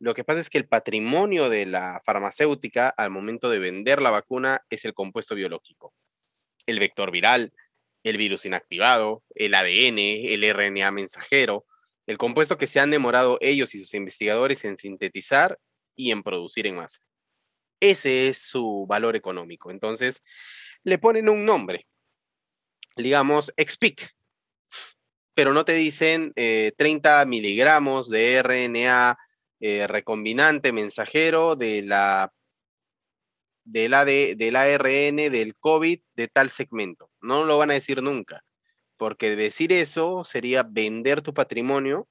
Lo 0.00 0.12
que 0.14 0.24
pasa 0.24 0.40
es 0.40 0.50
que 0.50 0.58
el 0.58 0.68
patrimonio 0.68 1.48
de 1.48 1.66
la 1.66 2.00
farmacéutica 2.04 2.88
al 2.88 3.10
momento 3.10 3.48
de 3.48 3.60
vender 3.60 4.02
la 4.02 4.10
vacuna 4.10 4.64
es 4.68 4.84
el 4.84 4.92
compuesto 4.92 5.36
biológico. 5.36 5.94
El 6.66 6.80
vector 6.80 7.12
viral, 7.12 7.52
el 8.02 8.16
virus 8.16 8.44
inactivado, 8.44 9.22
el 9.34 9.54
ADN, 9.54 9.98
el 9.98 10.52
RNA 10.52 10.90
mensajero, 10.90 11.64
el 12.06 12.18
compuesto 12.18 12.58
que 12.58 12.66
se 12.66 12.80
han 12.80 12.90
demorado 12.90 13.38
ellos 13.40 13.74
y 13.74 13.78
sus 13.78 13.94
investigadores 13.94 14.64
en 14.64 14.78
sintetizar 14.78 15.60
y 15.94 16.10
en 16.10 16.24
producir 16.24 16.66
en 16.66 16.76
masa. 16.76 17.00
Ese 17.80 18.28
es 18.28 18.38
su 18.38 18.84
valor 18.88 19.14
económico. 19.14 19.70
Entonces, 19.70 20.24
le 20.82 20.98
ponen 20.98 21.28
un 21.28 21.44
nombre, 21.44 21.86
digamos, 22.96 23.52
XPIC, 23.56 24.17
pero 25.38 25.52
no 25.52 25.64
te 25.64 25.74
dicen 25.74 26.32
eh, 26.34 26.72
30 26.76 27.24
miligramos 27.26 28.10
de 28.10 28.42
RNA 28.42 29.16
eh, 29.60 29.86
recombinante 29.86 30.72
mensajero 30.72 31.54
de 31.54 31.82
la, 31.82 32.32
de 33.62 33.88
la 33.88 34.04
de, 34.04 34.34
del 34.36 34.56
ARN 34.56 35.14
del 35.30 35.54
COVID 35.54 36.00
de 36.16 36.26
tal 36.26 36.50
segmento. 36.50 37.12
No 37.20 37.44
lo 37.44 37.56
van 37.56 37.70
a 37.70 37.74
decir 37.74 38.02
nunca, 38.02 38.42
porque 38.96 39.36
decir 39.36 39.72
eso 39.72 40.24
sería 40.24 40.64
vender 40.64 41.22
tu 41.22 41.32
patrimonio 41.32 42.08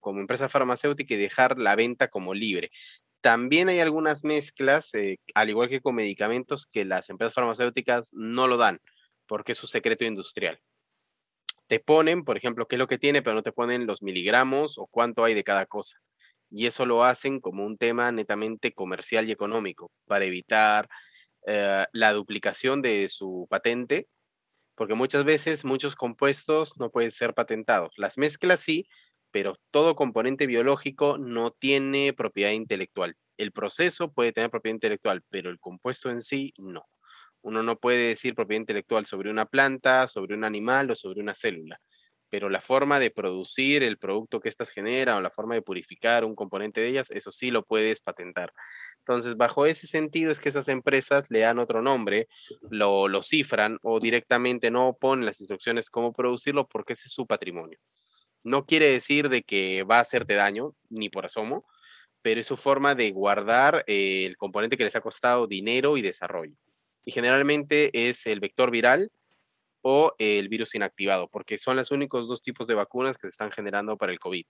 como 0.00 0.18
empresa 0.18 0.48
farmacéutica 0.48 1.14
y 1.14 1.18
dejar 1.18 1.58
la 1.60 1.76
venta 1.76 2.08
como 2.08 2.34
libre. 2.34 2.72
También 3.20 3.68
hay 3.68 3.78
algunas 3.78 4.24
mezclas, 4.24 4.92
eh, 4.94 5.18
al 5.36 5.50
igual 5.50 5.68
que 5.68 5.80
con 5.80 5.94
medicamentos, 5.94 6.66
que 6.66 6.84
las 6.84 7.10
empresas 7.10 7.34
farmacéuticas 7.34 8.10
no 8.12 8.48
lo 8.48 8.56
dan, 8.56 8.80
porque 9.28 9.52
es 9.52 9.58
su 9.58 9.68
secreto 9.68 10.04
industrial 10.04 10.60
te 11.68 11.80
ponen, 11.80 12.24
por 12.24 12.36
ejemplo, 12.36 12.66
qué 12.68 12.76
es 12.76 12.78
lo 12.80 12.86
que 12.88 12.98
tiene, 12.98 13.22
pero 13.22 13.34
no 13.34 13.42
te 13.42 13.52
ponen 13.52 13.86
los 13.86 14.02
miligramos 14.02 14.78
o 14.78 14.86
cuánto 14.86 15.24
hay 15.24 15.34
de 15.34 15.44
cada 15.44 15.66
cosa. 15.66 15.98
Y 16.50 16.66
eso 16.66 16.86
lo 16.86 17.04
hacen 17.04 17.40
como 17.40 17.64
un 17.66 17.76
tema 17.78 18.12
netamente 18.12 18.72
comercial 18.72 19.28
y 19.28 19.32
económico, 19.32 19.90
para 20.06 20.24
evitar 20.26 20.88
eh, 21.46 21.86
la 21.92 22.12
duplicación 22.12 22.82
de 22.82 23.08
su 23.08 23.46
patente, 23.50 24.08
porque 24.76 24.94
muchas 24.94 25.24
veces 25.24 25.64
muchos 25.64 25.96
compuestos 25.96 26.74
no 26.78 26.90
pueden 26.90 27.12
ser 27.12 27.34
patentados. 27.34 27.92
Las 27.96 28.18
mezclas 28.18 28.60
sí, 28.60 28.88
pero 29.30 29.58
todo 29.70 29.96
componente 29.96 30.46
biológico 30.46 31.18
no 31.18 31.50
tiene 31.52 32.12
propiedad 32.12 32.52
intelectual. 32.52 33.16
El 33.38 33.52
proceso 33.52 34.12
puede 34.12 34.32
tener 34.32 34.50
propiedad 34.50 34.76
intelectual, 34.76 35.22
pero 35.30 35.50
el 35.50 35.60
compuesto 35.60 36.10
en 36.10 36.22
sí 36.22 36.54
no. 36.58 36.84
Uno 37.46 37.62
no 37.62 37.78
puede 37.78 38.08
decir 38.08 38.34
propiedad 38.34 38.62
intelectual 38.62 39.06
sobre 39.06 39.30
una 39.30 39.46
planta, 39.46 40.08
sobre 40.08 40.34
un 40.34 40.42
animal 40.42 40.90
o 40.90 40.96
sobre 40.96 41.20
una 41.20 41.32
célula, 41.32 41.80
pero 42.28 42.48
la 42.48 42.60
forma 42.60 42.98
de 42.98 43.12
producir 43.12 43.84
el 43.84 43.98
producto 43.98 44.40
que 44.40 44.48
éstas 44.48 44.70
generan 44.70 45.18
o 45.18 45.20
la 45.20 45.30
forma 45.30 45.54
de 45.54 45.62
purificar 45.62 46.24
un 46.24 46.34
componente 46.34 46.80
de 46.80 46.88
ellas, 46.88 47.08
eso 47.12 47.30
sí 47.30 47.52
lo 47.52 47.62
puedes 47.64 48.00
patentar. 48.00 48.52
Entonces, 48.98 49.36
bajo 49.36 49.64
ese 49.64 49.86
sentido 49.86 50.32
es 50.32 50.40
que 50.40 50.48
esas 50.48 50.66
empresas 50.66 51.30
le 51.30 51.38
dan 51.38 51.60
otro 51.60 51.82
nombre, 51.82 52.26
lo, 52.68 53.22
cifran 53.22 53.78
o 53.82 54.00
directamente 54.00 54.72
no 54.72 54.96
ponen 55.00 55.24
las 55.24 55.40
instrucciones 55.40 55.88
cómo 55.88 56.12
producirlo 56.12 56.66
porque 56.66 56.94
ese 56.94 57.06
es 57.06 57.12
su 57.12 57.28
patrimonio. 57.28 57.78
No 58.42 58.66
quiere 58.66 58.86
decir 58.88 59.28
de 59.28 59.44
que 59.44 59.84
va 59.84 59.98
a 59.98 60.00
hacerte 60.00 60.34
daño, 60.34 60.74
ni 60.90 61.10
por 61.10 61.26
asomo, 61.26 61.64
pero 62.22 62.40
es 62.40 62.46
su 62.48 62.56
forma 62.56 62.96
de 62.96 63.12
guardar 63.12 63.84
eh, 63.86 64.26
el 64.26 64.36
componente 64.36 64.76
que 64.76 64.82
les 64.82 64.96
ha 64.96 65.00
costado 65.00 65.46
dinero 65.46 65.96
y 65.96 66.02
desarrollo 66.02 66.56
y 67.06 67.12
generalmente 67.12 68.08
es 68.10 68.26
el 68.26 68.40
vector 68.40 68.70
viral 68.70 69.10
o 69.80 70.12
el 70.18 70.48
virus 70.48 70.74
inactivado, 70.74 71.28
porque 71.28 71.56
son 71.56 71.76
los 71.76 71.92
únicos 71.92 72.28
dos 72.28 72.42
tipos 72.42 72.66
de 72.66 72.74
vacunas 72.74 73.16
que 73.16 73.28
se 73.28 73.30
están 73.30 73.52
generando 73.52 73.96
para 73.96 74.12
el 74.12 74.18
COVID. 74.18 74.44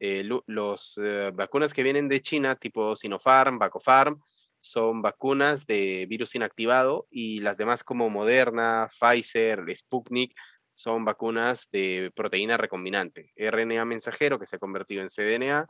Eh, 0.00 0.28
los 0.46 0.98
eh, 0.98 1.30
vacunas 1.32 1.72
que 1.72 1.84
vienen 1.84 2.08
de 2.08 2.20
China, 2.20 2.56
tipo 2.56 2.96
Sinopharm, 2.96 3.60
Bacofarm, 3.60 4.20
son 4.60 5.02
vacunas 5.02 5.66
de 5.66 6.06
virus 6.08 6.34
inactivado 6.34 7.06
y 7.10 7.38
las 7.40 7.58
demás 7.58 7.84
como 7.84 8.10
Moderna, 8.10 8.88
Pfizer, 8.88 9.64
Sputnik 9.76 10.34
son 10.74 11.04
vacunas 11.04 11.70
de 11.70 12.10
proteína 12.16 12.56
recombinante, 12.56 13.32
RNA 13.36 13.84
mensajero 13.84 14.40
que 14.40 14.46
se 14.46 14.56
ha 14.56 14.58
convertido 14.58 15.02
en 15.02 15.08
cDNA 15.08 15.68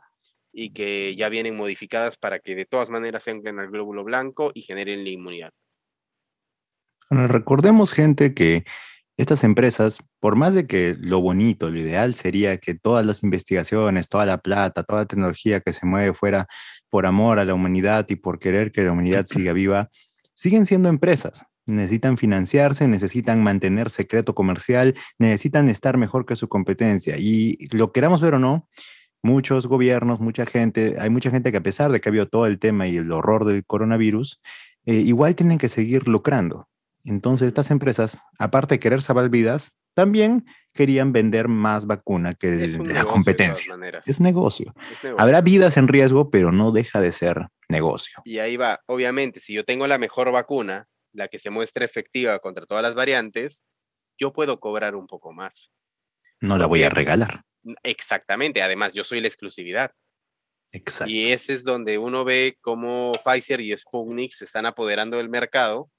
y 0.51 0.73
que 0.73 1.15
ya 1.15 1.29
vienen 1.29 1.55
modificadas 1.55 2.17
para 2.17 2.39
que 2.39 2.55
de 2.55 2.65
todas 2.65 2.89
maneras 2.89 3.23
se 3.23 3.31
anclen 3.31 3.59
al 3.59 3.69
glóbulo 3.69 4.03
blanco 4.03 4.51
y 4.55 4.63
generen 4.63 5.03
la 5.03 5.09
inmunidad. 5.09 5.53
Bueno, 7.09 7.27
recordemos 7.27 7.93
gente 7.93 8.33
que 8.33 8.65
estas 9.17 9.43
empresas, 9.43 9.99
por 10.19 10.35
más 10.35 10.53
de 10.53 10.67
que 10.67 10.95
lo 10.99 11.21
bonito, 11.21 11.69
lo 11.69 11.77
ideal 11.77 12.15
sería 12.15 12.57
que 12.57 12.75
todas 12.75 13.05
las 13.05 13.23
investigaciones, 13.23 14.09
toda 14.09 14.25
la 14.25 14.39
plata, 14.39 14.83
toda 14.83 15.01
la 15.01 15.07
tecnología 15.07 15.61
que 15.61 15.71
se 15.71 15.85
mueve 15.85 16.13
fuera 16.13 16.47
por 16.89 17.05
amor 17.05 17.39
a 17.39 17.45
la 17.45 17.53
humanidad 17.53 18.05
y 18.09 18.15
por 18.15 18.39
querer 18.39 18.71
que 18.71 18.83
la 18.83 18.91
humanidad 18.91 19.25
siga 19.27 19.53
viva, 19.53 19.89
siguen 20.33 20.65
siendo 20.65 20.89
empresas. 20.89 21.45
Necesitan 21.67 22.17
financiarse, 22.17 22.87
necesitan 22.87 23.41
mantener 23.41 23.89
secreto 23.89 24.35
comercial, 24.35 24.95
necesitan 25.17 25.69
estar 25.69 25.97
mejor 25.97 26.25
que 26.25 26.35
su 26.35 26.47
competencia. 26.49 27.15
Y 27.17 27.67
lo 27.71 27.91
queramos 27.91 28.21
ver 28.21 28.35
o 28.35 28.39
no, 28.39 28.67
muchos 29.23 29.65
gobiernos, 29.67 30.19
mucha 30.19 30.45
gente, 30.45 30.97
hay 30.99 31.09
mucha 31.09 31.31
gente 31.31 31.51
que 31.51 31.57
a 31.57 31.63
pesar 31.63 31.91
de 31.91 31.99
que 31.99 32.09
ha 32.09 32.11
habido 32.11 32.27
todo 32.27 32.45
el 32.45 32.59
tema 32.59 32.87
y 32.87 32.97
el 32.97 33.11
horror 33.11 33.45
del 33.45 33.65
coronavirus, 33.65 34.41
eh, 34.85 34.93
igual 34.95 35.35
tienen 35.35 35.57
que 35.57 35.69
seguir 35.69 36.07
lucrando. 36.07 36.67
Entonces, 37.05 37.47
estas 37.47 37.69
empresas, 37.71 38.19
aparte 38.39 38.75
de 38.75 38.79
querer 38.79 39.01
salvar 39.01 39.29
vidas, 39.29 39.73
también 39.93 40.45
querían 40.73 41.13
vender 41.13 41.47
más 41.47 41.85
vacuna 41.85 42.33
que 42.33 42.47
de, 42.51 42.67
la 42.93 43.05
competencia. 43.05 43.73
Es 44.05 44.19
negocio. 44.19 44.73
es 44.75 45.03
negocio. 45.03 45.17
Habrá 45.17 45.41
vidas 45.41 45.77
en 45.77 45.87
riesgo, 45.87 46.29
pero 46.29 46.51
no 46.51 46.71
deja 46.71 46.99
de 46.99 47.11
ser 47.11 47.47
negocio. 47.69 48.21
Y 48.25 48.39
ahí 48.39 48.57
va, 48.57 48.81
obviamente, 48.87 49.39
si 49.39 49.53
yo 49.53 49.63
tengo 49.63 49.87
la 49.87 49.97
mejor 49.97 50.31
vacuna, 50.31 50.87
la 51.13 51.27
que 51.27 51.39
se 51.39 51.49
muestra 51.49 51.85
efectiva 51.85 52.39
contra 52.39 52.65
todas 52.65 52.83
las 52.83 52.95
variantes, 52.95 53.63
yo 54.19 54.33
puedo 54.33 54.59
cobrar 54.59 54.95
un 54.95 55.07
poco 55.07 55.31
más. 55.31 55.71
No 56.41 56.57
la 56.57 56.65
voy 56.65 56.83
a 56.83 56.89
regalar. 56.89 57.43
Exactamente, 57.83 58.61
además 58.61 58.93
yo 58.93 59.03
soy 59.03 59.21
la 59.21 59.27
exclusividad. 59.27 59.91
Exacto. 60.71 61.11
Y 61.11 61.31
ese 61.31 61.53
es 61.53 61.63
donde 61.63 61.97
uno 61.97 62.25
ve 62.25 62.57
cómo 62.61 63.13
Pfizer 63.23 63.61
y 63.61 63.75
Sputnik 63.77 64.33
se 64.33 64.43
están 64.43 64.65
apoderando 64.65 65.17
del 65.17 65.29
mercado 65.29 65.89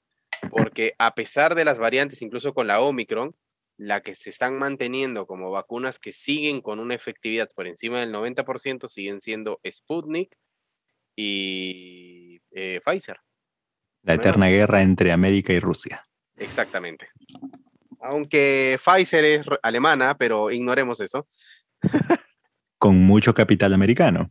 porque 0.49 0.93
a 0.97 1.15
pesar 1.15 1.55
de 1.55 1.65
las 1.65 1.79
variantes, 1.79 2.21
incluso 2.21 2.53
con 2.53 2.67
la 2.67 2.81
Omicron, 2.81 3.35
la 3.77 4.01
que 4.01 4.15
se 4.15 4.29
están 4.29 4.57
manteniendo 4.57 5.27
como 5.27 5.51
vacunas 5.51 5.99
que 5.99 6.11
siguen 6.11 6.61
con 6.61 6.79
una 6.79 6.95
efectividad 6.95 7.49
por 7.55 7.67
encima 7.67 7.99
del 7.99 8.11
90% 8.11 8.89
siguen 8.89 9.21
siendo 9.21 9.59
Sputnik 9.71 10.35
y 11.15 12.41
eh, 12.51 12.81
Pfizer. 12.83 13.17
La 14.03 14.15
eterna 14.15 14.47
guerra 14.47 14.81
entre 14.81 15.11
América 15.11 15.53
y 15.53 15.59
Rusia. 15.59 16.05
Exactamente. 16.35 17.09
Aunque 17.99 18.79
Pfizer 18.83 19.25
es 19.25 19.47
alemana, 19.61 20.17
pero 20.17 20.49
ignoremos 20.51 20.99
eso. 20.99 21.27
Con 22.79 22.97
mucho 22.97 23.33
capital 23.33 23.73
americano. 23.73 24.29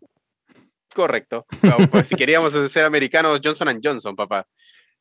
Correcto. 0.94 1.46
Pues, 1.90 2.08
si 2.08 2.16
queríamos 2.16 2.54
ser 2.70 2.84
americanos, 2.84 3.40
Johnson 3.44 3.78
Johnson, 3.82 4.16
papá. 4.16 4.46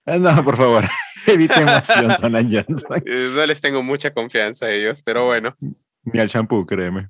No, 0.20 0.44
por 0.44 0.58
favor, 0.58 0.84
evitemos 1.28 1.88
Johnson 1.88 2.34
Johnson. 2.52 3.04
Eh, 3.06 3.32
no 3.36 3.46
les 3.46 3.62
tengo 3.62 3.84
mucha 3.84 4.14
confianza 4.14 4.68
a 4.68 4.72
ellos, 4.72 5.02
pero 5.04 5.26
bueno. 5.26 5.56
Ni 6.04 6.20
al 6.20 6.28
shampoo, 6.28 6.66
créeme. 6.66 7.10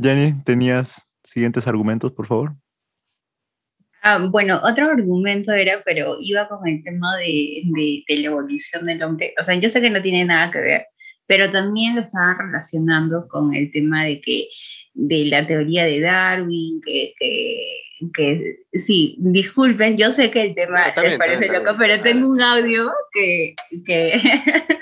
Jenny, 0.00 0.34
¿tenías 0.44 1.10
siguientes 1.24 1.66
argumentos, 1.66 2.12
por 2.12 2.26
favor? 2.26 2.54
Ah, 4.02 4.18
bueno, 4.18 4.60
otro 4.64 4.90
argumento 4.90 5.52
era, 5.52 5.80
pero 5.84 6.16
iba 6.20 6.48
con 6.48 6.66
el 6.66 6.82
tema 6.82 7.16
de, 7.18 7.62
de, 7.64 8.02
de, 8.08 8.16
la 8.22 8.26
evolución 8.26 8.86
del 8.86 9.02
hombre. 9.02 9.32
O 9.40 9.44
sea, 9.44 9.54
yo 9.54 9.68
sé 9.68 9.80
que 9.80 9.90
no 9.90 10.02
tiene 10.02 10.24
nada 10.24 10.50
que 10.50 10.58
ver, 10.58 10.86
pero 11.26 11.50
también 11.50 11.94
lo 11.94 12.02
estaba 12.02 12.36
relacionando 12.38 13.28
con 13.28 13.54
el 13.54 13.70
tema 13.70 14.04
de 14.04 14.20
que 14.20 14.48
de 14.94 15.24
la 15.26 15.46
teoría 15.46 15.84
de 15.84 16.00
Darwin, 16.00 16.80
que, 16.84 17.14
que, 18.14 18.56
sí, 18.72 19.16
disculpen, 19.18 19.96
yo 19.96 20.12
sé 20.12 20.30
que 20.30 20.42
el 20.42 20.54
tema 20.54 20.92
les 21.02 21.18
parece 21.18 21.48
loco, 21.48 21.74
pero 21.78 22.02
tengo 22.02 22.28
un 22.28 22.40
audio 22.40 22.90
que... 23.12 23.54
que, 23.86 24.12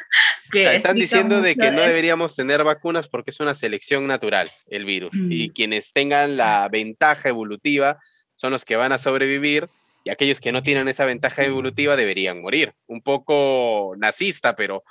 Están 0.53 0.97
diciendo 0.97 1.43
de 1.43 1.55
que 1.55 1.71
no 1.71 1.83
deberíamos 1.83 2.35
tener 2.35 2.65
vacunas 2.65 3.09
porque 3.09 3.31
es 3.31 3.39
una 3.39 3.55
selección 3.55 4.09
natural 4.09 4.51
el 4.67 4.85
virus 4.85 5.13
y 5.15 5.49
mm. 5.49 5.53
quienes 5.53 5.93
tengan 5.93 6.37
la 6.37 6.69
ventaja 6.69 7.29
evolutiva 7.29 8.01
son 8.35 8.51
los 8.51 8.65
que 8.65 8.75
van 8.75 8.91
a 8.91 8.99
sobrevivir 8.99 9.69
y 10.03 10.11
aquellos 10.11 10.41
que 10.41 10.51
no 10.51 10.63
tienen 10.63 10.89
esa 10.89 11.05
ventaja 11.05 11.45
evolutiva 11.45 11.95
deberían 11.95 12.41
morir. 12.41 12.73
Un 12.87 13.03
poco 13.03 13.95
nazista, 13.99 14.57
pero 14.57 14.83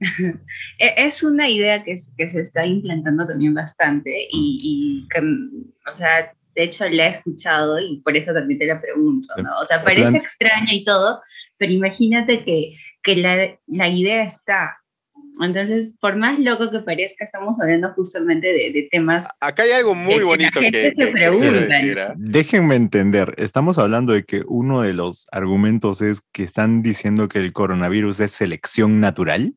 es 0.78 1.22
una 1.22 1.48
idea 1.48 1.84
que, 1.84 1.94
que, 2.16 2.30
se 2.30 2.40
está 2.40 2.64
implantando 2.64 3.26
también 3.26 3.54
bastante 3.54 4.28
y, 4.30 5.06
que, 5.10 5.20
o 5.20 5.94
sea, 5.94 6.32
de 6.54 6.62
hecho 6.62 6.88
la 6.88 7.06
he 7.06 7.10
escuchado 7.10 7.78
y 7.78 8.00
por 8.00 8.16
eso 8.16 8.32
también 8.32 8.58
te 8.58 8.66
la 8.66 8.80
pregunto, 8.80 9.28
¿no? 9.42 9.58
O 9.58 9.64
sea, 9.66 9.84
parece 9.84 10.16
extraña 10.16 10.72
y 10.72 10.84
todo, 10.84 11.20
pero 11.58 11.72
imagínate 11.72 12.44
que, 12.44 12.74
que 13.02 13.16
la, 13.16 13.58
la, 13.66 13.88
idea 13.88 14.24
está. 14.24 14.78
Entonces, 15.42 15.94
por 16.00 16.16
más 16.16 16.38
loco 16.38 16.70
que 16.70 16.80
parezca, 16.80 17.24
estamos 17.24 17.60
hablando 17.60 17.92
justamente 17.92 18.48
de, 18.48 18.72
de 18.72 18.88
temas... 18.90 19.28
Acá 19.40 19.62
hay 19.62 19.70
algo 19.72 19.94
muy 19.94 20.24
bonito 20.24 20.58
que, 20.60 20.70
que 20.70 22.14
Déjenme 22.16 22.74
entender, 22.74 23.34
estamos 23.38 23.78
hablando 23.78 24.12
de 24.12 24.24
que 24.24 24.42
uno 24.46 24.82
de 24.82 24.92
los 24.92 25.28
argumentos 25.30 26.02
es 26.02 26.22
que 26.32 26.42
están 26.42 26.82
diciendo 26.82 27.28
que 27.28 27.38
el 27.38 27.52
coronavirus 27.52 28.20
es 28.20 28.32
selección 28.32 29.00
natural. 29.00 29.54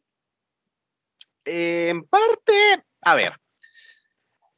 Eh, 1.45 1.89
en 1.89 2.03
parte, 2.03 2.83
a 3.01 3.15
ver, 3.15 3.33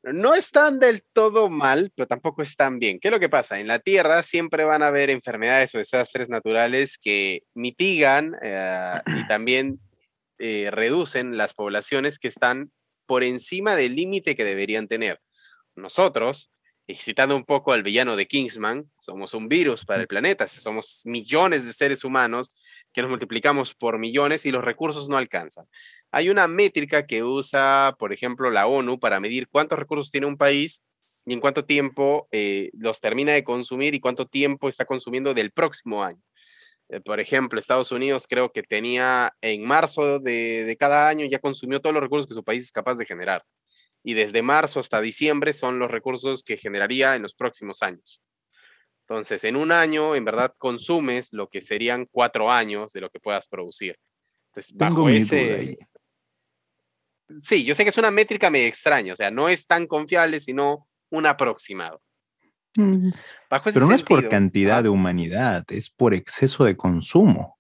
no 0.04 0.36
están 0.36 0.80
del 0.80 1.04
todo 1.14 1.50
mal, 1.50 1.92
pero 1.96 2.08
tampoco 2.08 2.44
están 2.44 2.78
bien. 2.78 3.00
¿Qué 3.00 3.08
es 3.08 3.12
lo 3.12 3.20
que 3.20 3.30
pasa? 3.30 3.60
En 3.60 3.68
la 3.68 3.80
Tierra 3.80 4.22
siempre 4.22 4.64
van 4.64 4.84
a 4.84 4.88
haber 4.88 5.10
enfermedades 5.10 5.74
o 5.74 5.80
desastres 5.80 6.30
naturales 6.30 6.98
que 6.98 7.44
mitigan 7.56 8.36
eh, 8.42 9.02
y 9.08 9.28
también 9.28 9.80
eh, 10.38 10.70
reducen 10.72 11.38
las 11.38 11.54
poblaciones 11.54 12.20
que 12.20 12.28
están 12.28 12.72
por 13.08 13.24
encima 13.24 13.76
del 13.76 13.96
límite 13.96 14.36
que 14.36 14.44
deberían 14.44 14.88
tener. 14.88 15.22
Nosotros, 15.76 16.52
y 16.88 16.96
citando 16.96 17.36
un 17.36 17.46
poco 17.46 17.74
al 17.74 17.82
villano 17.82 18.16
de 18.16 18.28
Kingsman, 18.28 18.90
somos 19.00 19.34
un 19.34 19.48
virus 19.48 19.86
para 19.86 20.02
el 20.02 20.08
planeta, 20.08 20.48
somos 20.48 21.02
millones 21.06 21.66
de 21.66 21.74
seres 21.74 22.04
humanos 22.04 22.52
que 22.94 23.02
nos 23.02 23.10
multiplicamos 23.10 23.74
por 23.74 23.98
millones 23.98 24.46
y 24.46 24.52
los 24.52 24.64
recursos 24.64 25.10
no 25.10 25.18
alcanzan. 25.18 25.66
Hay 26.12 26.30
una 26.30 26.48
métrica 26.48 27.08
que 27.08 27.24
usa, 27.24 27.96
por 27.98 28.14
ejemplo, 28.14 28.52
la 28.52 28.68
ONU 28.68 29.00
para 29.00 29.20
medir 29.20 29.48
cuántos 29.48 29.80
recursos 29.80 30.12
tiene 30.12 30.28
un 30.28 30.38
país 30.38 30.82
y 31.26 31.34
en 31.34 31.40
cuánto 31.40 31.66
tiempo 31.66 32.28
eh, 32.32 32.70
los 32.74 33.02
termina 33.02 33.34
de 33.34 33.44
consumir 33.44 33.96
y 33.96 34.00
cuánto 34.00 34.28
tiempo 34.28 34.70
está 34.70 34.86
consumiendo 34.86 35.34
del 35.34 35.52
próximo 35.52 36.04
año. 36.04 36.22
Eh, 36.90 37.02
por 37.02 37.20
ejemplo, 37.20 37.60
Estados 37.60 37.92
Unidos 37.92 38.28
creo 38.30 38.52
que 38.52 38.62
tenía 38.62 39.34
en 39.42 39.64
marzo 39.66 40.20
de, 40.20 40.66
de 40.66 40.78
cada 40.78 41.08
año 41.10 41.26
ya 41.26 41.40
consumió 41.40 41.82
todos 41.82 41.96
los 41.96 42.04
recursos 42.04 42.28
que 42.28 42.36
su 42.36 42.44
país 42.44 42.64
es 42.64 42.72
capaz 42.72 42.96
de 42.96 43.06
generar 43.08 43.44
y 44.06 44.14
desde 44.14 44.44
marzo 44.44 44.80
hasta 44.80 45.02
diciembre 45.02 45.52
son 45.52 45.80
los 45.80 45.90
recursos 45.90 46.44
que 46.44 46.58
generaría 46.58 47.16
en 47.16 47.24
los 47.24 47.34
próximos 47.34 47.82
años. 47.82 48.22
Entonces, 49.02 49.44
en 49.44 49.56
un 49.56 49.72
año, 49.72 50.14
en 50.14 50.24
verdad, 50.24 50.54
consumes 50.60 51.34
lo 51.34 51.50
que 51.50 51.62
serían 51.62 52.08
cuatro 52.12 52.52
años 52.52 52.94
de 52.94 53.02
lo 53.02 53.10
que 53.10 53.20
puedas 53.20 53.48
producir. 53.48 53.98
Entonces, 54.50 54.76
bajo 54.76 55.10
ese... 55.10 55.80
Sí, 57.42 57.66
yo 57.66 57.74
sé 57.74 57.84
que 57.84 57.90
es 57.90 57.98
una 57.98 58.12
métrica 58.12 58.52
medio 58.52 58.68
extraña, 58.68 59.14
o 59.14 59.16
sea, 59.16 59.32
no 59.32 59.50
es 59.50 59.66
tan 59.66 59.88
confiable, 59.88 60.40
sino 60.40 60.88
un 61.10 61.26
aproximado. 61.26 62.00
Mm. 62.78 63.10
Pero 63.74 63.88
no 63.88 63.96
es 63.96 64.04
por 64.04 64.30
cantidad 64.30 64.84
de 64.84 64.90
humanidad, 64.90 65.66
es 65.70 65.90
por 65.90 66.14
exceso 66.14 66.66
de 66.66 66.78
consumo. 66.78 67.55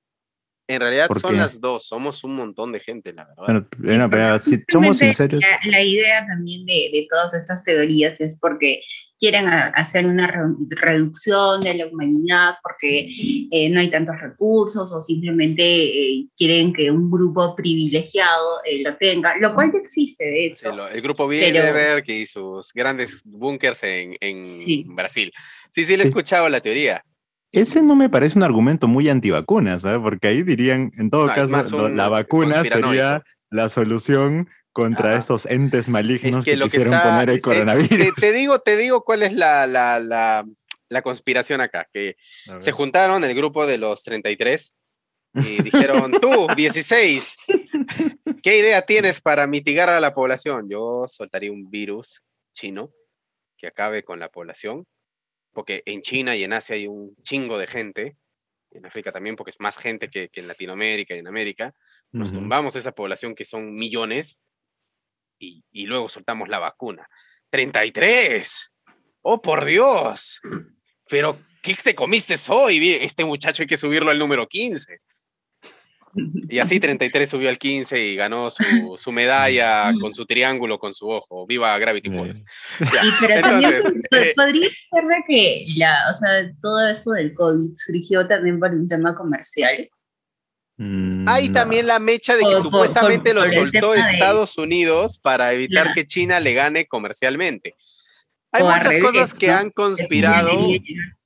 En 0.67 0.81
realidad 0.81 1.07
son 1.21 1.37
las 1.37 1.61
dos, 1.61 1.85
somos 1.85 2.23
un 2.23 2.35
montón 2.35 2.71
de 2.71 2.79
gente, 2.79 3.13
la 3.13 3.25
verdad. 3.25 3.67
Bueno, 3.77 4.09
pero 4.09 4.39
si 4.39 4.63
somos 4.71 4.97
sinceros. 4.97 5.43
La, 5.63 5.81
idea 5.83 6.25
también 6.25 6.65
de, 6.65 6.89
de, 6.91 7.07
todas 7.09 7.33
estas 7.35 7.63
teorías 7.63 8.19
es 8.19 8.35
porque 8.39 8.81
quieren 9.17 9.47
hacer 9.47 10.05
una 10.05 10.49
reducción 10.69 11.61
de 11.61 11.73
la 11.75 11.87
humanidad 11.87 12.55
porque 12.61 13.07
eh, 13.51 13.69
no 13.69 13.79
hay 13.79 13.89
tantos 13.89 14.19
recursos 14.19 14.91
o 14.91 15.01
simplemente 15.01 15.63
eh, 15.63 16.27
quieren 16.35 16.73
que 16.73 16.91
un 16.91 17.09
grupo 17.09 17.55
privilegiado 17.55 18.61
eh, 18.65 18.81
lo 18.83 18.95
tenga, 18.97 19.37
lo 19.37 19.53
cual 19.53 19.71
ya 19.71 19.79
existe, 19.79 20.25
de 20.25 20.47
hecho. 20.47 20.87
el 20.87 21.01
grupo 21.01 21.27
Bilderberg 21.27 22.09
y 22.09 22.25
sus 22.25 22.73
grandes 22.73 23.21
búnkers 23.23 23.83
en, 23.83 24.15
en 24.19 24.95
Brasil. 24.95 25.31
Sí, 25.69 25.85
sí, 25.85 25.95
le 25.95 26.03
he 26.03 26.07
escuchado 26.07 26.49
la 26.49 26.59
teoría. 26.59 27.03
Ese 27.51 27.81
no 27.81 27.95
me 27.95 28.09
parece 28.09 28.37
un 28.37 28.43
argumento 28.43 28.87
muy 28.87 29.07
antivacunas, 29.09 29.83
¿sabes? 29.83 30.01
Porque 30.01 30.27
ahí 30.27 30.43
dirían, 30.43 30.91
en 30.97 31.09
todo 31.09 31.27
caso, 31.27 31.89
la 31.89 32.09
vacuna 32.09 32.63
sería 32.63 33.23
la 33.49 33.69
solución 33.69 34.49
contra 34.71 35.17
estos 35.17 35.45
entes 35.45 35.87
malignos 35.87 36.43
que, 36.43 36.57
quisieron 36.59 36.99
poner 37.01 37.29
el 37.29 37.41
coronavirus. 37.41 38.13
Te, 38.15 38.33
digo, 38.33 38.59
te 38.59 38.75
digo 38.75 39.03
cuál 39.05 39.23
es 39.23 39.33
la, 39.33 39.65
la 39.67 41.01
conspiración 41.01 41.61
acá, 41.61 41.87
que 41.93 42.17
se 42.59 42.71
juntaron 42.71 43.23
el 43.23 43.35
grupo 43.35 43.65
de 43.65 43.77
los 43.77 44.03
33 44.03 44.75
y 45.35 45.61
dijeron, 45.61 46.11
tú, 46.21 46.47
16, 46.55 47.37
¿qué 48.41 48.57
idea 48.57 48.81
tienes 48.83 49.21
para 49.21 49.47
mitigar 49.47 49.89
a 49.89 49.99
la 49.99 50.13
población? 50.13 50.69
Yo 50.69 51.05
soltaría 51.07 51.51
un 51.51 51.69
virus 51.69 52.23
chino 52.53 52.91
que 53.57 53.67
acabe 53.67 54.03
con 54.03 54.19
la 54.19 54.29
población, 54.29 54.85
porque 55.55 55.81
en 55.85 56.01
China 56.01 56.35
y 56.35 56.43
en 56.43 56.51
Asia 56.51 56.75
hay 56.75 56.85
un 56.85 57.15
chingo 57.23 57.57
de 57.57 57.65
gente, 57.65 58.17
en 58.71 58.85
África 58.85 59.13
también, 59.13 59.37
porque 59.37 59.51
es 59.51 59.59
más 59.61 59.77
gente 59.77 60.09
que, 60.09 60.29
en 60.33 60.47
Latinoamérica 60.49 61.15
y 61.15 61.19
en 61.19 61.27
América. 61.27 61.73
Nos 62.11 62.33
tumbamos 62.33 62.75
esa 62.75 62.91
población 62.91 63.35
que 63.35 63.45
son 63.45 63.73
millones 63.73 64.37
y, 65.39 65.63
y 65.71 65.85
luego 65.85 66.09
soltamos 66.09 66.49
la 66.49 66.59
vacuna. 66.59 67.09
¡33! 67.53 68.69
¡Oh, 69.21 69.41
por 69.41 69.63
Dios! 69.63 70.41
Pero, 71.09 71.39
¿qué 71.61 71.73
te 71.75 71.95
comiste 71.95 72.35
hoy? 72.49 72.89
Este 72.89 73.23
muchacho 73.23 73.63
hay 73.63 73.67
que 73.67 73.77
subirlo 73.77 74.11
al 74.11 74.19
número 74.19 74.47
15. 74.47 74.99
Y 76.49 76.59
así 76.59 76.79
33 76.79 77.29
subió 77.29 77.49
al 77.49 77.57
15 77.57 77.99
y 77.99 78.15
ganó 78.15 78.49
su, 78.49 78.63
su 78.97 79.11
medalla 79.11 79.93
con 79.99 80.13
su 80.13 80.25
triángulo, 80.25 80.79
con 80.79 80.93
su 80.93 81.09
ojo. 81.09 81.45
Viva 81.45 81.77
Gravity 81.77 82.09
Falls. 82.09 82.41
Y 82.79 83.09
pero 83.19 83.41
también 83.41 83.73
eh, 84.11 84.33
podría 84.35 84.69
ser 84.69 85.03
que 85.27 85.65
la, 85.75 85.95
o 86.09 86.13
sea, 86.13 86.51
todo 86.61 86.87
esto 86.87 87.11
del 87.11 87.33
COVID 87.33 87.73
surgió 87.75 88.27
también 88.27 88.59
por 88.59 88.71
un 88.71 88.87
tema 88.87 89.13
comercial. 89.15 89.89
Mm, 90.77 91.25
Hay 91.27 91.49
también 91.49 91.87
la 91.87 91.99
mecha 91.99 92.35
de 92.35 92.43
que 92.43 92.61
supuestamente 92.61 93.33
lo 93.33 93.45
soltó 93.47 93.95
Estados 93.95 94.57
Unidos 94.57 95.19
para 95.19 95.53
evitar 95.53 95.93
que 95.93 96.05
China 96.05 96.39
le 96.39 96.53
gane 96.53 96.85
comercialmente. 96.85 97.75
Hay 98.51 98.63
muchas 98.63 98.97
cosas 98.97 99.33
que 99.33 99.51
han 99.51 99.69
conspirado 99.69 100.69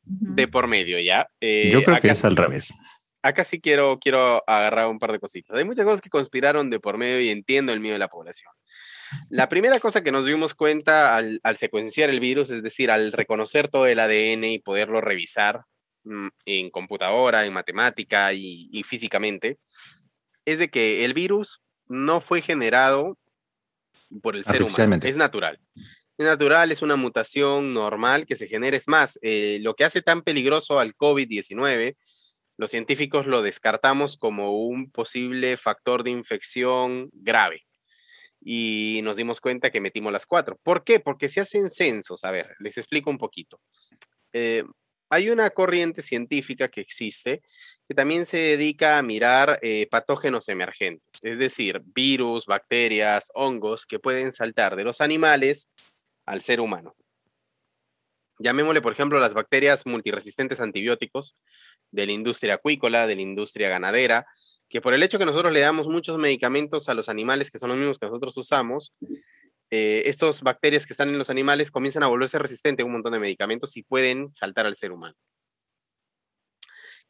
de 0.03 0.47
por 0.47 0.67
medio, 0.67 0.99
¿ya? 0.99 1.27
Eh, 1.39 1.69
Yo 1.71 1.83
creo 1.83 1.99
que 2.01 2.09
es 2.09 2.25
al 2.25 2.35
revés 2.35 2.73
acá 3.21 3.43
sí 3.43 3.59
quiero, 3.59 3.99
quiero 3.99 4.43
agarrar 4.47 4.87
un 4.87 4.99
par 4.99 5.11
de 5.11 5.19
cositas. 5.19 5.55
Hay 5.57 5.65
muchas 5.65 5.85
cosas 5.85 6.01
que 6.01 6.09
conspiraron 6.09 6.69
de 6.69 6.79
por 6.79 6.97
medio 6.97 7.21
y 7.21 7.29
entiendo 7.29 7.73
el 7.73 7.79
miedo 7.79 7.93
de 7.93 7.99
la 7.99 8.07
población. 8.07 8.51
La 9.29 9.49
primera 9.49 9.79
cosa 9.79 10.03
que 10.03 10.11
nos 10.11 10.25
dimos 10.25 10.53
cuenta 10.53 11.15
al, 11.15 11.39
secuenciar 11.55 12.09
el 12.09 12.19
virus, 12.19 12.51
es 12.51 12.61
decir, 12.61 12.91
al 12.91 13.11
reconocer 13.11 13.67
todo 13.67 13.87
el 13.87 13.99
ADN 13.99 14.43
y 14.45 14.59
poderlo 14.59 15.01
revisar 15.01 15.63
mm, 16.03 16.27
en 16.45 16.69
computadora, 16.69 17.45
en 17.45 17.53
matemática 17.53 18.33
y, 18.33 18.69
y 18.71 18.83
físicamente, 18.83 19.57
es 20.45 20.59
de 20.59 20.69
que 20.69 21.05
el 21.05 21.13
virus 21.13 21.61
no 21.87 22.21
fue 22.21 22.41
generado 22.41 23.17
por 24.21 24.35
el 24.35 24.43
ser 24.43 24.63
humano, 24.63 24.99
es 25.03 25.17
natural. 25.17 25.59
Es 26.17 26.25
natural, 26.25 26.71
es 26.71 26.81
una 26.81 26.97
mutación 26.97 27.73
normal 27.73 28.25
que 28.25 28.35
se 28.35 28.47
genera. 28.47 28.75
Es 28.75 28.87
más, 28.87 29.17
eh, 29.21 29.59
lo 29.61 29.75
que 29.75 29.85
hace 29.85 30.01
tan 30.01 30.21
peligroso 30.21 30.79
al 30.79 30.95
COVID-19 30.95 31.95
los 32.59 32.71
científicos 32.71 33.25
lo 33.25 33.41
descartamos 33.41 34.17
como 34.17 34.51
un 34.67 34.91
posible 34.91 35.55
factor 35.55 36.03
de 36.03 36.09
infección 36.09 37.09
grave. 37.13 37.65
Y 38.41 38.99
nos 39.01 39.15
dimos 39.15 39.39
cuenta 39.39 39.69
que 39.69 39.79
metimos 39.79 40.11
las 40.11 40.25
cuatro. 40.25 40.59
¿Por 40.61 40.83
qué? 40.83 40.99
Porque 40.99 41.29
se 41.29 41.39
hacen 41.39 41.69
censos. 41.69 42.25
A 42.25 42.31
ver, 42.31 42.57
les 42.59 42.77
explico 42.77 43.09
un 43.09 43.17
poquito. 43.17 43.61
Eh, 44.33 44.65
hay 45.09 45.29
una 45.29 45.49
corriente 45.51 46.01
científica 46.01 46.67
que 46.67 46.81
existe 46.81 47.41
que 47.87 47.93
también 47.93 48.25
se 48.25 48.37
dedica 48.37 48.97
a 48.97 49.03
mirar 49.03 49.59
eh, 49.61 49.87
patógenos 49.89 50.49
emergentes, 50.49 51.07
es 51.23 51.37
decir, 51.37 51.81
virus, 51.85 52.45
bacterias, 52.45 53.31
hongos 53.35 53.85
que 53.85 53.99
pueden 53.99 54.33
saltar 54.33 54.75
de 54.75 54.83
los 54.83 54.99
animales 54.99 55.69
al 56.25 56.41
ser 56.41 56.59
humano. 56.59 56.93
Llamémosle, 58.41 58.81
por 58.81 58.93
ejemplo, 58.93 59.19
las 59.19 59.33
bacterias 59.33 59.85
multiresistentes 59.85 60.59
a 60.59 60.63
antibióticos, 60.63 61.35
de 61.91 62.05
la 62.05 62.11
industria 62.11 62.55
acuícola, 62.55 63.07
de 63.07 63.15
la 63.15 63.21
industria 63.21 63.69
ganadera, 63.69 64.25
que 64.69 64.81
por 64.81 64.93
el 64.93 65.03
hecho 65.03 65.17
que 65.17 65.25
nosotros 65.25 65.51
le 65.51 65.59
damos 65.59 65.87
muchos 65.87 66.17
medicamentos 66.17 66.89
a 66.89 66.93
los 66.93 67.09
animales 67.09 67.49
que 67.49 67.59
son 67.59 67.69
los 67.69 67.77
mismos 67.77 67.97
que 67.97 68.05
nosotros 68.05 68.37
usamos, 68.37 68.93
eh, 69.71 70.03
estos 70.05 70.41
bacterias 70.41 70.85
que 70.85 70.93
están 70.93 71.09
en 71.09 71.17
los 71.17 71.29
animales 71.29 71.71
comienzan 71.71 72.03
a 72.03 72.07
volverse 72.07 72.39
resistentes 72.39 72.83
a 72.83 72.87
un 72.87 72.93
montón 72.93 73.13
de 73.13 73.19
medicamentos 73.19 73.77
y 73.77 73.83
pueden 73.83 74.33
saltar 74.33 74.65
al 74.65 74.75
ser 74.75 74.91
humano. 74.91 75.15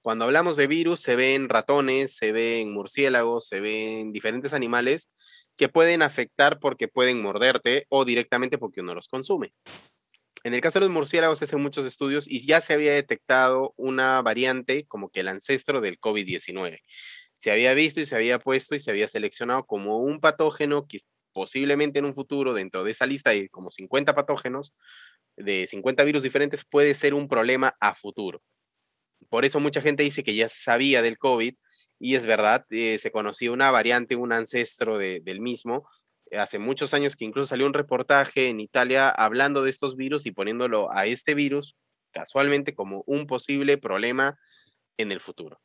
Cuando 0.02 0.26
hablamos 0.26 0.56
de 0.56 0.68
virus, 0.68 1.02
se 1.02 1.16
ven 1.16 1.50
ratones, 1.50 2.16
se 2.16 2.32
ven 2.32 2.72
murciélagos, 2.72 3.48
se 3.48 3.60
ven 3.60 4.14
diferentes 4.14 4.54
animales 4.54 5.10
que 5.58 5.68
pueden 5.68 6.02
afectar 6.02 6.60
porque 6.60 6.88
pueden 6.88 7.22
morderte 7.22 7.86
o 7.90 8.06
directamente 8.06 8.58
porque 8.58 8.80
uno 8.80 8.96
los 8.96 9.10
consume. 9.10 9.54
En 10.44 10.54
el 10.54 10.62
caso 10.62 10.80
de 10.80 10.86
los 10.86 10.94
murciélagos 10.94 11.40
se 11.40 11.46
hacen 11.46 11.62
muchos 11.62 11.86
estudios 11.86 12.26
y 12.28 12.46
ya 12.46 12.62
se 12.62 12.74
había 12.74 12.94
detectado 12.94 13.74
una 13.76 14.22
variante 14.22 14.86
como 14.88 15.10
que 15.10 15.20
el 15.20 15.28
ancestro 15.28 15.82
del 15.82 16.00
COVID-19. 16.00 16.80
Se 17.36 17.52
había 17.52 17.74
visto 17.74 18.00
y 18.00 18.06
se 18.06 18.16
había 18.16 18.40
puesto 18.40 18.76
y 18.76 18.80
se 18.80 18.92
había 18.92 19.08
seleccionado 19.08 19.66
como 19.66 20.00
un 20.00 20.20
patógeno 20.20 20.88
que 20.88 21.00
posiblemente 21.34 22.00
en 22.00 22.06
un 22.06 22.14
futuro, 22.14 22.54
dentro 22.54 22.84
de 22.84 22.92
esa 22.92 23.06
lista 23.06 23.32
de 23.32 23.50
como 23.50 23.72
50 23.72 24.14
patógenos, 24.14 24.74
de 25.38 25.68
50 25.68 26.04
virus 26.04 26.24
diferentes, 26.24 26.66
puede 26.66 26.96
ser 26.96 27.14
un 27.14 27.28
problema 27.28 27.76
a 27.80 27.94
futuro. 27.96 28.42
Por 29.30 29.46
eso 29.46 29.60
mucha 29.60 29.82
gente 29.82 30.04
dice 30.04 30.24
que 30.24 30.36
ya 30.36 30.48
se 30.48 30.62
sabía 30.64 31.02
del 31.02 31.18
COVID 31.18 31.56
y 32.00 32.16
es 32.16 32.26
verdad, 32.26 32.66
eh, 32.70 32.98
se 32.98 33.12
conocía 33.12 33.52
una 33.52 33.72
variante, 33.72 34.16
un 34.16 34.32
ancestro 34.32 34.98
del 34.98 35.42
mismo, 35.42 35.88
hace 36.38 36.60
muchos 36.60 36.94
años 36.94 37.16
que 37.16 37.26
incluso 37.26 37.50
salió 37.50 37.66
un 37.66 37.74
reportaje 37.74 38.50
en 38.50 38.60
Italia 38.60 39.10
hablando 39.10 39.64
de 39.64 39.70
estos 39.70 39.96
virus 39.96 40.26
y 40.26 40.32
poniéndolo 40.32 40.92
a 40.92 41.06
este 41.06 41.34
virus 41.34 41.76
casualmente 42.12 42.74
como 42.74 43.04
un 43.06 43.28
posible 43.28 43.78
problema 43.78 44.38
en 44.98 45.12
el 45.12 45.20
futuro. 45.20 45.60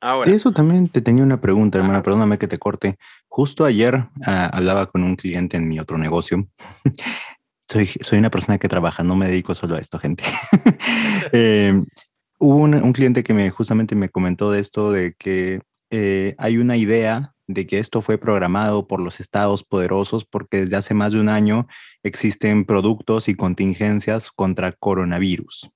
Ahora. 0.00 0.30
De 0.30 0.36
eso 0.36 0.52
también 0.52 0.88
te 0.88 1.02
tenía 1.02 1.22
una 1.22 1.40
pregunta, 1.40 1.78
hermano, 1.78 2.02
perdóname 2.02 2.38
que 2.38 2.48
te 2.48 2.58
corte. 2.58 2.96
Justo 3.28 3.64
ayer 3.64 4.08
ah, 4.26 4.50
hablaba 4.52 4.86
con 4.86 5.02
un 5.02 5.16
cliente 5.16 5.56
en 5.56 5.68
mi 5.68 5.78
otro 5.78 5.98
negocio. 5.98 6.48
soy, 7.68 7.90
soy 8.00 8.18
una 8.18 8.30
persona 8.30 8.58
que 8.58 8.68
trabaja, 8.68 9.02
no 9.02 9.16
me 9.16 9.28
dedico 9.28 9.54
solo 9.54 9.76
a 9.76 9.80
esto, 9.80 9.98
gente. 9.98 10.24
Em, 11.32 11.86
hubo 12.38 12.56
un, 12.56 12.92
cliente 12.92 13.24
que 13.24 13.34
me 13.34 13.50
justamente 13.50 13.94
me 13.94 14.08
comentó 14.08 14.50
de 14.50 14.60
esto, 14.60 14.92
de 14.92 15.14
que 15.14 15.60
eh, 15.90 16.34
hay 16.38 16.58
una 16.58 16.76
idea 16.76 17.33
de 17.46 17.66
que 17.66 17.78
esto 17.78 18.00
fue 18.00 18.18
programado 18.18 18.86
por 18.86 19.00
los 19.00 19.20
estados 19.20 19.64
poderosos 19.64 20.24
porque 20.24 20.62
desde 20.62 20.76
hace 20.76 20.94
más 20.94 21.12
de 21.12 21.20
un 21.20 21.28
año 21.28 21.66
existen 22.02 22.64
productos 22.64 23.28
y 23.28 23.34
contingencias 23.34 24.30
contra 24.30 24.72
coronavirus. 24.72 25.70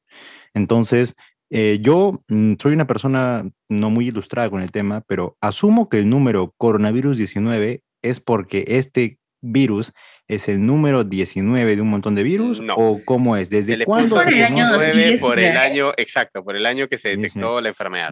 Entonces, 0.54 1.14
eh, 1.50 1.78
yo 1.80 2.22
mm, 2.28 2.54
soy 2.60 2.72
una 2.72 2.86
persona 2.86 3.48
no 3.68 3.90
muy 3.90 4.08
ilustrada 4.08 4.50
con 4.50 4.60
el 4.60 4.70
tema, 4.70 5.02
pero 5.06 5.36
asumo 5.40 5.88
que 5.88 5.98
el 5.98 6.08
número 6.08 6.54
coronavirus 6.56 7.16
19 7.16 7.82
es 8.02 8.20
porque 8.20 8.64
este 8.66 9.18
virus 9.40 9.92
es 10.26 10.48
el 10.48 10.64
número 10.64 11.04
19 11.04 11.76
de 11.76 11.82
un 11.82 11.88
montón 11.88 12.14
de 12.14 12.22
virus 12.22 12.60
o 12.76 13.00
cómo 13.04 13.36
es 13.36 13.50
desde 13.50 13.84
cuándo 13.84 14.16
por 14.16 14.32
el, 14.32 14.42
año 14.42 14.66
por 15.20 15.38
el 15.38 15.56
año 15.56 15.92
exacto 15.96 16.42
por 16.42 16.56
el 16.56 16.66
año 16.66 16.88
que 16.88 16.98
se 16.98 17.10
detectó 17.10 17.60
la 17.60 17.68
enfermedad 17.68 18.10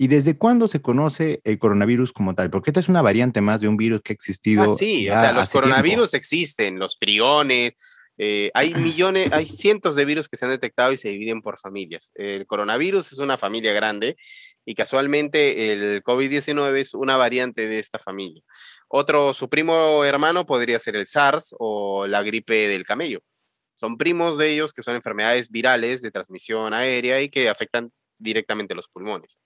¿Y 0.00 0.08
desde 0.08 0.38
cuándo 0.38 0.66
se 0.66 0.80
conoce 0.80 1.42
el 1.44 1.58
coronavirus 1.58 2.14
como 2.14 2.34
tal? 2.34 2.48
Porque 2.48 2.70
esta 2.70 2.80
es 2.80 2.88
una 2.88 3.02
variante 3.02 3.42
más 3.42 3.60
de 3.60 3.68
un 3.68 3.76
virus 3.76 4.00
que 4.00 4.14
ha 4.14 4.14
existido. 4.14 4.62
Ah, 4.62 4.76
sí, 4.78 5.10
o 5.10 5.12
sea, 5.12 5.32
los 5.32 5.50
coronavirus 5.50 6.14
existen, 6.14 6.78
los 6.78 6.96
priones, 6.96 7.72
eh, 8.16 8.50
hay 8.54 8.72
millones, 8.76 9.30
hay 9.30 9.44
cientos 9.46 9.96
de 9.96 10.06
virus 10.06 10.26
que 10.30 10.38
se 10.38 10.46
han 10.46 10.52
detectado 10.52 10.90
y 10.92 10.96
se 10.96 11.10
dividen 11.10 11.42
por 11.42 11.58
familias. 11.58 12.12
El 12.14 12.46
coronavirus 12.46 13.12
es 13.12 13.18
una 13.18 13.36
familia 13.36 13.74
grande 13.74 14.16
y 14.64 14.74
casualmente 14.74 15.70
el 15.70 16.02
COVID-19 16.02 16.76
es 16.78 16.94
una 16.94 17.18
variante 17.18 17.68
de 17.68 17.78
esta 17.78 17.98
familia. 17.98 18.42
Otro, 18.88 19.34
su 19.34 19.50
primo 19.50 20.06
hermano 20.06 20.46
podría 20.46 20.78
ser 20.78 20.96
el 20.96 21.06
SARS 21.06 21.54
o 21.58 22.06
la 22.06 22.22
gripe 22.22 22.68
del 22.68 22.86
camello. 22.86 23.20
Son 23.74 23.98
primos 23.98 24.38
de 24.38 24.48
ellos 24.48 24.72
que 24.72 24.80
son 24.80 24.94
enfermedades 24.94 25.50
virales 25.50 26.00
de 26.00 26.10
transmisión 26.10 26.72
aérea 26.72 27.20
y 27.20 27.28
que 27.28 27.50
afectan 27.50 27.92
directamente 28.18 28.74
los 28.74 28.88
pulmones. 28.88 29.42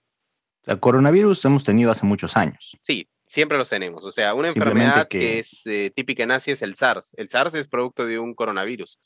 El 0.66 0.80
coronavirus 0.80 1.44
hemos 1.44 1.64
tenido 1.64 1.90
hace 1.90 2.06
muchos 2.06 2.36
años. 2.36 2.76
Sí, 2.80 3.08
siempre 3.26 3.58
los 3.58 3.68
tenemos. 3.68 4.04
O 4.04 4.10
sea, 4.10 4.34
una 4.34 4.48
enfermedad 4.48 5.08
que... 5.08 5.38
es 5.38 5.66
eh, 5.66 5.92
típica 5.94 6.22
en 6.22 6.30
Asia 6.30 6.52
es 6.52 6.62
el 6.62 6.74
SARS. 6.74 7.14
El 7.16 7.28
SARS 7.28 7.54
es 7.54 7.68
producto 7.68 8.06
de 8.06 8.18
un 8.18 8.34
coronavirus. 8.34 8.98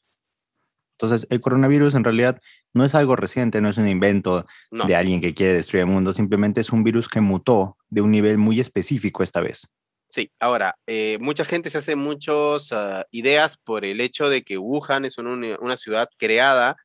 Entonces, 1.00 1.28
el 1.30 1.40
coronavirus 1.40 1.94
en 1.94 2.02
realidad 2.02 2.40
no 2.74 2.84
es 2.84 2.94
algo 2.94 3.14
reciente, 3.14 3.60
no 3.60 3.68
es 3.68 3.78
un 3.78 3.86
invento 3.86 4.46
de 4.70 4.96
alguien 4.96 5.20
que 5.20 5.32
quiere 5.32 5.54
destruir 5.54 5.82
el 5.82 5.90
mundo, 5.90 6.12
simplemente 6.12 6.60
es 6.60 6.70
un 6.70 6.82
virus 6.82 7.08
que 7.08 7.20
mutó 7.20 7.76
de 7.88 8.00
un 8.00 8.10
nivel 8.10 8.36
muy 8.36 8.58
específico 8.58 9.22
esta 9.22 9.40
vez. 9.40 9.68
Sí, 10.08 10.32
ahora, 10.40 10.74
eh, 10.88 11.18
mucha 11.20 11.44
gente 11.44 11.70
se 11.70 11.78
hace 11.78 11.94
muchas 11.94 12.72
ah, 12.72 13.06
ideas 13.12 13.58
por 13.58 13.84
el 13.84 14.00
hecho 14.00 14.28
de 14.28 14.42
que 14.42 14.58
Wuhan 14.58 15.04
es 15.04 15.18
una, 15.18 15.56
una 15.60 15.76
ciudad 15.76 16.08
creada 16.16 16.76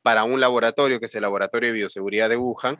para 0.00 0.24
un 0.24 0.40
laboratorio, 0.40 0.98
que 0.98 1.06
es 1.06 1.14
el 1.14 1.22
Laboratorio 1.22 1.68
de 1.68 1.74
Bioseguridad 1.74 2.30
de 2.30 2.38
Wuhan, 2.38 2.78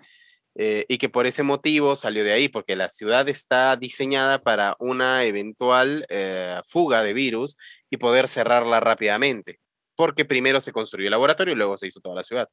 eh, 0.60 0.84
y 0.88 0.98
que 0.98 1.08
por 1.08 1.26
ese 1.26 1.44
motivo 1.44 1.94
salió 1.94 2.24
de 2.24 2.32
ahí, 2.32 2.48
porque 2.48 2.74
la 2.74 2.90
ciudad 2.90 3.28
está 3.28 3.76
diseñada 3.76 4.42
para 4.42 4.74
una 4.80 5.22
eventual 5.22 6.04
eh, 6.08 6.60
fuga 6.66 7.04
de 7.04 7.14
virus 7.14 7.56
y 7.88 7.96
poder 7.96 8.26
cerrarla 8.28 8.80
rápidamente. 8.80 9.60
porque 9.94 10.24
primero 10.24 10.60
se 10.60 10.70
construyó 10.70 11.06
el 11.06 11.10
laboratorio 11.10 11.54
y 11.54 11.56
luego 11.56 11.76
se 11.76 11.88
hizo 11.88 12.00
toda 12.00 12.14
la 12.14 12.22
ciudad. 12.22 12.48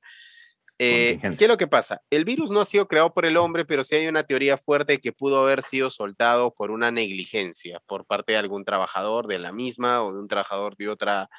Eh, 0.78 1.20
¿Qué 1.22 1.46
es 1.46 1.48
lo 1.48 1.58
que 1.58 1.68
pasa? 1.68 2.02
El 2.10 2.26
virus 2.26 2.52
no 2.52 2.60
ha 2.60 2.66
sido 2.66 2.88
creado 2.88 3.14
por 3.14 3.26
el 3.26 3.38
hombre, 3.38 3.66
pero 3.66 3.84
sí 3.84 3.96
hay 3.96 4.08
una 4.08 4.24
teoría 4.24 4.58
fuerte 4.58 5.00
que 5.00 5.14
pudo 5.14 5.44
haber 5.44 5.62
sido 5.62 5.90
soltado 5.90 6.54
por 6.54 6.72
una 6.72 6.92
negligencia 6.92 7.80
por 7.86 8.06
parte 8.06 8.34
de 8.34 8.40
algún 8.40 8.66
trabajador 8.66 9.28
de 9.28 9.40
la 9.40 9.52
misma 9.52 10.04
o 10.04 10.14
de 10.14 10.20
un 10.20 10.28
trabajador 10.28 10.76
de 10.76 10.90
otra 10.90 11.30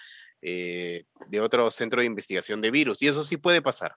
eh, 0.43 1.05
de 1.29 1.41
otro 1.41 1.71
centro 1.71 2.01
de 2.01 2.07
investigación 2.07 2.61
de 2.61 2.71
virus. 2.71 3.03
Y 3.03 3.09
eso 3.09 3.23
sí 3.25 3.37
puede 3.37 3.61
pasar. 3.61 3.97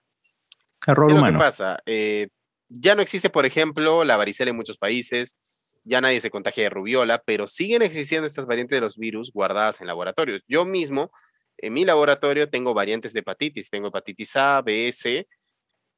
Error 0.86 1.12
humano. 1.12 1.38
¿Qué 1.38 1.44
pasa? 1.44 1.78
Eh, 1.86 2.28
ya 2.70 2.94
no 2.94 3.02
existe, 3.02 3.30
por 3.30 3.44
ejemplo, 3.46 4.04
la 4.04 4.16
varicela 4.16 4.50
en 4.50 4.56
muchos 4.56 4.78
países, 4.78 5.36
ya 5.84 6.00
nadie 6.00 6.20
se 6.20 6.30
contagia 6.30 6.64
de 6.64 6.70
rubiola, 6.70 7.22
pero 7.24 7.48
siguen 7.48 7.82
existiendo 7.82 8.26
estas 8.26 8.46
variantes 8.46 8.76
de 8.76 8.80
los 8.80 8.96
virus 8.96 9.32
guardadas 9.32 9.80
en 9.80 9.86
laboratorios. 9.86 10.42
Yo 10.46 10.64
mismo, 10.64 11.10
en 11.58 11.74
mi 11.74 11.84
laboratorio, 11.84 12.48
tengo 12.48 12.74
variantes 12.74 13.12
de 13.12 13.20
hepatitis. 13.20 13.70
Tengo 13.70 13.88
hepatitis 13.88 14.36
A, 14.36 14.62
B, 14.62 14.92
C, 14.92 15.26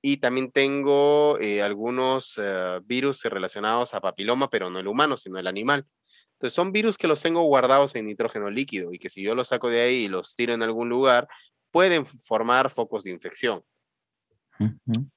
y 0.01 0.17
también 0.17 0.51
tengo 0.51 1.39
eh, 1.41 1.63
algunos 1.63 2.39
eh, 2.43 2.81
virus 2.85 3.23
relacionados 3.25 3.95
a 3.95 4.01
papiloma, 4.01 4.51
pero 4.51 4.71
no 4.71 4.79
el 4.79 4.89
humano, 4.89 5.17
sino 5.17 5.39
el 5.39 5.47
animal. 5.47 5.87
Entonces 6.35 6.55
son 6.55 6.73
virus 6.73 6.99
que 6.99 7.07
los 7.07 7.23
tengo 7.23 7.43
guardados 7.43 7.95
en 7.95 8.07
nitrógeno 8.07 8.51
líquido 8.51 8.93
y 8.93 8.99
que 8.99 9.11
si 9.11 9.23
yo 9.23 9.35
los 9.35 9.49
saco 9.49 9.69
de 9.69 9.83
ahí 9.83 9.95
y 10.05 10.09
los 10.09 10.35
tiro 10.35 10.55
en 10.55 10.63
algún 10.63 10.89
lugar, 10.89 11.29
pueden 11.71 12.05
formar 12.07 12.71
focos 12.71 13.05
de 13.05 13.11
infección. 13.11 13.63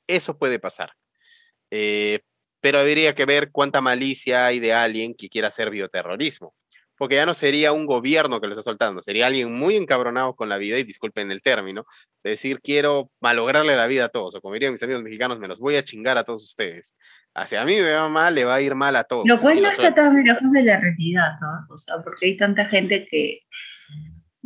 Eso 0.08 0.38
puede 0.38 0.60
pasar. 0.60 0.92
Eh, 1.78 2.22
pero 2.62 2.80
habría 2.80 3.14
que 3.14 3.26
ver 3.26 3.52
cuánta 3.52 3.82
malicia 3.82 4.46
hay 4.46 4.60
de 4.60 4.74
alguien 4.74 5.14
que 5.14 5.28
quiera 5.30 5.50
hacer 5.50 5.70
bioterrorismo. 5.70 6.56
Porque 6.98 7.16
ya 7.16 7.26
no 7.26 7.34
sería 7.34 7.74
un 7.74 7.86
gobierno 7.86 8.40
que 8.40 8.48
lo 8.48 8.54
está 8.54 8.64
soltando, 8.64 9.02
sería 9.02 9.28
alguien 9.28 9.52
muy 9.52 9.76
encabronado 9.76 10.34
con 10.34 10.48
la 10.48 10.58
vida, 10.58 10.80
y 10.80 10.84
disculpen 10.84 11.30
el 11.30 11.42
término, 11.42 11.86
de 12.24 12.30
decir 12.32 12.62
quiero 12.62 13.12
malograrle 13.20 13.76
la 13.76 13.86
vida 13.88 14.06
a 14.06 14.10
todos, 14.10 14.36
o 14.36 14.42
como 14.42 14.54
dirían 14.54 14.72
mis 14.72 14.82
amigos 14.82 15.04
mexicanos, 15.04 15.38
me 15.38 15.50
los 15.50 15.60
voy 15.60 15.76
a 15.76 15.84
chingar 15.84 16.18
a 16.18 16.24
todos 16.24 16.46
ustedes. 16.46 16.96
Hacia 17.34 17.66
mí 17.66 17.76
me 17.76 17.92
va 17.92 18.08
mal, 18.08 18.34
le 18.34 18.46
va 18.46 18.56
a 18.56 18.62
ir 18.62 18.76
mal 18.76 18.96
a 18.96 19.04
todos. 19.04 19.26
Lo 19.28 19.38
cual 19.40 19.62
no 19.62 19.68
está 19.68 19.94
tan 19.94 20.24
lejos 20.24 20.52
de 20.54 20.64
la 20.64 20.80
realidad, 20.80 21.32
¿no? 21.42 21.68
O 21.70 21.78
sea, 21.78 21.96
porque 22.02 22.28
hay 22.28 22.38
tanta 22.38 22.66
gente 22.66 23.06
que 23.12 23.42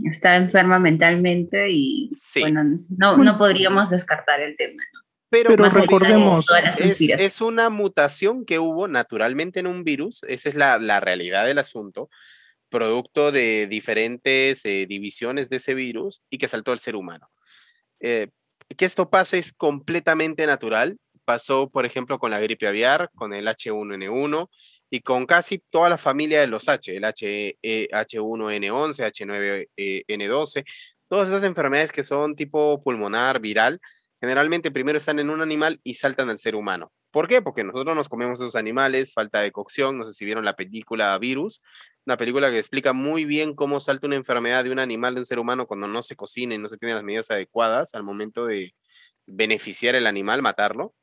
está 0.05 0.35
enferma 0.35 0.79
mentalmente 0.79 1.69
y 1.69 2.09
bueno, 2.39 2.63
no, 2.89 3.17
no 3.17 3.37
podríamos 3.37 3.91
descartar 3.91 4.41
el 4.41 4.57
tema, 4.57 4.81
¿no? 4.91 4.98
Pero, 5.29 5.55
recordemos, 5.55 6.47
es, 6.79 7.41
una 7.41 7.69
mutación 7.69 8.45
que 8.45 8.57
hubo 8.57 8.87
naturalmente 8.87 9.59
en 9.59 9.67
un 9.67 9.83
virus, 9.83 10.23
esa 10.27 10.49
es 10.49 10.55
la, 10.55 10.99
realidad 10.99 11.45
del 11.45 11.59
asunto, 11.59 12.09
producto 12.69 13.31
de 13.31 13.67
diferentes 13.67 14.65
eh, 14.65 14.87
divisiones 14.87 15.49
de 15.49 15.57
ese 15.57 15.75
virus 15.75 16.23
y 16.31 16.39
que 16.39 16.47
saltó 16.47 16.71
al 16.71 16.79
ser 16.79 16.95
humano. 16.95 17.29
Eh, 17.99 18.29
que 18.75 18.85
esto 18.85 19.09
pase 19.09 19.37
es 19.37 19.53
completamente 19.53 20.47
natural. 20.47 20.97
Pasó, 21.25 21.69
por 21.69 21.85
ejemplo, 21.85 22.17
con 22.17 22.31
la 22.31 22.39
gripe 22.39 22.67
aviar, 22.67 23.11
con 23.13 23.33
el 23.33 23.47
H1N1 23.47 24.49
y 24.89 25.01
con 25.01 25.27
casi 25.27 25.59
toda 25.59 25.89
la 25.89 25.99
familia 25.99 26.39
de 26.39 26.47
los 26.47 26.69
H, 26.69 26.95
el 26.95 27.03
H, 27.03 27.57
H1N11, 27.61 29.67
H9N12, 29.77 30.63
todas 31.07 31.27
esas 31.27 31.43
enfermedades 31.43 31.91
que 31.91 32.03
son 32.03 32.35
tipo 32.35 32.81
pulmonar, 32.81 33.39
viral, 33.39 33.79
generalmente 34.19 34.71
primero 34.71 34.97
están 34.97 35.19
en 35.19 35.29
un 35.29 35.41
animal 35.41 35.79
y 35.83 35.95
saltan 35.95 36.29
al 36.29 36.39
ser 36.39 36.55
humano. 36.55 36.91
¿Por 37.11 37.27
qué? 37.27 37.41
Porque 37.41 37.63
nosotros 37.63 37.95
nos 37.95 38.09
comemos 38.09 38.39
esos 38.39 38.55
animales, 38.55 39.13
falta 39.13 39.41
de 39.41 39.51
cocción, 39.51 39.97
no 39.97 40.05
sé 40.05 40.13
si 40.13 40.25
vieron 40.25 40.45
la 40.45 40.55
película 40.55 41.17
Virus, 41.17 41.61
una 42.05 42.17
película 42.17 42.51
que 42.51 42.59
explica 42.59 42.93
muy 42.93 43.25
bien 43.25 43.55
cómo 43.55 43.79
salta 43.79 44.07
una 44.07 44.15
enfermedad 44.15 44.63
de 44.63 44.71
un 44.71 44.79
animal 44.79 45.15
de 45.15 45.21
un 45.21 45.25
ser 45.25 45.39
humano 45.39 45.67
cuando 45.67 45.87
no 45.87 46.01
se 46.01 46.15
cocina 46.15 46.55
y 46.55 46.57
no 46.57 46.67
se 46.67 46.77
tienen 46.77 46.95
las 46.95 47.03
medidas 47.03 47.31
adecuadas 47.31 47.95
al 47.95 48.03
momento 48.03 48.45
de 48.45 48.75
beneficiar 49.25 49.95
el 49.95 50.07
animal, 50.07 50.41
matarlo. 50.41 50.93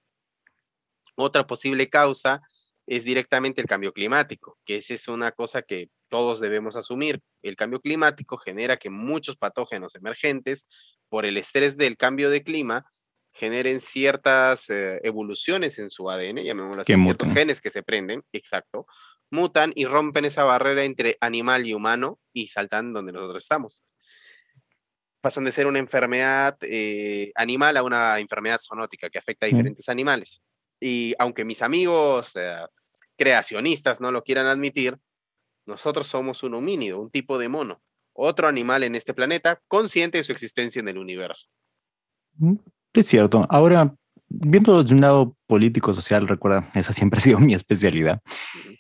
Otra 1.16 1.46
posible 1.46 1.88
causa 1.88 2.42
es 2.86 3.04
directamente 3.04 3.60
el 3.60 3.66
cambio 3.66 3.92
climático, 3.92 4.58
que 4.64 4.76
esa 4.76 4.94
es 4.94 5.08
una 5.08 5.32
cosa 5.32 5.62
que 5.62 5.90
todos 6.08 6.40
debemos 6.40 6.76
asumir. 6.76 7.20
El 7.42 7.56
cambio 7.56 7.80
climático 7.80 8.36
genera 8.38 8.76
que 8.76 8.90
muchos 8.90 9.36
patógenos 9.36 9.94
emergentes, 9.96 10.66
por 11.08 11.26
el 11.26 11.36
estrés 11.36 11.76
del 11.76 11.96
cambio 11.96 12.30
de 12.30 12.42
clima, 12.42 12.84
generen 13.37 13.80
ciertas 13.80 14.70
eh, 14.70 14.99
evoluciones 15.03 15.78
en 15.78 15.91
su 15.91 16.11
ADN, 16.11 16.43
llamémoslo 16.43 16.82
así, 16.82 16.95
ciertos 16.95 17.32
genes 17.34 17.61
que 17.61 17.70
se 17.70 17.82
prenden, 17.82 18.24
exacto, 18.32 18.87
mutan 19.30 19.72
y 19.74 19.84
rompen 19.84 20.24
esa 20.24 20.45
barrera 20.45 20.84
entre 20.84 21.18
animal 21.20 21.66
y 21.66 21.74
humano 21.74 22.18
y 22.32 22.49
saltan 22.49 22.95
donde 22.95 23.12
nosotros 23.12 23.43
estamos. 23.43 23.84
Pasan 25.20 25.45
de 25.45 25.53
ser 25.53 25.66
una 25.66 25.78
enfermedad 25.78 26.57
eh, 26.62 27.32
animal 27.34 27.76
a 27.76 27.82
una 27.82 28.18
enfermedad 28.20 28.61
zoonótica 28.62 29.11
que 29.11 29.18
afecta 29.18 29.47
a 29.47 29.49
diferentes 29.49 29.89
animales. 29.89 30.41
Y 30.80 31.14
aunque 31.18 31.45
mis 31.45 31.61
amigos 31.61 32.37
eh, 32.37 32.57
creacionistas 33.16 34.01
no 34.01 34.12
lo 34.12 34.22
quieran 34.22 34.47
admitir, 34.47 34.97
nosotros 35.66 36.07
somos 36.07 36.43
un 36.43 36.55
homínido, 36.55 37.01
un 37.01 37.11
tipo 37.11 37.39
de 37.39 37.49
mono, 37.49 37.82
otro 38.14 38.49
animal 38.49 38.82
en 38.82 38.95
este 38.95 39.12
planeta 39.12 39.61
consciente 39.68 40.18
de 40.18 40.24
su 40.24 40.32
existencia 40.32 40.80
en 40.80 40.89
el 40.89 40.97
universo. 40.97 41.49
Es 42.97 43.07
cierto. 43.07 43.47
Ahora, 43.51 43.94
viendo 44.28 44.82
desde 44.82 44.94
un 44.94 45.01
lado 45.01 45.36
político, 45.47 45.92
social, 45.92 46.26
recuerda, 46.28 46.68
esa 46.74 46.92
siempre 46.92 47.18
ha 47.18 47.22
sido 47.22 47.38
mi 47.40 47.55
especialidad. 47.55 48.20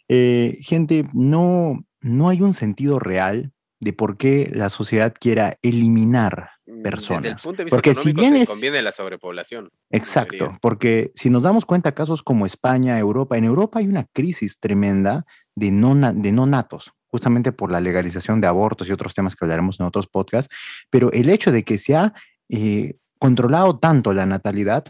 Eh, 0.08 0.58
gente, 0.62 1.08
no, 1.12 1.84
no 2.00 2.28
hay 2.28 2.42
un 2.42 2.54
sentido 2.54 2.98
real 2.98 3.52
de 3.80 3.92
por 3.92 4.16
qué 4.16 4.50
la 4.54 4.70
sociedad 4.70 5.14
quiera 5.18 5.58
eliminar 5.62 6.50
personas. 6.82 7.22
Desde 7.22 7.36
el 7.36 7.42
punto 7.42 7.58
de 7.58 7.64
vista 7.64 7.76
porque 7.76 7.94
si 7.94 8.12
bien 8.12 8.34
es, 8.34 8.48
conviene 8.48 8.80
la 8.82 8.92
sobrepoblación. 8.92 9.70
Exacto, 9.90 10.56
porque 10.62 11.12
si 11.14 11.30
nos 11.30 11.42
damos 11.42 11.66
cuenta 11.66 11.92
casos 11.92 12.22
como 12.22 12.46
España, 12.46 12.98
Europa, 12.98 13.36
en 13.36 13.44
Europa 13.44 13.78
hay 13.78 13.86
una 13.86 14.04
crisis 14.04 14.58
tremenda 14.58 15.26
de 15.54 15.70
no, 15.70 15.94
de 15.94 16.32
no 16.32 16.46
natos, 16.46 16.92
justamente 17.06 17.52
por 17.52 17.70
la 17.70 17.80
legalización 17.80 18.40
de 18.40 18.46
abortos 18.46 18.88
y 18.88 18.92
otros 18.92 19.14
temas 19.14 19.36
que 19.36 19.44
hablaremos 19.44 19.78
en 19.78 19.86
otros 19.86 20.06
podcasts, 20.06 20.54
pero 20.90 21.12
el 21.12 21.28
hecho 21.28 21.52
de 21.52 21.64
que 21.64 21.78
se 21.78 21.96
ha 21.96 22.14
eh, 22.48 22.94
controlado 23.18 23.78
tanto 23.78 24.12
la 24.12 24.26
natalidad, 24.26 24.84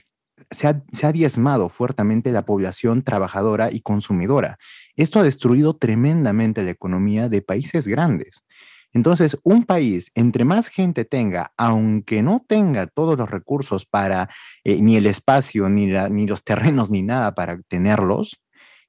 se 0.50 0.68
ha, 0.68 1.12
diezmado 1.12 1.68
fuertemente 1.68 2.30
la 2.30 2.44
población 2.44 3.02
trabajadora 3.02 3.72
y 3.72 3.80
consumidora. 3.80 4.58
Esto 4.94 5.18
ha 5.18 5.22
destruido 5.22 5.76
tremendamente 5.76 6.62
la 6.62 6.70
economía 6.70 7.28
de 7.28 7.42
países 7.42 7.88
grandes. 7.88 8.44
Entonces, 8.92 9.36
un 9.42 9.64
país, 9.64 10.10
entre 10.14 10.44
más 10.44 10.68
gente 10.68 11.04
tenga, 11.04 11.52
aunque 11.56 12.22
no 12.22 12.44
tenga 12.46 12.86
todos 12.86 13.18
los 13.18 13.30
recursos 13.30 13.84
para, 13.84 14.30
eh, 14.64 14.80
ni 14.80 14.96
el 14.96 15.06
espacio, 15.06 15.68
ni, 15.68 15.86
ni 15.86 16.26
los 16.26 16.44
terrenos, 16.44 16.90
ni 16.90 17.02
nada 17.02 17.34
para 17.34 17.60
tenerlos, 17.68 18.40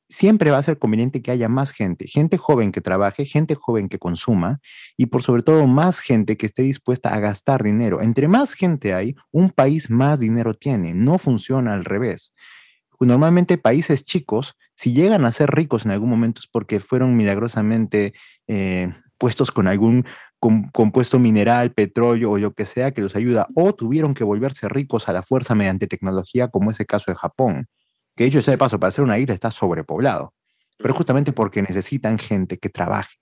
siempre 0.09 0.51
va 0.51 0.57
a 0.57 0.63
ser 0.63 0.79
conveniente 0.79 1.21
que 1.21 1.31
haya 1.31 1.49
más 1.49 1.71
gente, 1.71 2.07
gente 2.07 2.37
joven 2.37 2.71
que 2.71 2.81
trabaje, 2.81 3.25
gente 3.25 3.55
joven 3.55 3.89
que 3.89 3.99
consuma 3.99 4.59
y 4.95 5.07
por 5.07 5.23
sobre 5.23 5.43
todo 5.43 5.67
más 5.67 5.99
gente 5.99 6.37
que 6.37 6.45
esté 6.45 6.63
dispuesta 6.63 7.13
a 7.13 7.19
gastar 7.19 7.63
dinero. 7.63 8.01
Entre 8.01 8.27
más 8.27 8.53
gente 8.53 8.93
hay, 8.93 9.15
un 9.31 9.49
país 9.49 9.89
más 9.89 10.19
dinero 10.19 10.53
tiene, 10.53 10.93
no 10.93 11.17
funciona 11.17 11.73
al 11.73 11.85
revés. 11.85 12.33
Normalmente 12.99 13.57
países 13.57 14.03
chicos, 14.03 14.55
si 14.75 14.93
llegan 14.93 15.25
a 15.25 15.31
ser 15.31 15.51
ricos 15.51 15.85
en 15.85 15.91
algún 15.91 16.09
momento 16.09 16.41
es 16.41 16.47
porque 16.47 16.79
fueron 16.79 17.15
milagrosamente 17.15 18.13
eh, 18.47 18.91
puestos 19.19 19.51
con 19.51 19.67
algún 19.67 20.05
compuesto 20.71 21.19
mineral, 21.19 21.73
petróleo 21.73 22.31
o 22.31 22.37
lo 22.37 22.53
que 22.53 22.65
sea 22.65 22.91
que 22.91 23.01
los 23.01 23.15
ayuda, 23.15 23.47
o 23.55 23.73
tuvieron 23.73 24.13
que 24.13 24.23
volverse 24.23 24.69
ricos 24.69 25.09
a 25.09 25.13
la 25.13 25.23
fuerza 25.23 25.55
mediante 25.55 25.87
tecnología, 25.87 26.47
como 26.47 26.71
es 26.71 26.79
el 26.79 26.85
caso 26.85 27.11
de 27.11 27.17
Japón 27.17 27.67
que 28.17 28.25
dicho 28.25 28.41
sea 28.41 28.53
de 28.53 28.57
paso, 28.57 28.79
para 28.79 28.91
ser 28.91 29.03
una 29.03 29.19
isla 29.19 29.33
está 29.33 29.51
sobrepoblado, 29.51 30.33
pero 30.77 30.93
justamente 30.93 31.31
porque 31.31 31.61
necesitan 31.61 32.17
gente 32.17 32.57
que 32.57 32.69
trabaje. 32.69 33.15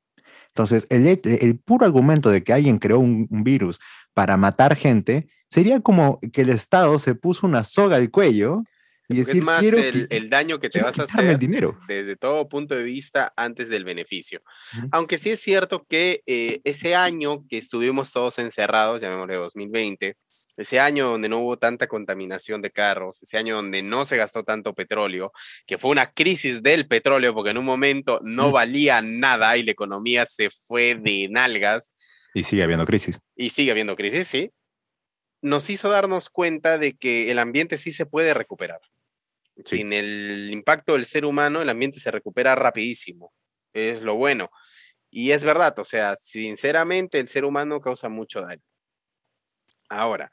Entonces, 0.48 0.88
el, 0.90 1.60
puro 1.60 1.86
argumento 1.86 2.30
de 2.30 2.42
que 2.42 2.54
alguien 2.54 2.80
creó 2.80 3.00
un, 3.00 3.28
virus 3.44 3.78
para 4.14 4.38
matar 4.38 4.78
gente 4.78 5.28
sería 5.50 5.82
como 5.82 6.20
que 6.32 6.42
el 6.42 6.50
Estado 6.50 6.98
se 6.98 7.14
puso 7.14 7.46
una 7.46 7.66
soga 7.66 7.98
al 7.98 8.10
cuello 8.10 8.64
y 9.10 9.18
decir, 9.18 9.36
es 9.36 9.44
más 9.44 9.64
el, 9.64 10.30
daño 10.30 10.60
que 10.60 10.70
te 10.70 10.82
vas 10.82 10.98
a 10.98 11.04
hacer 11.04 11.38
dinero. 11.38 11.78
desde 11.88 12.16
todo 12.16 12.48
punto 12.48 12.74
de 12.74 12.84
vista 12.84 13.34
antes 13.36 13.68
del 13.68 13.84
beneficio. 13.84 14.42
Aunque 14.92 15.18
sí 15.18 15.30
es 15.30 15.42
cierto 15.42 15.86
que 15.88 16.24
eh, 16.26 16.62
ese 16.64 16.96
año 16.96 17.46
que 17.50 17.58
estuvimos 17.58 18.14
todos 18.14 18.40
encerrados, 18.40 19.02
llamémosle 19.02 19.36
2020, 19.36 20.16
ese 20.58 20.80
año 20.80 21.10
donde 21.10 21.30
no 21.30 21.40
hubo 21.40 21.58
tanta 21.58 21.88
contaminación 21.88 22.62
de 22.62 22.72
carros, 22.72 23.22
ese 23.22 23.38
año 23.38 23.56
donde 23.56 23.84
no 23.84 24.06
se 24.06 24.18
gastó 24.18 24.44
tanto 24.44 24.74
petróleo, 24.74 25.32
que 25.66 25.78
fue 25.78 25.92
una 25.92 26.12
crisis 26.12 26.64
del 26.64 26.88
petróleo 26.88 27.34
porque 27.34 27.52
en 27.52 27.58
un 27.58 27.66
momento 27.66 28.20
no 28.24 28.52
valía 28.52 29.02
nada 29.02 29.58
y 29.58 29.64
la 29.64 29.72
economía 29.72 30.26
se 30.26 30.50
fue 30.50 30.96
de 30.96 31.28
nalgas. 31.30 31.92
Y 32.34 32.44
sigue 32.44 32.64
habiendo 32.64 32.86
crisis. 32.86 33.20
Y 33.36 33.50
sigue 33.50 33.72
habiendo 33.72 33.96
crisis, 33.96 34.28
sí. 34.28 34.52
Nos 35.42 35.70
hizo 35.70 35.90
darnos 35.90 36.30
cuenta 36.30 36.78
de 36.78 36.94
que 36.94 37.32
el 37.32 37.40
ambiente 37.40 37.78
sí 37.78 37.92
se 37.92 38.06
puede 38.06 38.34
recuperar. 38.34 38.80
Sin 39.64 39.94
el 39.94 40.50
impacto 40.52 40.94
del 40.94 41.06
ser 41.06 41.26
humano, 41.26 41.62
el 41.62 41.70
ambiente 41.70 42.00
se 42.00 42.12
recupera 42.12 42.56
rapidísimo. 42.56 43.34
Es 43.74 44.02
lo 44.02 44.16
bueno. 44.16 44.50
Y 45.10 45.32
es 45.32 45.46
verdad, 45.46 45.78
o 45.80 45.86
sea, 45.86 46.16
sinceramente 46.18 47.20
el 47.20 47.30
ser 47.30 47.46
humano 47.46 47.80
causa 47.80 48.10
mucho 48.10 48.42
daño 48.42 48.64
Ahora. 49.88 50.30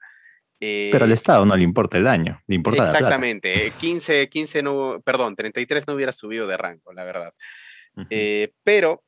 Pero 0.63 1.07
al 1.07 1.11
eh, 1.11 1.15
Estado 1.15 1.45
no 1.45 1.57
le 1.57 1.65
importa 1.65 1.99
el 1.99 2.05
daño, 2.05 2.41
le 2.47 2.55
importa 2.55 2.85
Exactamente. 2.85 3.73
15, 3.81 4.29
15 4.29 4.63
no, 4.63 5.03
perdón, 5.05 5.35
33 5.35 5.89
no 5.89 5.95
hubiera 5.95 6.13
subido 6.13 6.47
de 6.47 6.57
rango, 6.57 6.93
la 6.93 7.03
verdad. 7.03 7.35
Eh, 8.11 8.53
pero 8.63 9.03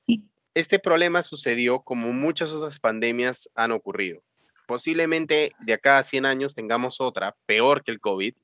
este 0.55 0.80
problema 0.80 1.22
sucedió 1.22 1.82
como 1.82 2.12
muchas 2.12 2.50
otras 2.50 2.80
pandemias 2.80 3.48
han 3.55 3.70
ocurrido. 3.70 4.20
Posiblemente 4.66 5.52
de 5.61 5.74
acá 5.74 5.98
a 5.98 6.02
100 6.02 6.26
años 6.26 6.57
tengamos 6.57 7.00
otra, 7.00 7.36
peor 7.46 7.84
que 7.84 7.92
el 7.92 8.00
COVID, 8.00 8.34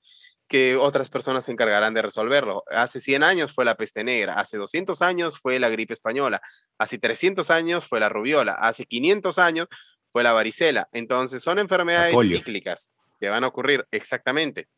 que 0.47 0.77
otras 0.77 1.11
personas 1.11 1.47
se 1.47 1.51
encargarán 1.51 1.95
de 1.95 2.03
resolverlo. 2.03 2.63
Hace 2.71 3.01
100 3.01 3.25
años 3.25 3.53
fue 3.53 3.65
la 3.65 3.77
peste 3.77 4.05
negra, 4.05 4.35
hace 4.35 4.57
200 4.57 5.03
años 5.03 5.37
fue 5.41 5.59
la 5.59 5.69
gripe 5.69 5.95
española, 5.95 6.41
hace 6.79 6.99
300 6.99 7.51
años 7.51 7.89
fue 7.89 7.99
la 7.99 8.09
rubiola, 8.09 8.53
hace 8.53 8.85
500 8.85 9.39
años 9.41 9.67
fue 10.11 10.23
la 10.23 10.33
varicela. 10.33 10.89
Entonces 10.93 11.43
son 11.43 11.59
enfermedades 11.59 12.15
cíclicas 12.29 12.93
que 13.21 13.29
van 13.29 13.45
a 13.45 13.49
ocurrir 13.49 13.87
exactamente. 13.91 14.69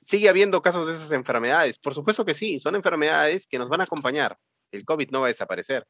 ¿Sigue 0.00 0.28
habiendo 0.28 0.60
casos 0.62 0.86
de 0.86 0.94
esas 0.94 1.12
enfermedades? 1.12 1.78
Por 1.78 1.94
supuesto 1.94 2.24
que 2.24 2.34
sí, 2.34 2.60
son 2.60 2.74
enfermedades 2.74 3.46
que 3.46 3.58
nos 3.58 3.68
van 3.68 3.80
a 3.80 3.84
acompañar. 3.84 4.38
El 4.70 4.84
COVID 4.84 5.10
no 5.10 5.20
va 5.20 5.26
a 5.26 5.28
desaparecer. 5.28 5.86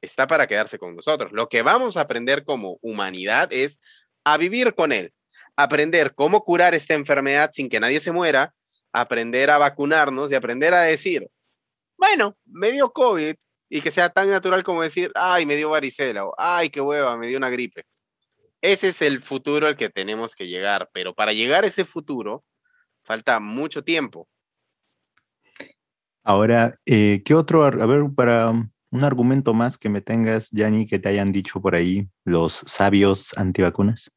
Está 0.00 0.26
para 0.26 0.46
quedarse 0.46 0.78
con 0.78 0.94
nosotros. 0.94 1.32
Lo 1.32 1.48
que 1.48 1.62
vamos 1.62 1.96
a 1.96 2.02
aprender 2.02 2.44
como 2.44 2.78
humanidad 2.82 3.52
es 3.52 3.80
a 4.24 4.36
vivir 4.38 4.74
con 4.74 4.92
él, 4.92 5.12
aprender 5.56 6.14
cómo 6.14 6.42
curar 6.42 6.74
esta 6.74 6.94
enfermedad 6.94 7.50
sin 7.52 7.68
que 7.68 7.80
nadie 7.80 8.00
se 8.00 8.12
muera, 8.12 8.54
aprender 8.92 9.50
a 9.50 9.58
vacunarnos 9.58 10.30
y 10.30 10.34
aprender 10.34 10.74
a 10.74 10.82
decir, 10.82 11.28
bueno, 11.96 12.36
me 12.44 12.72
dio 12.72 12.92
COVID 12.92 13.34
y 13.68 13.80
que 13.80 13.90
sea 13.90 14.08
tan 14.08 14.30
natural 14.30 14.62
como 14.62 14.82
decir, 14.82 15.10
ay, 15.14 15.46
me 15.46 15.56
dio 15.56 15.70
varicela 15.70 16.26
o 16.26 16.34
ay, 16.38 16.70
qué 16.70 16.80
hueva, 16.80 17.16
me 17.16 17.28
dio 17.28 17.38
una 17.38 17.50
gripe. 17.50 17.84
Ese 18.64 18.88
es 18.88 19.02
el 19.02 19.20
futuro 19.20 19.66
al 19.66 19.76
que 19.76 19.90
tenemos 19.90 20.34
que 20.34 20.48
llegar, 20.48 20.88
pero 20.94 21.14
para 21.14 21.34
llegar 21.34 21.64
a 21.64 21.66
ese 21.66 21.84
futuro 21.84 22.46
falta 23.02 23.38
mucho 23.38 23.84
tiempo. 23.84 24.26
Ahora, 26.22 26.74
eh, 26.86 27.20
¿qué 27.26 27.34
otro, 27.34 27.62
a 27.62 27.70
ver, 27.70 28.04
para 28.16 28.48
un 28.48 29.04
argumento 29.04 29.52
más 29.52 29.76
que 29.76 29.90
me 29.90 30.00
tengas, 30.00 30.50
Yanni, 30.50 30.86
que 30.86 30.98
te 30.98 31.10
hayan 31.10 31.30
dicho 31.30 31.60
por 31.60 31.74
ahí 31.74 32.08
los 32.24 32.64
sabios 32.64 33.36
antivacunas? 33.36 34.10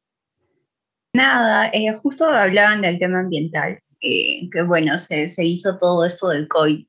Nada, 1.12 1.68
eh, 1.74 1.92
justo 1.92 2.24
hablaban 2.24 2.80
del 2.80 2.98
tema 2.98 3.20
ambiental, 3.20 3.78
que 4.00 4.48
bueno, 4.66 4.98
se, 4.98 5.26
hizo 5.44 5.76
todo 5.76 6.06
esto 6.06 6.28
del 6.30 6.48
COVID 6.48 6.86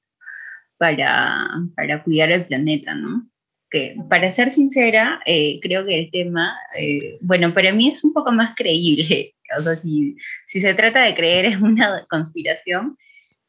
para, 0.78 1.46
para 1.76 2.04
cuidar 2.06 2.32
el 2.32 2.46
planeta, 2.46 2.96
¿no? 2.96 3.30
Que 3.72 3.96
para 4.10 4.32
ser 4.32 4.52
sincera, 4.52 5.22
eh, 5.26 5.60
creo 5.62 5.86
que 5.86 6.00
el 6.00 6.12
tema, 6.12 6.58
eh, 6.78 7.18
bueno, 7.22 7.54
para 7.54 7.72
mí 7.72 7.90
es 7.90 8.04
un 8.04 8.14
poco 8.14 8.32
más 8.32 8.56
creíble. 8.56 9.36
O 9.58 9.64
sea, 9.64 9.76
si, 9.78 10.16
si 10.46 10.62
se 10.62 10.76
trata 10.76 11.02
de 11.02 11.16
creer 11.16 11.46
en 11.46 11.64
una 11.64 12.06
conspiración, 12.08 12.96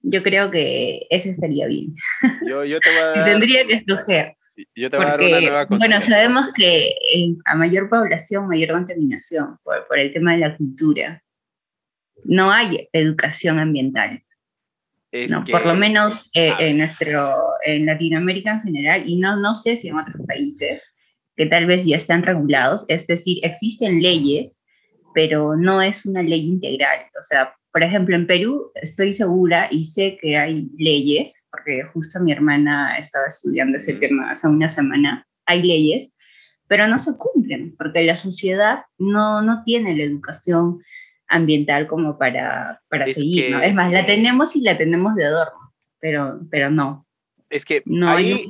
yo 0.01 0.23
creo 0.23 0.51
que 0.51 1.07
ese 1.11 1.29
estaría 1.29 1.67
bien. 1.67 1.93
Yo, 2.49 2.65
yo 2.65 2.81
te 2.81 2.89
voy 2.89 2.99
a 2.99 3.05
dar... 3.17 3.25
Tendría 3.27 3.67
que 3.67 3.75
escoger. 3.75 4.35
Yo 4.75 4.91
te 4.91 4.97
voy 4.97 5.05
a 5.05 5.11
dar 5.11 5.21
una 5.21 5.41
nueva 5.41 5.67
Bueno, 5.67 6.01
sabemos 6.01 6.51
que 6.55 6.95
a 7.45 7.55
mayor 7.55 7.91
población, 7.91 8.49
mayor 8.49 8.71
contaminación 8.71 9.59
por, 9.63 9.87
por, 9.89 9.99
el 9.99 10.11
tema 10.11 10.33
de 10.33 10.39
la 10.39 10.57
cultura. 10.57 11.23
No 12.25 12.51
hay 12.51 12.89
educación 12.95 13.59
ambiental. 13.59 14.23
No, 15.29 15.45
por 15.45 15.67
lo 15.67 15.75
menos 15.75 16.31
eh, 16.35 16.53
en, 16.59 16.79
nuestro, 16.79 17.37
en 17.65 17.87
Latinoamérica 17.87 18.53
en 18.53 18.63
general, 18.63 19.03
y 19.07 19.17
no, 19.17 19.37
no 19.37 19.55
sé 19.55 19.77
si 19.77 19.89
en 19.89 19.99
otros 19.99 20.25
países 20.27 20.83
que 21.37 21.47
tal 21.47 21.67
vez 21.67 21.87
ya 21.87 21.97
están 21.97 22.23
regulados, 22.23 22.85
es 22.89 23.07
decir, 23.07 23.39
existen 23.43 24.01
leyes, 24.01 24.63
pero 25.15 25.57
no 25.57 25.81
es 25.81 26.07
una 26.07 26.23
ley 26.23 26.47
integral. 26.47 27.07
O 27.19 27.23
sea, 27.23 27.55
por 27.73 27.83
ejemplo, 27.83 28.15
en 28.15 28.27
Perú 28.27 28.71
estoy 28.75 29.13
segura 29.13 29.69
y 29.71 29.85
sé 29.85 30.19
que 30.21 30.37
hay 30.37 30.71
leyes, 30.77 31.47
porque 31.51 31.83
justo 31.93 32.21
mi 32.21 32.33
hermana 32.33 32.99
estaba 32.99 33.27
estudiando 33.27 33.79
ese 33.79 33.95
tema 33.95 34.31
hace 34.31 34.49
una 34.49 34.69
semana, 34.69 35.27
hay 35.47 35.63
leyes, 35.63 36.17
pero 36.69 36.87
no 36.87 36.99
se 36.99 37.17
cumplen, 37.17 37.75
porque 37.77 38.03
la 38.03 38.17
sociedad 38.17 38.81
no, 38.99 39.43
no 39.43 39.63
tiene 39.65 39.97
la 39.97 40.05
educación 40.05 40.81
ambiental 41.31 41.87
como 41.87 42.19
para, 42.19 42.83
para 42.89 43.07
seguir, 43.07 43.53
¿no? 43.53 43.63
Es 43.63 43.73
más, 43.73 43.91
la 43.93 44.05
tenemos 44.05 44.57
y 44.57 44.63
la 44.63 44.77
tenemos 44.77 45.15
de 45.15 45.25
adorno, 45.25 45.73
pero, 45.99 46.41
pero 46.51 46.71
no. 46.71 47.07
Es 47.49 47.65
que 47.65 47.83
no 47.87 48.11
hay 48.11 48.45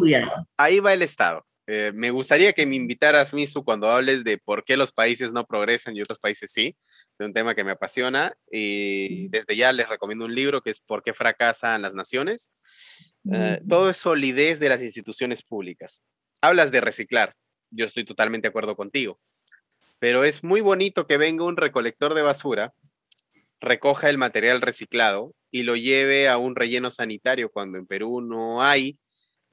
ahí 0.56 0.80
va 0.80 0.92
el 0.92 1.02
Estado. 1.02 1.46
Eh, 1.72 1.92
me 1.94 2.10
gustaría 2.10 2.52
que 2.52 2.66
me 2.66 2.74
invitaras, 2.74 3.32
Misu, 3.32 3.62
cuando 3.62 3.88
hables 3.88 4.24
de 4.24 4.38
por 4.38 4.64
qué 4.64 4.76
los 4.76 4.90
países 4.90 5.32
no 5.32 5.46
progresan 5.46 5.96
y 5.96 6.02
otros 6.02 6.18
países 6.18 6.50
sí. 6.50 6.76
Es 7.16 7.24
un 7.24 7.32
tema 7.32 7.54
que 7.54 7.62
me 7.62 7.70
apasiona. 7.70 8.34
Y 8.50 9.28
desde 9.28 9.54
ya 9.54 9.72
les 9.72 9.88
recomiendo 9.88 10.24
un 10.24 10.34
libro 10.34 10.62
que 10.62 10.70
es 10.70 10.80
¿Por 10.80 11.04
qué 11.04 11.14
fracasan 11.14 11.82
las 11.82 11.94
naciones? 11.94 12.50
Eh, 13.32 13.60
todo 13.68 13.90
es 13.90 13.98
solidez 13.98 14.58
de 14.58 14.68
las 14.68 14.82
instituciones 14.82 15.44
públicas. 15.44 16.02
Hablas 16.40 16.72
de 16.72 16.80
reciclar. 16.80 17.34
Yo 17.70 17.84
estoy 17.84 18.04
totalmente 18.04 18.46
de 18.46 18.50
acuerdo 18.50 18.74
contigo. 18.74 19.20
Pero 20.00 20.24
es 20.24 20.42
muy 20.42 20.60
bonito 20.60 21.06
que 21.06 21.18
venga 21.18 21.44
un 21.44 21.56
recolector 21.56 22.14
de 22.14 22.22
basura, 22.22 22.74
recoja 23.60 24.10
el 24.10 24.18
material 24.18 24.60
reciclado 24.60 25.34
y 25.52 25.62
lo 25.62 25.76
lleve 25.76 26.28
a 26.28 26.38
un 26.38 26.56
relleno 26.56 26.90
sanitario 26.90 27.50
cuando 27.50 27.78
en 27.78 27.86
Perú 27.86 28.20
no 28.20 28.62
hay 28.62 28.98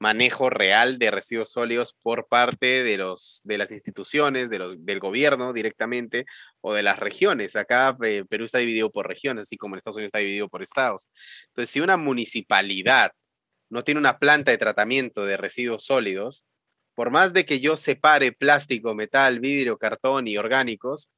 manejo 0.00 0.48
real 0.48 0.98
de 0.98 1.10
residuos 1.10 1.50
sólidos 1.50 1.94
por 2.02 2.28
parte 2.28 2.82
de, 2.84 2.96
los, 2.96 3.40
de 3.44 3.58
las 3.58 3.72
instituciones, 3.72 4.48
de 4.48 4.58
los, 4.58 4.84
del 4.84 5.00
gobierno 5.00 5.52
directamente 5.52 6.24
o 6.60 6.72
de 6.72 6.82
las 6.82 6.98
regiones. 6.98 7.56
Acá 7.56 7.96
eh, 8.02 8.24
Perú 8.28 8.44
está 8.44 8.58
dividido 8.58 8.90
por 8.90 9.08
regiones, 9.08 9.42
así 9.42 9.56
como 9.56 9.74
en 9.74 9.78
Estados 9.78 9.96
Unidos 9.96 10.08
está 10.08 10.18
dividido 10.18 10.48
por 10.48 10.62
estados. 10.62 11.10
Entonces, 11.48 11.70
si 11.70 11.80
una 11.80 11.96
municipalidad 11.96 13.12
no 13.70 13.82
tiene 13.82 14.00
una 14.00 14.18
planta 14.18 14.50
de 14.50 14.58
tratamiento 14.58 15.26
de 15.26 15.36
residuos 15.36 15.84
sólidos, 15.84 16.44
por 16.98 17.12
más 17.12 17.32
de 17.32 17.46
que 17.46 17.60
yo 17.60 17.76
separe 17.76 18.32
plástico, 18.32 18.92
metal, 18.92 19.38
vidrio, 19.38 19.78
cartón 19.78 20.26
y 20.26 20.36
orgánicos, 20.36 21.12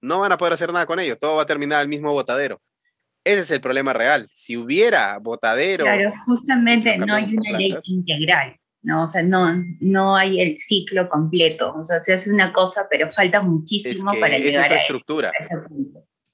no 0.00 0.20
van 0.20 0.32
a 0.32 0.38
poder 0.38 0.54
hacer 0.54 0.72
nada 0.72 0.86
con 0.86 0.98
ello. 0.98 1.18
Todo 1.18 1.36
va 1.36 1.42
a 1.42 1.46
terminar 1.46 1.82
al 1.82 1.88
mismo 1.88 2.10
botadero. 2.14 2.58
Ese 3.22 3.40
es 3.40 3.50
el 3.50 3.60
problema 3.60 3.92
real. 3.92 4.26
Si 4.32 4.56
hubiera 4.56 5.18
botaderos. 5.18 5.84
Claro, 5.84 6.10
justamente 6.24 6.96
no 6.96 7.14
hay 7.14 7.36
una 7.36 7.58
ley 7.58 7.76
integral, 7.88 8.56
¿no? 8.80 9.04
O 9.04 9.08
sea, 9.08 9.22
no, 9.22 9.62
no 9.80 10.16
hay 10.16 10.40
el 10.40 10.58
ciclo 10.58 11.06
completo. 11.10 11.74
O 11.74 11.84
sea, 11.84 12.00
se 12.00 12.14
hace 12.14 12.32
una 12.32 12.50
cosa, 12.50 12.86
pero 12.88 13.10
falta 13.10 13.42
muchísimo 13.42 14.12
para 14.18 14.38
llegar 14.38 14.72
a, 14.72 14.76
estructura. 14.76 15.32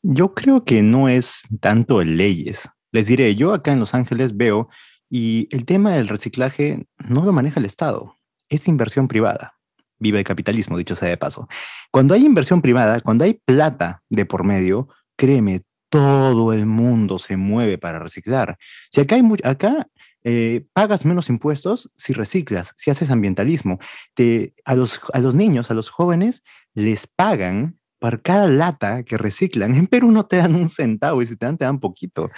Yo 0.02 0.32
creo 0.32 0.64
que 0.64 0.82
no 0.82 1.08
es 1.08 1.42
tanto 1.60 2.04
leyes. 2.04 2.68
Les 2.92 3.08
diré, 3.08 3.34
yo 3.34 3.52
acá 3.52 3.72
en 3.72 3.80
Los 3.80 3.94
Ángeles 3.94 4.36
veo 4.36 4.68
y 5.10 5.48
el 5.50 5.64
tema 5.64 5.96
del 5.96 6.06
reciclaje 6.06 6.86
no 7.08 7.24
lo 7.24 7.32
maneja 7.32 7.58
el 7.58 7.66
Estado, 7.66 8.15
es 8.48 8.68
inversión 8.68 9.08
privada. 9.08 9.54
Viva 9.98 10.18
el 10.18 10.24
capitalismo, 10.24 10.76
dicho 10.76 10.94
sea 10.94 11.08
de 11.08 11.16
paso. 11.16 11.48
Cuando 11.90 12.14
hay 12.14 12.24
inversión 12.24 12.60
privada, 12.60 13.00
cuando 13.00 13.24
hay 13.24 13.34
plata 13.34 14.02
de 14.10 14.26
por 14.26 14.44
medio, 14.44 14.88
créeme, 15.16 15.62
todo 15.88 16.52
el 16.52 16.66
mundo 16.66 17.18
se 17.18 17.36
mueve 17.36 17.78
para 17.78 17.98
reciclar. 17.98 18.58
Si 18.90 19.00
acá, 19.00 19.16
hay 19.16 19.22
acá 19.44 19.88
eh, 20.24 20.66
pagas 20.72 21.04
menos 21.04 21.28
impuestos 21.28 21.90
si 21.96 22.12
reciclas, 22.12 22.74
si 22.76 22.90
haces 22.90 23.10
ambientalismo. 23.10 23.78
Te, 24.14 24.54
a, 24.64 24.74
los, 24.74 25.00
a 25.12 25.20
los 25.20 25.34
niños, 25.34 25.70
a 25.70 25.74
los 25.74 25.88
jóvenes, 25.88 26.42
les 26.74 27.06
pagan 27.06 27.78
por 27.98 28.22
cada 28.22 28.48
lata 28.48 29.04
que 29.04 29.18
reciclan. 29.18 29.74
En 29.76 29.86
Perú 29.86 30.10
no 30.10 30.26
te 30.26 30.36
dan 30.36 30.54
un 30.54 30.68
centavo 30.68 31.22
y 31.22 31.26
si 31.26 31.36
te 31.36 31.46
dan, 31.46 31.56
te 31.56 31.64
dan 31.64 31.78
poquito. 31.78 32.30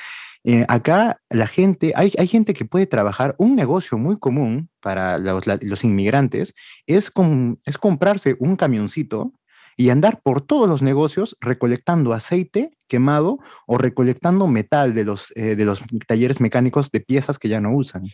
Eh, 0.45 0.65
acá 0.69 1.21
la 1.31 1.47
gente, 1.47 1.93
hay, 1.97 2.13
hay, 2.17 2.27
gente 2.27 2.55
que 2.55 2.65
puede 2.65 2.87
trabajar, 2.87 3.35
un 3.39 3.57
negocio 3.57 3.99
muy 3.99 4.19
común 4.19 4.71
para 4.81 5.19
los, 5.19 5.85
inmigrantes 5.85 6.55
es, 6.87 7.11
con, 7.11 7.59
es 7.67 7.77
comprarse 7.77 8.37
un 8.39 8.57
camioncito 8.57 9.33
y 9.77 9.91
andar 9.91 10.21
por 10.23 10.41
todos 10.41 10.69
los 10.69 10.83
negocios 10.83 11.37
recolectando 11.41 12.13
aceite 12.13 12.71
quemado 12.89 13.39
o 13.67 13.79
recolectando 13.79 14.47
metal 14.47 14.95
de 14.95 15.05
los, 15.05 15.33
eh, 15.37 15.55
de 15.55 15.65
los 15.65 15.83
talleres 16.07 16.41
mecánicos 16.41 16.91
de 16.91 17.01
piezas 17.01 17.39
que 17.39 17.49
ya 17.49 17.61
no 17.61 17.75
usan. 17.75 18.05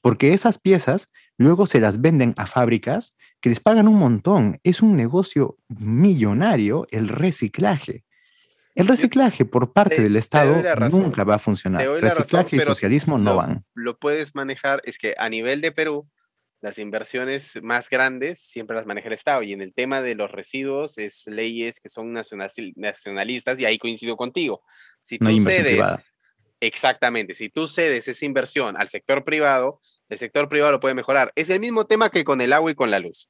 Porque 0.00 0.34
esas 0.34 0.58
piezas 0.58 1.10
luego 1.38 1.66
se 1.66 1.80
las 1.80 2.00
venden 2.00 2.34
a 2.36 2.46
fábricas 2.46 3.16
que 3.40 3.50
les 3.50 3.60
pagan 3.60 3.86
un 3.86 3.98
montón. 3.98 4.58
Es 4.64 4.82
un 4.82 4.96
negocio 4.96 5.58
millonario 5.68 6.86
el 6.90 7.08
reciclaje. 7.08 8.04
El 8.74 8.88
reciclaje 8.88 9.44
por 9.44 9.72
parte 9.72 10.00
del 10.00 10.16
Estado 10.16 10.62
nunca 10.90 11.24
va 11.24 11.36
a 11.36 11.38
funcionar. 11.38 11.86
Reciclaje 12.00 12.56
y 12.56 12.60
socialismo 12.60 13.18
no 13.18 13.36
van. 13.36 13.64
Lo 13.74 13.98
puedes 13.98 14.34
manejar, 14.34 14.80
es 14.84 14.98
que 14.98 15.14
a 15.18 15.28
nivel 15.28 15.60
de 15.60 15.72
Perú, 15.72 16.08
las 16.62 16.78
inversiones 16.78 17.58
más 17.62 17.90
grandes 17.90 18.40
siempre 18.40 18.76
las 18.76 18.86
maneja 18.86 19.08
el 19.08 19.14
Estado. 19.14 19.42
Y 19.42 19.52
en 19.52 19.60
el 19.60 19.74
tema 19.74 20.00
de 20.00 20.14
los 20.14 20.30
residuos 20.30 20.96
es 20.96 21.26
leyes 21.26 21.80
que 21.80 21.88
son 21.88 22.12
nacionalistas 22.12 23.58
y 23.58 23.64
ahí 23.66 23.78
coincido 23.78 24.16
contigo. 24.16 24.62
Si 25.00 25.18
tú 25.18 25.28
cedes, 25.42 25.84
exactamente, 26.60 27.34
si 27.34 27.48
tú 27.48 27.66
cedes 27.66 28.06
esa 28.06 28.24
inversión 28.24 28.76
al 28.78 28.88
sector 28.88 29.24
privado, 29.24 29.80
el 30.08 30.18
sector 30.18 30.48
privado 30.48 30.72
lo 30.72 30.80
puede 30.80 30.94
mejorar. 30.94 31.32
Es 31.34 31.50
el 31.50 31.58
mismo 31.58 31.86
tema 31.86 32.10
que 32.10 32.24
con 32.24 32.40
el 32.40 32.52
agua 32.52 32.70
y 32.70 32.74
con 32.74 32.90
la 32.90 33.00
luz. 33.00 33.28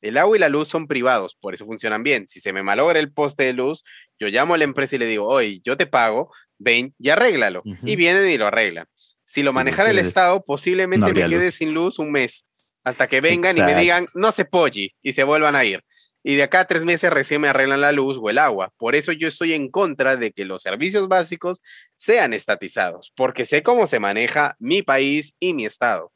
El 0.00 0.16
agua 0.16 0.36
y 0.36 0.40
la 0.40 0.48
luz 0.48 0.68
son 0.68 0.86
privados, 0.86 1.36
por 1.40 1.54
eso 1.54 1.66
funcionan 1.66 2.02
bien. 2.02 2.28
Si 2.28 2.40
se 2.40 2.52
me 2.52 2.62
malogra 2.62 2.98
el 2.98 3.12
poste 3.12 3.44
de 3.44 3.52
luz, 3.52 3.84
yo 4.18 4.28
llamo 4.28 4.54
a 4.54 4.58
la 4.58 4.64
empresa 4.64 4.96
y 4.96 4.98
le 4.98 5.06
digo, 5.06 5.26
oye, 5.26 5.60
yo 5.64 5.76
te 5.76 5.86
pago, 5.86 6.32
ven 6.58 6.94
y 6.98 7.08
arréglalo. 7.10 7.62
Y 7.84 7.96
vienen 7.96 8.28
y 8.28 8.38
lo 8.38 8.46
arreglan. 8.46 8.86
Si 9.22 9.42
lo 9.42 9.52
manejara 9.52 9.90
el 9.90 9.98
Estado, 9.98 10.42
posiblemente 10.44 11.12
me 11.12 11.28
quede 11.28 11.50
sin 11.50 11.74
luz 11.74 11.98
un 11.98 12.10
mes, 12.10 12.46
hasta 12.82 13.08
que 13.08 13.20
vengan 13.20 13.58
y 13.58 13.62
me 13.62 13.74
digan, 13.74 14.08
no 14.14 14.32
se 14.32 14.44
polli, 14.44 14.94
y 15.02 15.12
se 15.12 15.24
vuelvan 15.24 15.54
a 15.54 15.64
ir. 15.64 15.84
Y 16.22 16.34
de 16.34 16.42
acá 16.42 16.60
a 16.60 16.64
tres 16.64 16.84
meses 16.84 17.10
recién 17.10 17.40
me 17.40 17.48
arreglan 17.48 17.80
la 17.80 17.92
luz 17.92 18.18
o 18.20 18.28
el 18.28 18.38
agua. 18.38 18.72
Por 18.76 18.94
eso 18.94 19.12
yo 19.12 19.28
estoy 19.28 19.52
en 19.52 19.70
contra 19.70 20.16
de 20.16 20.32
que 20.32 20.44
los 20.44 20.62
servicios 20.62 21.08
básicos 21.08 21.60
sean 21.94 22.32
estatizados, 22.34 23.12
porque 23.16 23.44
sé 23.44 23.62
cómo 23.62 23.86
se 23.86 24.00
maneja 24.00 24.56
mi 24.58 24.82
país 24.82 25.34
y 25.38 25.54
mi 25.54 25.64
Estado. 25.64 26.12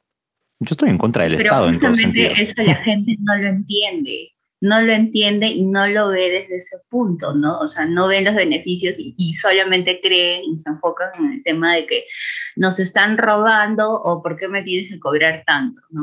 Yo 0.63 0.75
estoy 0.75 0.91
en 0.91 0.99
contra 0.99 1.25
del 1.25 1.37
Pero 1.37 1.45
Estado. 1.45 1.67
Justamente 1.69 2.33
eso 2.41 2.55
la 2.59 2.77
gente 2.77 3.17
no 3.21 3.37
lo 3.37 3.49
entiende, 3.49 4.33
no 4.61 4.81
lo 4.81 4.93
entiende 4.93 5.49
y 5.49 5.65
no 5.65 5.89
lo 5.89 6.09
ve 6.09 6.31
desde 6.31 6.57
ese 6.57 6.77
punto, 6.89 7.35
¿no? 7.35 7.59
O 7.59 7.67
sea, 7.67 7.85
no 7.85 8.07
ven 8.07 8.25
los 8.25 8.35
beneficios 8.35 8.95
y, 8.99 9.33
solamente 9.35 10.01
creen 10.01 10.45
y 10.45 10.57
se 10.57 10.71
enfocan 10.71 11.09
en 11.19 11.33
el 11.33 11.43
tema 11.43 11.75
de 11.75 11.87
que 11.87 12.05
nos 12.57 12.79
están 12.79 13.19
robando 13.19 13.91
o 13.91 14.23
por 14.23 14.37
qué 14.37 14.49
me 14.49 14.63
tienes 14.63 14.91
que 14.91 15.01
cobrar 15.01 15.43
tanto, 15.45 15.81
¿no? 15.91 16.03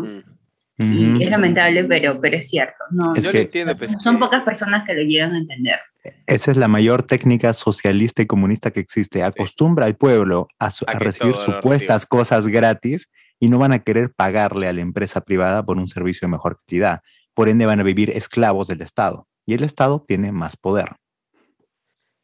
Mm. 0.77 1.17
Y 1.17 1.23
es 1.23 1.29
lamentable, 1.29 1.83
pero, 1.85 2.19
pero 2.21 2.37
es 2.37 2.49
cierto. 2.49 2.85
No, 2.91 3.13
es 3.13 3.27
que, 3.27 3.41
entiendo, 3.41 3.75
pues, 3.75 3.95
son 3.99 4.17
pocas 4.17 4.43
personas 4.43 4.85
que 4.85 4.93
lo 4.93 5.03
llegan 5.03 5.33
a 5.33 5.37
entender. 5.37 5.79
Esa 6.25 6.51
es 6.51 6.57
la 6.57 6.67
mayor 6.69 7.03
técnica 7.03 7.53
socialista 7.53 8.21
y 8.21 8.25
comunista 8.25 8.71
que 8.71 8.79
existe. 8.79 9.21
Acostumbra 9.23 9.85
al 9.85 9.95
pueblo 9.95 10.47
a, 10.57 10.69
a 10.87 10.99
recibir 10.99 11.35
supuestas 11.35 12.05
cosas 12.05 12.47
gratis 12.47 13.09
y 13.39 13.49
no 13.49 13.57
van 13.57 13.71
a 13.71 13.79
querer 13.79 14.11
pagarle 14.13 14.67
a 14.67 14.73
la 14.73 14.81
empresa 14.81 15.21
privada 15.21 15.63
por 15.63 15.77
un 15.77 15.87
servicio 15.87 16.27
de 16.27 16.31
mejor 16.31 16.59
calidad. 16.67 17.01
Por 17.33 17.49
ende 17.49 17.65
van 17.65 17.79
a 17.79 17.83
vivir 17.83 18.09
esclavos 18.09 18.67
del 18.67 18.81
Estado 18.81 19.27
y 19.45 19.53
el 19.53 19.63
Estado 19.63 20.03
tiene 20.07 20.31
más 20.31 20.57
poder. 20.57 20.95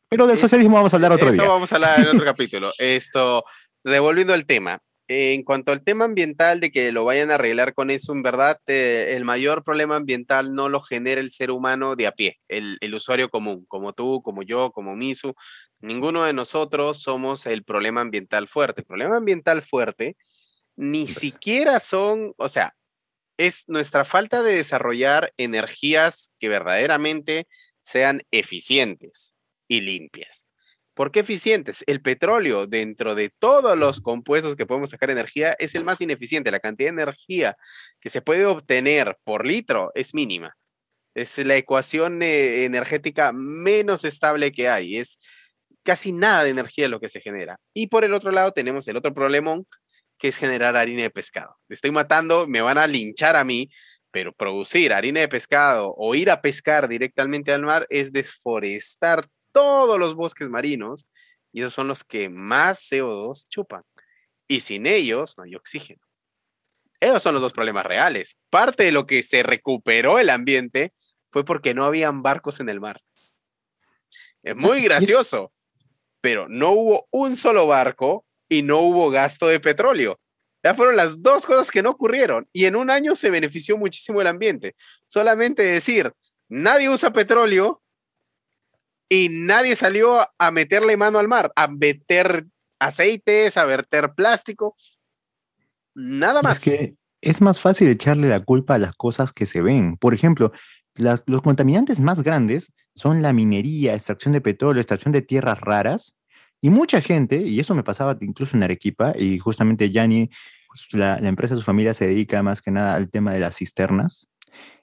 Pero 0.10 0.28
del 0.28 0.38
socialismo 0.38 0.76
vamos 0.76 0.94
a 0.94 0.98
hablar 0.98 1.14
otro 1.14 1.30
eso 1.30 1.42
día. 1.42 1.50
vamos 1.50 1.72
a 1.72 1.76
hablar 1.76 2.00
en 2.02 2.08
otro 2.08 2.26
capítulo. 2.26 2.72
Esto, 2.78 3.44
devolviendo 3.84 4.34
al 4.34 4.46
tema, 4.46 4.80
en 5.08 5.44
cuanto 5.44 5.72
al 5.72 5.84
tema 5.84 6.06
ambiental, 6.06 6.60
de 6.60 6.72
que 6.72 6.92
lo 6.92 7.06
vayan 7.06 7.32
a 7.32 7.36
arreglar 7.36 7.74
con 7.74 7.92
eso, 7.92 8.12
en 8.12 8.24
verdad, 8.24 8.60
eh, 8.68 9.14
el 9.16 9.24
mayor 9.24 9.64
problema 9.64 9.96
ambiental 9.96 10.54
no 10.56 10.68
lo 10.68 10.82
genera 10.82 11.22
el 11.22 11.32
ser 11.32 11.52
humano 11.52 11.96
de 11.96 12.08
a 12.08 12.12
pie, 12.12 12.40
el, 12.48 12.78
el, 12.82 12.94
usuario 12.94 13.30
común, 13.30 13.66
como 13.68 13.94
tú, 13.94 14.22
como 14.24 14.42
yo, 14.42 14.72
como 14.72 14.96
Misu. 14.96 15.36
Ninguno 15.80 16.24
de 16.24 16.34
nosotros 16.34 17.02
somos 17.02 17.46
el 17.46 17.64
problema 17.64 18.02
ambiental 18.02 18.48
fuerte. 18.48 18.82
El 18.82 18.88
problema 18.88 19.18
ambiental 19.18 19.62
fuerte 19.62 20.16
ni 20.76 21.08
siquiera 21.08 21.80
son, 21.80 22.34
o 22.38 22.50
sea, 22.50 22.76
es 23.38 23.66
nuestra 23.68 24.06
falta 24.06 24.44
de 24.44 24.56
desarrollar 24.56 25.34
energías 25.38 26.32
que 26.40 26.50
verdaderamente 26.50 27.48
sean 27.80 28.22
eficientes 28.32 29.36
y 29.68 29.82
limpias. 29.82 30.48
¿Por 30.94 31.12
qué 31.12 31.20
eficientes? 31.20 31.84
El 31.88 32.02
petróleo, 32.02 32.68
dentro 32.68 33.16
de 33.16 33.30
todos 33.30 33.78
los 33.78 34.00
compuestos 34.00 34.56
que 34.56 34.66
podemos 34.66 34.92
sacar 34.92 35.10
energía, 35.10 35.54
es 35.60 35.76
el 35.76 35.84
más 35.84 36.00
ineficiente. 36.00 36.52
La 36.52 36.62
cantidad 36.62 36.88
de 36.88 37.02
energía 37.02 37.58
que 38.00 38.10
se 38.10 38.22
puede 38.22 38.46
obtener 38.46 39.18
por 39.26 39.46
litro 39.46 39.92
es 39.94 40.14
mínima. 40.14 40.56
Es 41.14 41.38
la 41.40 41.58
ecuación 41.58 42.24
eh, 42.24 42.64
energética 42.64 43.34
menos 43.34 44.06
estable 44.06 44.54
que 44.54 44.70
hay. 44.70 44.98
Es 44.98 45.20
casi 45.84 46.14
nada 46.14 46.46
de 46.46 46.52
energía 46.52 46.88
lo 46.88 47.02
que 47.02 47.10
se 47.10 47.20
genera. 47.20 47.58
Y 47.74 47.88
por 47.88 48.06
el 48.06 48.14
otro 48.14 48.32
lado 48.32 48.52
tenemos 48.52 48.88
el 48.88 48.96
otro 48.96 49.14
problemón 49.14 49.68
que 50.18 50.30
es 50.30 50.38
generar 50.38 50.78
harina 50.78 51.04
de 51.04 51.10
pescado. 51.10 51.58
estoy 51.70 51.92
matando, 51.92 52.48
me 52.48 52.62
van 52.62 52.78
a 52.78 52.88
linchar 52.88 53.36
a 53.36 53.44
mí, 53.44 53.70
pero 54.12 54.34
producir 54.34 54.94
harina 54.94 55.20
de 55.20 55.28
pescado 55.28 55.94
o 55.98 56.16
ir 56.16 56.32
a 56.32 56.42
pescar 56.42 56.88
directamente 56.88 57.52
al 57.52 57.64
mar 57.64 57.86
es 57.90 58.14
deforestar 58.14 59.28
todos 59.52 60.00
los 60.00 60.16
bosques 60.16 60.50
marinos 60.50 61.08
y 61.52 61.62
esos 61.62 61.74
son 61.74 61.88
los 61.88 62.04
que 62.04 62.30
más 62.30 62.92
CO2 62.92 63.48
chupan. 63.50 63.84
Y 64.48 64.60
sin 64.60 64.86
ellos 64.86 65.38
no 65.38 65.44
hay 65.44 65.56
oxígeno. 65.56 66.02
Esos 67.00 67.24
son 67.24 67.34
los 67.34 67.42
dos 67.42 67.54
problemas 67.54 67.86
reales. 67.86 68.38
Parte 68.50 68.84
de 68.84 68.92
lo 68.92 69.06
que 69.06 69.24
se 69.24 69.44
recuperó 69.44 70.20
el 70.20 70.30
ambiente 70.30 70.94
fue 71.32 71.44
porque 71.44 71.74
no 71.74 71.86
habían 71.86 72.22
barcos 72.22 72.60
en 72.60 72.70
el 72.70 72.80
mar. 72.80 73.02
Es 74.44 74.56
muy 74.56 74.82
gracioso, 74.84 75.54
pero 76.22 76.48
no 76.48 76.72
hubo 76.72 77.08
un 77.12 77.38
solo 77.38 77.68
barco 77.68 78.26
y 78.50 78.64
no 78.64 78.80
hubo 78.80 79.10
gasto 79.10 79.48
de 79.48 79.60
petróleo. 79.60 80.20
Ya 80.64 80.74
fueron 80.74 80.96
las 80.96 81.22
dos 81.22 81.46
cosas 81.46 81.70
que 81.70 81.84
no 81.84 81.92
ocurrieron 81.92 82.48
y 82.52 82.66
en 82.66 82.76
un 82.76 82.90
año 82.90 83.16
se 83.16 83.30
benefició 83.30 83.78
muchísimo 83.78 84.22
el 84.22 84.28
ambiente. 84.28 84.76
Solamente 85.06 85.62
decir, 85.62 86.12
nadie 86.50 86.90
usa 86.90 87.14
petróleo 87.14 87.84
y 89.08 89.30
nadie 89.30 89.76
salió 89.76 90.28
a 90.38 90.52
meterle 90.52 90.98
mano 90.98 91.20
al 91.20 91.28
mar, 91.28 91.52
a 91.56 91.68
meter 91.68 92.48
aceites, 92.80 93.58
a 93.58 93.66
verter 93.66 94.14
plástico. 94.16 94.76
Nada 95.94 96.42
más. 96.42 96.58
Es 96.58 96.64
que 96.64 96.96
es 97.22 97.42
más 97.42 97.60
fácil 97.60 97.88
echarle 97.88 98.30
la 98.30 98.44
culpa 98.44 98.76
a 98.76 98.80
las 98.80 98.96
cosas 98.96 99.32
que 99.34 99.46
se 99.46 99.62
ven. 99.62 99.98
Por 99.98 100.14
ejemplo, 100.14 100.52
los 100.96 101.42
contaminantes 101.44 102.00
más 102.00 102.24
grandes 102.24 102.72
son 102.96 103.22
la 103.22 103.34
minería, 103.34 103.94
extracción 103.94 104.34
de 104.34 104.42
petróleo, 104.42 104.82
extracción 104.82 105.12
de 105.12 105.22
tierras 105.22 105.60
raras 105.60 106.16
y 106.66 106.72
mucha 106.72 107.00
gente, 107.00 107.38
y 107.38 107.60
eso 107.60 107.76
me 107.76 107.84
pasaba 107.84 108.18
incluso 108.22 108.58
en 108.58 108.64
Arequipa, 108.64 109.14
y 109.16 109.38
justamente 109.38 109.92
Yanni, 109.92 110.32
pues, 110.68 110.88
la, 110.94 111.18
empresa 111.20 111.54
de 111.54 111.60
su 111.60 111.64
familia 111.64 111.94
se 111.94 112.08
dedica 112.08 112.42
más 112.42 112.60
que 112.60 112.72
nada 112.72 112.96
al 112.96 113.12
tema 113.12 113.32
de 113.36 113.40
las 113.40 113.58
cisternas. 113.58 114.28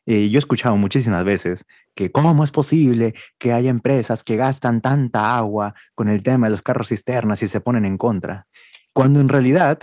Eh, 0.06 0.28
yo 0.28 0.38
he 0.38 0.38
escuchado 0.38 0.76
muchísimas 0.76 1.24
veces 1.24 1.64
que 1.96 2.12
cómo 2.12 2.44
es 2.44 2.52
posible 2.52 3.14
que 3.36 3.52
haya 3.52 3.68
empresas 3.68 4.22
que 4.22 4.36
gastan 4.36 4.80
tanta 4.80 5.36
agua 5.36 5.74
con 5.96 6.08
el 6.08 6.22
tema 6.22 6.46
de 6.46 6.52
los 6.52 6.62
carros 6.62 6.90
cisternas 6.90 7.42
y 7.42 7.48
se 7.48 7.60
ponen 7.60 7.84
en 7.84 7.98
contra, 7.98 8.46
cuando 8.92 9.20
en 9.20 9.28
realidad 9.28 9.80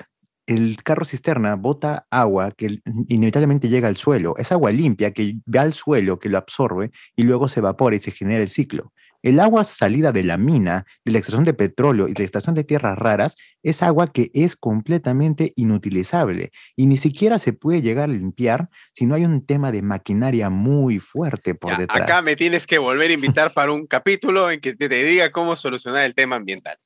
el 0.47 0.81
carro 0.81 1.03
cisterna 1.03 1.57
bota 1.57 2.07
agua 2.09 2.51
que 2.51 2.79
inevitablemente 3.09 3.67
llega 3.67 3.89
al 3.89 3.97
suelo. 3.97 4.35
Es 4.37 4.53
agua 4.53 4.71
limpia 4.71 5.11
que 5.11 5.35
va 5.53 5.63
al 5.63 5.73
suelo, 5.73 6.17
que 6.17 6.29
lo 6.29 6.37
absorbe 6.37 6.91
y 7.17 7.23
luego 7.23 7.49
se 7.49 7.59
evapora 7.59 7.97
y 7.97 7.99
se 7.99 8.11
genera 8.11 8.41
el 8.41 8.49
ciclo. 8.49 8.93
El 9.21 9.39
agua 9.39 9.65
salida 9.65 10.11
de 10.11 10.23
la 10.23 10.37
mina, 10.37 10.85
de 11.03 11.11
la 11.11 11.17
extracción 11.17 11.43
de 11.43 11.53
petróleo 11.53 12.07
y 12.07 12.13
de 12.13 12.19
la 12.19 12.23
extracción 12.23 12.55
de 12.55 12.63
tierras 12.63 12.97
raras, 12.97 13.35
es 13.63 13.83
agua 13.83 14.11
que 14.11 14.31
es 14.33 14.55
completamente 14.55 15.51
inutilizable 15.55 16.51
y 16.75 16.85
ni 16.85 16.97
siquiera 16.97 17.37
se 17.37 17.51
puede 17.51 17.81
llegar 17.81 18.09
a 18.09 18.13
limpiar 18.13 18.69
si 18.93 19.05
no 19.05 19.15
hay 19.15 19.25
un 19.25 19.45
tema 19.45 19.71
de 19.71 19.81
maquinaria 19.81 20.49
muy 20.49 20.99
fuerte 20.99 21.53
por 21.53 21.77
detrás. 21.77 22.01
Acá 22.01 22.21
me 22.21 22.35
tienes 22.35 22.65
que 22.65 22.77
volver 22.77 23.11
a 23.11 23.13
invitar 23.13 23.53
para 23.53 23.73
un 23.73 23.87
capítulo 23.87 24.49
en 24.51 24.61
que 24.61 24.73
te, 24.73 24.87
diga 24.87 25.31
cómo 25.31 25.55
solucionar 25.55 26.05
el 26.05 26.15
tema 26.15 26.37
ambiental. 26.37 26.77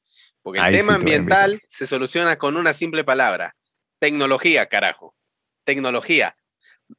Porque 0.41 0.59
el 0.59 0.75
tema 0.75 0.95
ambiental 0.95 1.61
se 1.67 1.87
soluciona 1.87 2.37
con 2.37 2.57
una 2.57 2.73
simple 2.73 3.03
palabra. 3.03 3.55
Tecnología, 3.99 4.67
carajo. 4.67 5.15
Tecnología. 5.63 6.35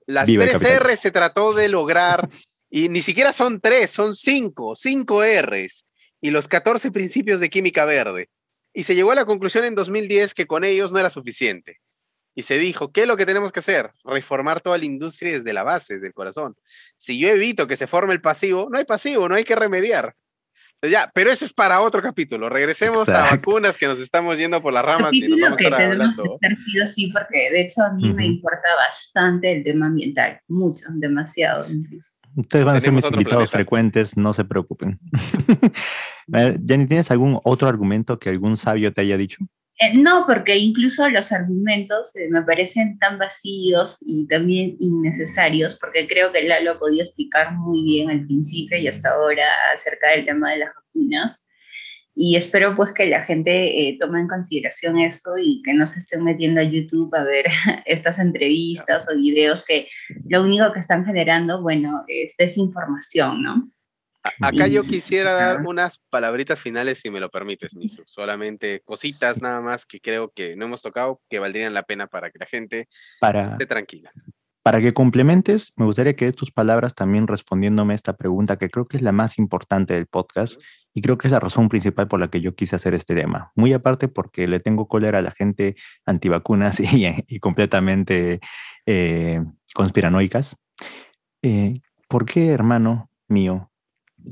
Las 0.06 0.26
tres 0.26 0.62
R 0.62 0.96
se 0.96 1.10
trató 1.10 1.52
de 1.52 1.68
lograr 1.68 2.28
y 2.76 2.88
ni 2.88 3.02
siquiera 3.02 3.32
son 3.32 3.60
tres, 3.60 3.92
son 3.92 4.16
cinco, 4.16 4.74
cinco 4.74 5.22
R's 5.22 5.86
y 6.20 6.32
los 6.32 6.48
14 6.48 6.90
principios 6.90 7.38
de 7.38 7.48
química 7.48 7.84
verde. 7.84 8.30
Y 8.72 8.82
se 8.82 8.96
llegó 8.96 9.12
a 9.12 9.14
la 9.14 9.24
conclusión 9.24 9.64
en 9.64 9.76
2010 9.76 10.34
que 10.34 10.48
con 10.48 10.64
ellos 10.64 10.90
no 10.90 10.98
era 10.98 11.08
suficiente. 11.08 11.78
Y 12.34 12.42
se 12.42 12.58
dijo, 12.58 12.90
¿qué 12.90 13.02
es 13.02 13.06
lo 13.06 13.16
que 13.16 13.26
tenemos 13.26 13.52
que 13.52 13.60
hacer? 13.60 13.92
Reformar 14.02 14.60
toda 14.60 14.76
la 14.76 14.86
industria 14.86 15.34
desde 15.34 15.52
la 15.52 15.62
base, 15.62 15.94
desde 15.94 16.08
el 16.08 16.14
corazón. 16.14 16.56
Si 16.96 17.16
yo 17.16 17.28
evito 17.28 17.68
que 17.68 17.76
se 17.76 17.86
forme 17.86 18.12
el 18.12 18.20
pasivo, 18.20 18.66
no 18.68 18.76
hay 18.76 18.84
pasivo, 18.84 19.28
no 19.28 19.36
hay 19.36 19.44
que 19.44 19.54
remediar. 19.54 20.16
ya, 20.82 21.08
pero 21.14 21.30
eso 21.30 21.44
es 21.44 21.52
para 21.52 21.80
otro 21.80 22.02
capítulo. 22.02 22.48
Regresemos 22.48 23.08
a 23.08 23.30
vacunas 23.30 23.78
que 23.78 23.86
nos 23.86 24.00
estamos 24.00 24.36
yendo 24.36 24.60
por 24.60 24.72
las 24.72 24.84
ramas 24.84 25.12
y 25.12 25.28
nos 25.28 25.38
vamos 25.38 25.60
a 25.60 25.62
estar 25.62 25.80
hablando. 25.80 26.40
sí, 26.92 27.12
porque 27.12 27.52
de 27.52 27.60
hecho 27.60 27.84
a 27.84 27.92
mí 27.92 28.12
me 28.12 28.26
importa 28.26 28.66
bastante 28.74 29.52
el 29.52 29.62
tema 29.62 29.86
ambiental, 29.86 30.40
mucho, 30.48 30.86
demasiado 30.94 31.70
incluso. 31.70 32.23
Ustedes 32.36 32.64
van 32.64 32.76
a 32.76 32.80
ser 32.80 32.92
mis 32.92 33.04
invitados 33.04 33.50
frecuentes, 33.50 34.16
no 34.16 34.32
se 34.32 34.44
preocupen. 34.44 34.98
Jenny, 36.66 36.86
¿tienes 36.86 37.10
algún 37.10 37.38
otro 37.44 37.68
argumento 37.68 38.18
que 38.18 38.30
algún 38.30 38.56
sabio 38.56 38.92
te 38.92 39.02
haya 39.02 39.16
dicho? 39.16 39.38
Eh, 39.78 39.96
no, 39.96 40.24
porque 40.26 40.56
incluso 40.56 41.08
los 41.08 41.32
argumentos 41.32 42.14
eh, 42.14 42.28
me 42.30 42.42
parecen 42.42 42.96
tan 42.98 43.18
vacíos 43.18 43.98
y 44.06 44.26
también 44.28 44.76
innecesarios, 44.78 45.76
porque 45.80 46.06
creo 46.06 46.32
que 46.32 46.42
Lalo 46.42 46.72
ha 46.72 46.78
podido 46.78 47.04
explicar 47.04 47.52
muy 47.54 47.82
bien 47.82 48.10
al 48.10 48.24
principio 48.24 48.78
y 48.78 48.86
hasta 48.86 49.10
ahora 49.10 49.44
acerca 49.72 50.10
del 50.10 50.26
tema 50.26 50.52
de 50.52 50.58
las 50.58 50.70
vacunas 50.74 51.48
y 52.16 52.36
espero 52.36 52.76
pues 52.76 52.92
que 52.92 53.06
la 53.06 53.22
gente 53.22 53.88
eh, 53.88 53.96
tome 54.00 54.20
en 54.20 54.28
consideración 54.28 54.98
eso 54.98 55.36
y 55.36 55.62
que 55.62 55.74
no 55.74 55.84
se 55.84 55.98
estén 55.98 56.22
metiendo 56.22 56.60
a 56.60 56.64
YouTube 56.64 57.14
a 57.14 57.24
ver 57.24 57.46
estas 57.86 58.18
entrevistas 58.18 59.08
o 59.10 59.16
videos 59.16 59.64
que 59.64 59.88
lo 60.28 60.42
único 60.42 60.72
que 60.72 60.80
están 60.80 61.04
generando, 61.04 61.60
bueno, 61.60 62.04
es 62.06 62.36
desinformación, 62.36 63.42
¿no? 63.42 63.70
Acá 64.40 64.68
yo 64.68 64.84
quisiera 64.84 65.34
dar 65.34 65.60
unas 65.66 65.98
palabritas 66.08 66.58
finales, 66.58 66.98
si 67.00 67.10
me 67.10 67.20
lo 67.20 67.28
permites, 67.28 67.74
Misu. 67.74 68.04
Solamente 68.06 68.80
cositas 68.82 69.42
nada 69.42 69.60
más 69.60 69.84
que 69.84 70.00
creo 70.00 70.32
que 70.34 70.56
no 70.56 70.64
hemos 70.64 70.80
tocado, 70.80 71.20
que 71.28 71.38
valdrían 71.38 71.74
la 71.74 71.82
pena 71.82 72.06
para 72.06 72.30
que 72.30 72.38
la 72.38 72.46
gente 72.46 72.88
esté 73.20 73.66
tranquila. 73.66 74.12
Para 74.62 74.80
que 74.80 74.94
complementes, 74.94 75.74
me 75.76 75.84
gustaría 75.84 76.16
que 76.16 76.32
tus 76.32 76.50
palabras 76.50 76.94
también 76.94 77.26
respondiéndome 77.26 77.92
a 77.92 77.96
esta 77.96 78.16
pregunta, 78.16 78.56
que 78.56 78.70
creo 78.70 78.86
que 78.86 78.96
es 78.96 79.02
la 79.02 79.12
más 79.12 79.38
importante 79.38 79.92
del 79.92 80.06
podcast 80.06 80.58
y 80.94 81.02
creo 81.02 81.18
que 81.18 81.26
es 81.26 81.32
la 81.32 81.40
razón 81.40 81.68
principal 81.68 82.06
por 82.06 82.20
la 82.20 82.28
que 82.28 82.40
yo 82.40 82.54
quise 82.54 82.76
hacer 82.76 82.94
este 82.94 83.14
tema. 83.14 83.50
Muy 83.56 83.72
aparte 83.72 84.06
porque 84.06 84.46
le 84.46 84.60
tengo 84.60 84.86
cólera 84.86 85.18
a 85.18 85.22
la 85.22 85.32
gente 85.32 85.74
antivacunas 86.06 86.78
y, 86.80 87.06
y 87.26 87.40
completamente 87.40 88.40
eh, 88.86 89.42
conspiranoicas. 89.74 90.56
Eh, 91.42 91.80
¿Por 92.08 92.24
qué, 92.26 92.50
hermano 92.50 93.10
mío, 93.26 93.70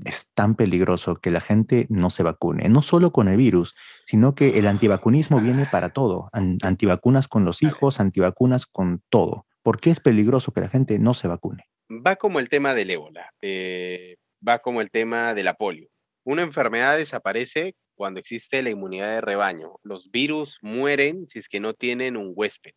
es 0.04 0.28
tan 0.34 0.54
peligroso 0.54 1.16
que 1.16 1.30
la 1.30 1.40
gente 1.40 1.86
no 1.90 2.10
se 2.10 2.22
vacune, 2.22 2.68
no 2.68 2.82
solo 2.82 3.12
con 3.12 3.28
el 3.28 3.36
virus, 3.36 3.74
sino 4.06 4.34
que 4.34 4.58
el 4.58 4.66
antivacunismo 4.66 5.40
viene 5.40 5.66
para 5.66 5.90
todo, 5.90 6.30
antivacunas 6.32 7.28
con 7.28 7.44
los 7.44 7.62
hijos, 7.62 8.00
antivacunas 8.00 8.66
con 8.66 9.02
todo. 9.10 9.46
¿Por 9.62 9.80
qué 9.80 9.90
es 9.90 10.00
peligroso 10.00 10.52
que 10.52 10.60
la 10.60 10.68
gente 10.68 10.98
no 10.98 11.14
se 11.14 11.28
vacune? 11.28 11.64
Va 11.90 12.16
como 12.16 12.38
el 12.38 12.48
tema 12.48 12.74
del 12.74 12.90
ébola, 12.90 13.32
eh, 13.42 14.16
va 14.46 14.60
como 14.60 14.80
el 14.80 14.90
tema 14.90 15.34
de 15.34 15.42
la 15.42 15.54
polio. 15.54 15.91
Una 16.25 16.43
enfermedad 16.43 16.99
desaparece 16.99 17.75
cuando 17.95 18.20
existe 18.20 18.62
la 18.62 18.70
inmunidad 18.70 19.11
de 19.11 19.20
rebaño. 19.20 19.81
Los 19.83 20.11
virus 20.11 20.59
mueren 20.62 21.27
si 21.29 21.41
es 21.41 21.49
que 21.49 21.61
no 21.61 21.75
tienen 21.75 22.16
un 22.16 22.33
huésped. 22.35 22.75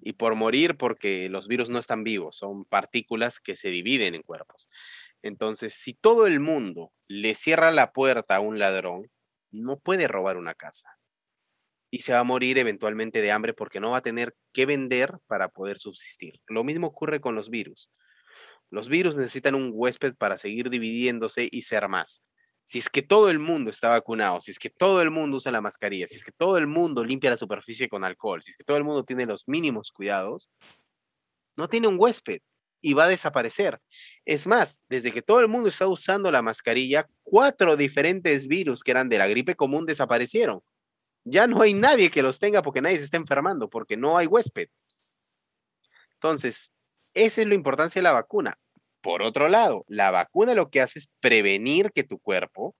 Y 0.00 0.14
por 0.14 0.34
morir 0.34 0.76
porque 0.76 1.28
los 1.28 1.46
virus 1.46 1.70
no 1.70 1.78
están 1.78 2.04
vivos, 2.04 2.36
son 2.36 2.64
partículas 2.64 3.40
que 3.40 3.56
se 3.56 3.68
dividen 3.68 4.14
en 4.14 4.22
cuerpos. 4.22 4.68
Entonces, 5.22 5.74
si 5.74 5.94
todo 5.94 6.26
el 6.26 6.40
mundo 6.40 6.92
le 7.08 7.34
cierra 7.34 7.70
la 7.70 7.92
puerta 7.92 8.36
a 8.36 8.40
un 8.40 8.58
ladrón, 8.58 9.10
no 9.50 9.78
puede 9.78 10.08
robar 10.08 10.36
una 10.36 10.54
casa. 10.54 10.88
Y 11.90 12.00
se 12.00 12.12
va 12.12 12.20
a 12.20 12.24
morir 12.24 12.58
eventualmente 12.58 13.22
de 13.22 13.30
hambre 13.30 13.54
porque 13.54 13.80
no 13.80 13.90
va 13.90 13.98
a 13.98 14.02
tener 14.02 14.34
que 14.52 14.66
vender 14.66 15.18
para 15.26 15.48
poder 15.48 15.78
subsistir. 15.78 16.40
Lo 16.48 16.64
mismo 16.64 16.88
ocurre 16.88 17.20
con 17.20 17.34
los 17.34 17.50
virus. 17.50 17.90
Los 18.70 18.88
virus 18.88 19.16
necesitan 19.16 19.54
un 19.54 19.70
huésped 19.72 20.14
para 20.16 20.36
seguir 20.36 20.70
dividiéndose 20.70 21.48
y 21.50 21.62
ser 21.62 21.88
más. 21.88 22.22
Si 22.64 22.78
es 22.78 22.88
que 22.88 23.02
todo 23.02 23.30
el 23.30 23.38
mundo 23.38 23.70
está 23.70 23.90
vacunado, 23.90 24.40
si 24.40 24.50
es 24.50 24.58
que 24.58 24.70
todo 24.70 25.02
el 25.02 25.10
mundo 25.10 25.36
usa 25.36 25.52
la 25.52 25.60
mascarilla, 25.60 26.06
si 26.06 26.16
es 26.16 26.24
que 26.24 26.32
todo 26.32 26.56
el 26.56 26.66
mundo 26.66 27.04
limpia 27.04 27.30
la 27.30 27.36
superficie 27.36 27.88
con 27.88 28.04
alcohol, 28.04 28.42
si 28.42 28.52
es 28.52 28.56
que 28.56 28.64
todo 28.64 28.76
el 28.76 28.84
mundo 28.84 29.04
tiene 29.04 29.26
los 29.26 29.46
mínimos 29.46 29.92
cuidados, 29.92 30.50
no 31.56 31.68
tiene 31.68 31.88
un 31.88 31.96
huésped 31.98 32.40
y 32.80 32.94
va 32.94 33.04
a 33.04 33.08
desaparecer. 33.08 33.80
Es 34.24 34.46
más, 34.46 34.80
desde 34.88 35.12
que 35.12 35.22
todo 35.22 35.40
el 35.40 35.48
mundo 35.48 35.68
está 35.68 35.86
usando 35.86 36.30
la 36.30 36.42
mascarilla, 36.42 37.08
cuatro 37.22 37.76
diferentes 37.76 38.46
virus 38.46 38.82
que 38.82 38.90
eran 38.90 39.08
de 39.08 39.18
la 39.18 39.26
gripe 39.26 39.56
común 39.56 39.86
desaparecieron. 39.86 40.60
Ya 41.24 41.46
no 41.46 41.62
hay 41.62 41.72
nadie 41.72 42.10
que 42.10 42.22
los 42.22 42.38
tenga 42.38 42.62
porque 42.62 42.82
nadie 42.82 42.98
se 42.98 43.04
está 43.04 43.16
enfermando, 43.16 43.70
porque 43.70 43.96
no 43.96 44.18
hay 44.18 44.26
huésped. 44.26 44.68
Entonces, 46.14 46.72
esa 47.14 47.40
es 47.42 47.46
la 47.46 47.54
importancia 47.54 48.00
de 48.00 48.04
la 48.04 48.12
vacuna. 48.12 48.58
Por 49.04 49.20
otro 49.22 49.50
lado, 49.50 49.84
la 49.86 50.10
vacuna 50.10 50.54
lo 50.54 50.70
que 50.70 50.80
hace 50.80 50.98
es 50.98 51.10
prevenir 51.20 51.90
que 51.94 52.04
tu 52.04 52.18
cuerpo 52.18 52.74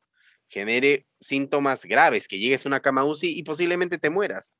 genere 0.49 1.07
síntomas 1.21 1.85
graves, 1.85 2.29
que 2.29 2.39
llegues 2.39 2.65
a 2.65 2.69
una 2.71 2.81
cama 2.81 3.05
UCI 3.05 3.39
y 3.39 3.43
posiblemente 3.43 3.99
te 3.99 4.09
mueras. 4.09 4.51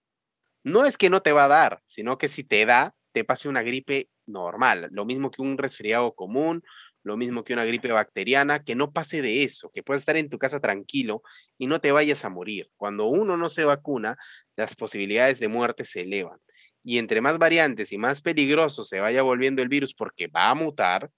No 0.63 0.85
es 0.85 0.99
que 0.99 1.09
no 1.09 1.23
te 1.23 1.33
va 1.33 1.47
a 1.47 1.49
dar, 1.49 1.81
sino 1.87 2.19
que 2.19 2.29
si 2.29 2.45
te 2.45 2.67
da, 2.67 2.95
te 3.13 3.25
pase 3.25 3.49
una 3.49 3.63
gripe 3.63 4.11
normal, 4.27 4.91
lo 4.93 5.07
mismo 5.07 5.31
que 5.31 5.41
un 5.41 5.57
resfriado 5.57 6.15
común, 6.15 6.63
lo 7.03 7.17
mismo 7.17 7.45
que 7.45 7.55
una 7.55 7.65
gripe 7.65 7.91
bacteriana, 7.91 8.63
que 8.63 8.75
no 8.75 8.93
pase 8.93 9.23
de 9.23 9.45
eso, 9.45 9.71
que 9.73 9.83
puedas 9.83 10.03
estar 10.03 10.19
en 10.19 10.29
tu 10.29 10.39
casa 10.39 10.61
tranquilo 10.61 11.23
y 11.57 11.67
no 11.67 11.81
te 11.81 11.93
vayas 11.93 12.27
a 12.27 12.29
morir. 12.29 12.69
Cuando 12.77 13.07
uno 13.07 13.39
no 13.39 13.49
se 13.49 13.65
vacuna, 13.65 14.19
las 14.55 14.77
posibilidades 14.77 15.41
de 15.41 15.49
muerte 15.49 15.87
se 15.87 16.03
elevan. 16.03 16.41
Y 16.83 16.99
entre 16.99 17.23
más 17.23 17.39
variantes 17.39 17.91
y 17.91 17.97
más 17.97 18.21
peligroso 18.21 18.85
se 18.85 19.01
vaya 19.01 19.23
volviendo 19.23 19.63
el 19.63 19.71
virus 19.71 19.95
porque 19.95 20.27
va 20.27 20.51
a 20.51 20.55
mutar 20.55 21.11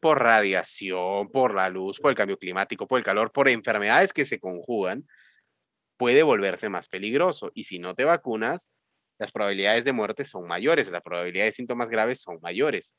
por 0.00 0.20
radiación, 0.20 1.30
por 1.30 1.54
la 1.54 1.68
luz, 1.68 2.00
por 2.00 2.10
el 2.10 2.16
cambio 2.16 2.38
climático, 2.38 2.86
por 2.86 2.98
el 2.98 3.04
calor, 3.04 3.32
por 3.32 3.48
enfermedades 3.48 4.12
que 4.12 4.24
se 4.24 4.40
conjugan, 4.40 5.06
puede 5.96 6.22
volverse 6.22 6.68
más 6.68 6.88
peligroso. 6.88 7.50
Y 7.54 7.64
si 7.64 7.78
no 7.78 7.94
te 7.94 8.04
vacunas, 8.04 8.72
las 9.18 9.32
probabilidades 9.32 9.84
de 9.84 9.92
muerte 9.92 10.24
son 10.24 10.46
mayores, 10.46 10.90
las 10.90 11.02
probabilidades 11.02 11.52
de 11.52 11.56
síntomas 11.56 11.90
graves 11.90 12.22
son 12.22 12.38
mayores. 12.40 12.96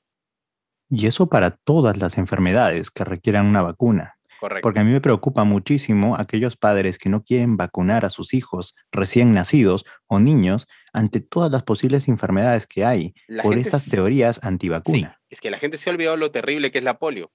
Y 0.89 1.07
eso 1.07 1.27
para 1.27 1.51
todas 1.51 1.97
las 1.97 2.17
enfermedades 2.17 2.91
que 2.91 3.03
requieran 3.03 3.47
una 3.47 3.61
vacuna. 3.61 4.19
Correcto. 4.41 4.63
Porque 4.63 4.79
a 4.79 4.83
mí 4.83 4.91
me 4.91 5.01
preocupa 5.01 5.43
muchísimo 5.43 6.15
aquellos 6.15 6.57
padres 6.57 6.97
que 6.97 7.09
no 7.09 7.23
quieren 7.23 7.57
vacunar 7.57 8.05
a 8.05 8.09
sus 8.09 8.33
hijos 8.33 8.73
recién 8.91 9.35
nacidos 9.35 9.85
o 10.07 10.19
niños 10.19 10.65
ante 10.93 11.19
todas 11.19 11.51
las 11.51 11.61
posibles 11.61 12.07
enfermedades 12.07 12.65
que 12.65 12.83
hay 12.83 13.13
por 13.43 13.55
estas 13.59 13.87
teorías 13.87 14.39
antivacunas. 14.41 15.11
Sí, 15.11 15.17
es 15.29 15.41
que 15.41 15.51
la 15.51 15.59
gente 15.59 15.77
se 15.77 15.91
ha 15.91 15.93
olvidado 15.93 16.17
lo 16.17 16.31
terrible 16.31 16.71
que 16.71 16.79
es 16.79 16.83
la 16.83 16.97
polio. 16.97 17.31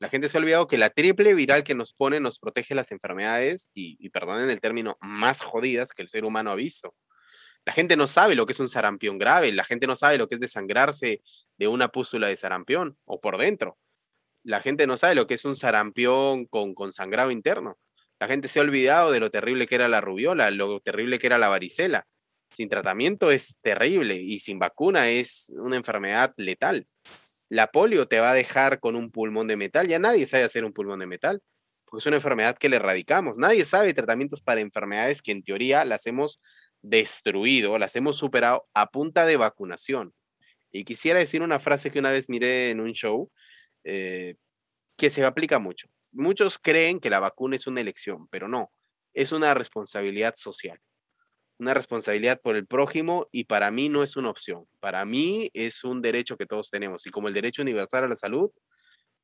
La 0.00 0.08
gente 0.08 0.28
se 0.28 0.38
ha 0.38 0.40
olvidado 0.40 0.66
que 0.66 0.76
la 0.76 0.90
triple 0.90 1.34
viral 1.34 1.62
que 1.62 1.76
nos 1.76 1.92
pone 1.92 2.18
nos 2.18 2.40
protege 2.40 2.74
las 2.74 2.90
enfermedades 2.90 3.70
y, 3.72 3.96
y 4.04 4.08
perdonen 4.08 4.50
el 4.50 4.60
término, 4.60 4.98
más 5.00 5.42
jodidas 5.42 5.92
que 5.92 6.02
el 6.02 6.08
ser 6.08 6.24
humano 6.24 6.50
ha 6.50 6.56
visto. 6.56 6.96
La 7.64 7.72
gente 7.72 7.96
no 7.96 8.08
sabe 8.08 8.34
lo 8.34 8.44
que 8.44 8.54
es 8.54 8.60
un 8.60 8.68
sarampión 8.68 9.18
grave, 9.18 9.52
la 9.52 9.62
gente 9.62 9.86
no 9.86 9.94
sabe 9.94 10.18
lo 10.18 10.28
que 10.28 10.34
es 10.34 10.40
desangrarse 10.40 11.22
de 11.58 11.68
una 11.68 11.86
pústula 11.88 12.26
de 12.26 12.34
sarampión 12.34 12.98
o 13.04 13.20
por 13.20 13.38
dentro. 13.38 13.78
La 14.42 14.60
gente 14.60 14.86
no 14.86 14.96
sabe 14.96 15.14
lo 15.14 15.26
que 15.26 15.34
es 15.34 15.44
un 15.44 15.56
sarampión 15.56 16.46
con, 16.46 16.74
con 16.74 16.92
sangrado 16.92 17.30
interno. 17.30 17.78
La 18.18 18.28
gente 18.28 18.48
se 18.48 18.58
ha 18.58 18.62
olvidado 18.62 19.12
de 19.12 19.20
lo 19.20 19.30
terrible 19.30 19.66
que 19.66 19.74
era 19.74 19.88
la 19.88 20.00
rubiola, 20.00 20.50
lo 20.50 20.80
terrible 20.80 21.18
que 21.18 21.26
era 21.26 21.38
la 21.38 21.48
varicela. 21.48 22.06
Sin 22.54 22.68
tratamiento 22.68 23.30
es 23.30 23.56
terrible 23.60 24.16
y 24.16 24.40
sin 24.40 24.58
vacuna 24.58 25.08
es 25.08 25.52
una 25.56 25.76
enfermedad 25.76 26.34
letal. 26.36 26.86
La 27.48 27.68
polio 27.68 28.06
te 28.08 28.20
va 28.20 28.32
a 28.32 28.34
dejar 28.34 28.80
con 28.80 28.96
un 28.96 29.10
pulmón 29.10 29.46
de 29.48 29.56
metal. 29.56 29.88
Ya 29.88 29.98
nadie 29.98 30.26
sabe 30.26 30.44
hacer 30.44 30.64
un 30.64 30.72
pulmón 30.72 31.00
de 31.00 31.06
metal, 31.06 31.40
porque 31.84 32.02
es 32.02 32.06
una 32.06 32.16
enfermedad 32.16 32.56
que 32.58 32.68
le 32.68 32.76
erradicamos. 32.76 33.38
Nadie 33.38 33.64
sabe 33.64 33.94
tratamientos 33.94 34.42
para 34.42 34.60
enfermedades 34.60 35.22
que 35.22 35.32
en 35.32 35.42
teoría 35.42 35.84
las 35.84 36.06
hemos 36.06 36.40
destruido, 36.82 37.78
las 37.78 37.96
hemos 37.96 38.16
superado 38.16 38.66
a 38.74 38.90
punta 38.90 39.26
de 39.26 39.36
vacunación. 39.36 40.12
Y 40.72 40.84
quisiera 40.84 41.18
decir 41.18 41.42
una 41.42 41.58
frase 41.58 41.90
que 41.90 41.98
una 41.98 42.10
vez 42.10 42.28
miré 42.28 42.70
en 42.70 42.80
un 42.80 42.92
show 42.92 43.30
eh, 43.84 44.36
que 44.96 45.10
se 45.10 45.24
aplica 45.24 45.58
mucho. 45.58 45.88
Muchos 46.12 46.58
creen 46.58 47.00
que 47.00 47.10
la 47.10 47.20
vacuna 47.20 47.56
es 47.56 47.66
una 47.66 47.80
elección, 47.80 48.28
pero 48.28 48.48
no, 48.48 48.72
es 49.14 49.32
una 49.32 49.54
responsabilidad 49.54 50.34
social, 50.36 50.80
una 51.58 51.74
responsabilidad 51.74 52.40
por 52.40 52.56
el 52.56 52.66
prójimo 52.66 53.28
y 53.32 53.44
para 53.44 53.70
mí 53.70 53.88
no 53.88 54.02
es 54.02 54.16
una 54.16 54.30
opción. 54.30 54.66
Para 54.80 55.04
mí 55.04 55.50
es 55.54 55.84
un 55.84 56.02
derecho 56.02 56.36
que 56.36 56.46
todos 56.46 56.70
tenemos 56.70 57.06
y 57.06 57.10
como 57.10 57.28
el 57.28 57.34
derecho 57.34 57.62
universal 57.62 58.04
a 58.04 58.08
la 58.08 58.16
salud, 58.16 58.50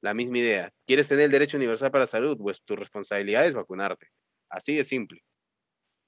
la 0.02 0.14
misma 0.14 0.38
idea. 0.38 0.72
¿Quieres 0.86 1.08
tener 1.08 1.24
el 1.26 1.32
derecho 1.32 1.56
universal 1.56 1.90
para 1.90 2.04
la 2.04 2.08
salud? 2.08 2.38
Pues 2.38 2.62
tu 2.62 2.76
responsabilidad 2.76 3.46
es 3.46 3.54
vacunarte. 3.54 4.08
Así 4.50 4.76
de 4.76 4.84
simple 4.84 5.22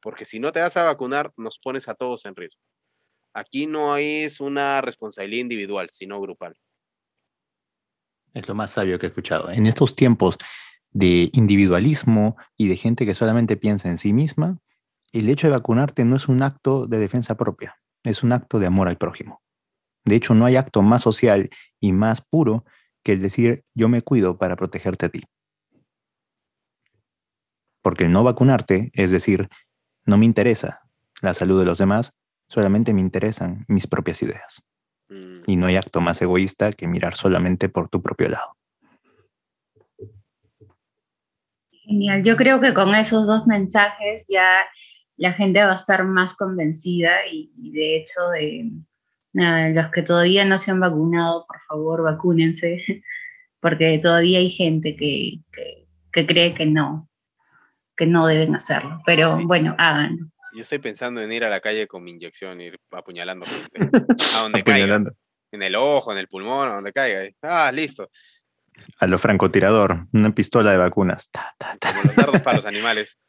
porque 0.00 0.24
si 0.24 0.40
no 0.40 0.52
te 0.52 0.60
vas 0.60 0.76
a 0.76 0.84
vacunar, 0.84 1.32
nos 1.36 1.58
pones 1.58 1.88
a 1.88 1.94
todos 1.94 2.24
en 2.24 2.36
riesgo. 2.36 2.62
Aquí 3.34 3.66
no 3.66 3.96
es 3.96 4.40
una 4.40 4.80
responsabilidad 4.80 5.42
individual, 5.42 5.90
sino 5.90 6.20
grupal. 6.20 6.56
Es 8.34 8.48
lo 8.48 8.54
más 8.54 8.72
sabio 8.72 8.98
que 8.98 9.06
he 9.06 9.08
escuchado. 9.08 9.50
En 9.50 9.66
estos 9.66 9.94
tiempos 9.94 10.36
de 10.90 11.30
individualismo 11.32 12.36
y 12.56 12.68
de 12.68 12.76
gente 12.76 13.06
que 13.06 13.14
solamente 13.14 13.56
piensa 13.56 13.88
en 13.88 13.98
sí 13.98 14.12
misma, 14.12 14.58
el 15.12 15.28
hecho 15.28 15.46
de 15.46 15.52
vacunarte 15.52 16.04
no 16.04 16.16
es 16.16 16.28
un 16.28 16.42
acto 16.42 16.86
de 16.86 16.98
defensa 16.98 17.36
propia, 17.36 17.76
es 18.04 18.22
un 18.22 18.32
acto 18.32 18.58
de 18.58 18.66
amor 18.66 18.88
al 18.88 18.98
prójimo. 18.98 19.42
De 20.04 20.16
hecho, 20.16 20.34
no 20.34 20.46
hay 20.46 20.56
acto 20.56 20.82
más 20.82 21.02
social 21.02 21.50
y 21.80 21.92
más 21.92 22.20
puro 22.20 22.64
que 23.02 23.12
el 23.12 23.22
decir 23.22 23.64
yo 23.74 23.88
me 23.88 24.02
cuido 24.02 24.38
para 24.38 24.56
protegerte 24.56 25.06
a 25.06 25.08
ti. 25.08 25.22
Porque 27.82 28.04
el 28.04 28.12
no 28.12 28.22
vacunarte 28.24 28.90
es 28.94 29.10
decir, 29.10 29.48
no 30.04 30.18
me 30.18 30.26
interesa 30.26 30.82
la 31.20 31.34
salud 31.34 31.58
de 31.58 31.64
los 31.64 31.78
demás, 31.78 32.12
solamente 32.48 32.92
me 32.92 33.00
interesan 33.00 33.64
mis 33.68 33.86
propias 33.86 34.22
ideas. 34.22 34.62
Mm. 35.08 35.42
Y 35.46 35.56
no 35.56 35.66
hay 35.66 35.76
acto 35.76 36.00
más 36.00 36.20
egoísta 36.20 36.72
que 36.72 36.86
mirar 36.86 37.16
solamente 37.16 37.68
por 37.68 37.88
tu 37.88 38.02
propio 38.02 38.28
lado. 38.28 38.56
Genial, 41.70 42.22
yo 42.22 42.36
creo 42.36 42.60
que 42.60 42.74
con 42.74 42.94
esos 42.94 43.26
dos 43.26 43.46
mensajes 43.46 44.26
ya 44.28 44.66
la 45.16 45.32
gente 45.32 45.64
va 45.64 45.72
a 45.72 45.76
estar 45.76 46.04
más 46.04 46.34
convencida 46.34 47.26
y, 47.30 47.72
de 47.72 47.96
hecho 47.96 48.28
de 48.30 48.70
los 49.32 49.90
que 49.90 50.02
todavía 50.02 50.44
no 50.44 50.58
se 50.58 50.70
han 50.70 50.80
vacunado, 50.80 51.46
por 51.46 51.60
favor, 51.68 52.02
vacúnense, 52.02 52.84
porque 53.60 53.98
todavía 53.98 54.38
hay 54.38 54.50
gente 54.50 54.96
que 54.96 55.42
cree 56.12 56.54
que 56.54 56.66
no, 56.66 57.08
que 57.96 58.06
no 58.06 58.26
deben 58.26 58.54
hacerlo. 58.54 59.02
Pero 59.04 59.38
bueno, 59.46 59.74
háganlo. 59.76 60.30
Yo 60.58 60.62
estoy 60.62 60.80
pensando 60.80 61.22
en 61.22 61.30
ir 61.30 61.44
a 61.44 61.48
la 61.48 61.60
calle 61.60 61.86
con 61.86 62.02
mi 62.02 62.10
inyección, 62.10 62.60
ir 62.60 62.80
apuñalando 62.90 63.46
gente. 63.46 63.78
A 64.36 64.42
donde 64.42 64.64
caiga. 64.64 65.04
En 65.52 65.62
el 65.62 65.76
ojo, 65.76 66.10
en 66.10 66.18
el 66.18 66.26
pulmón, 66.26 66.68
a 66.68 66.74
donde 66.74 66.92
caiga. 66.92 67.30
Ah, 67.42 67.70
listo. 67.72 68.10
A 68.98 69.06
lo 69.06 69.20
francotirador, 69.20 70.08
una 70.12 70.34
pistola 70.34 70.72
de 70.72 70.78
vacunas. 70.78 71.30
Como 71.80 72.02
los 72.02 72.16
dardos 72.16 72.42
para 72.42 72.56
los 72.56 72.66
animales. 72.74 73.20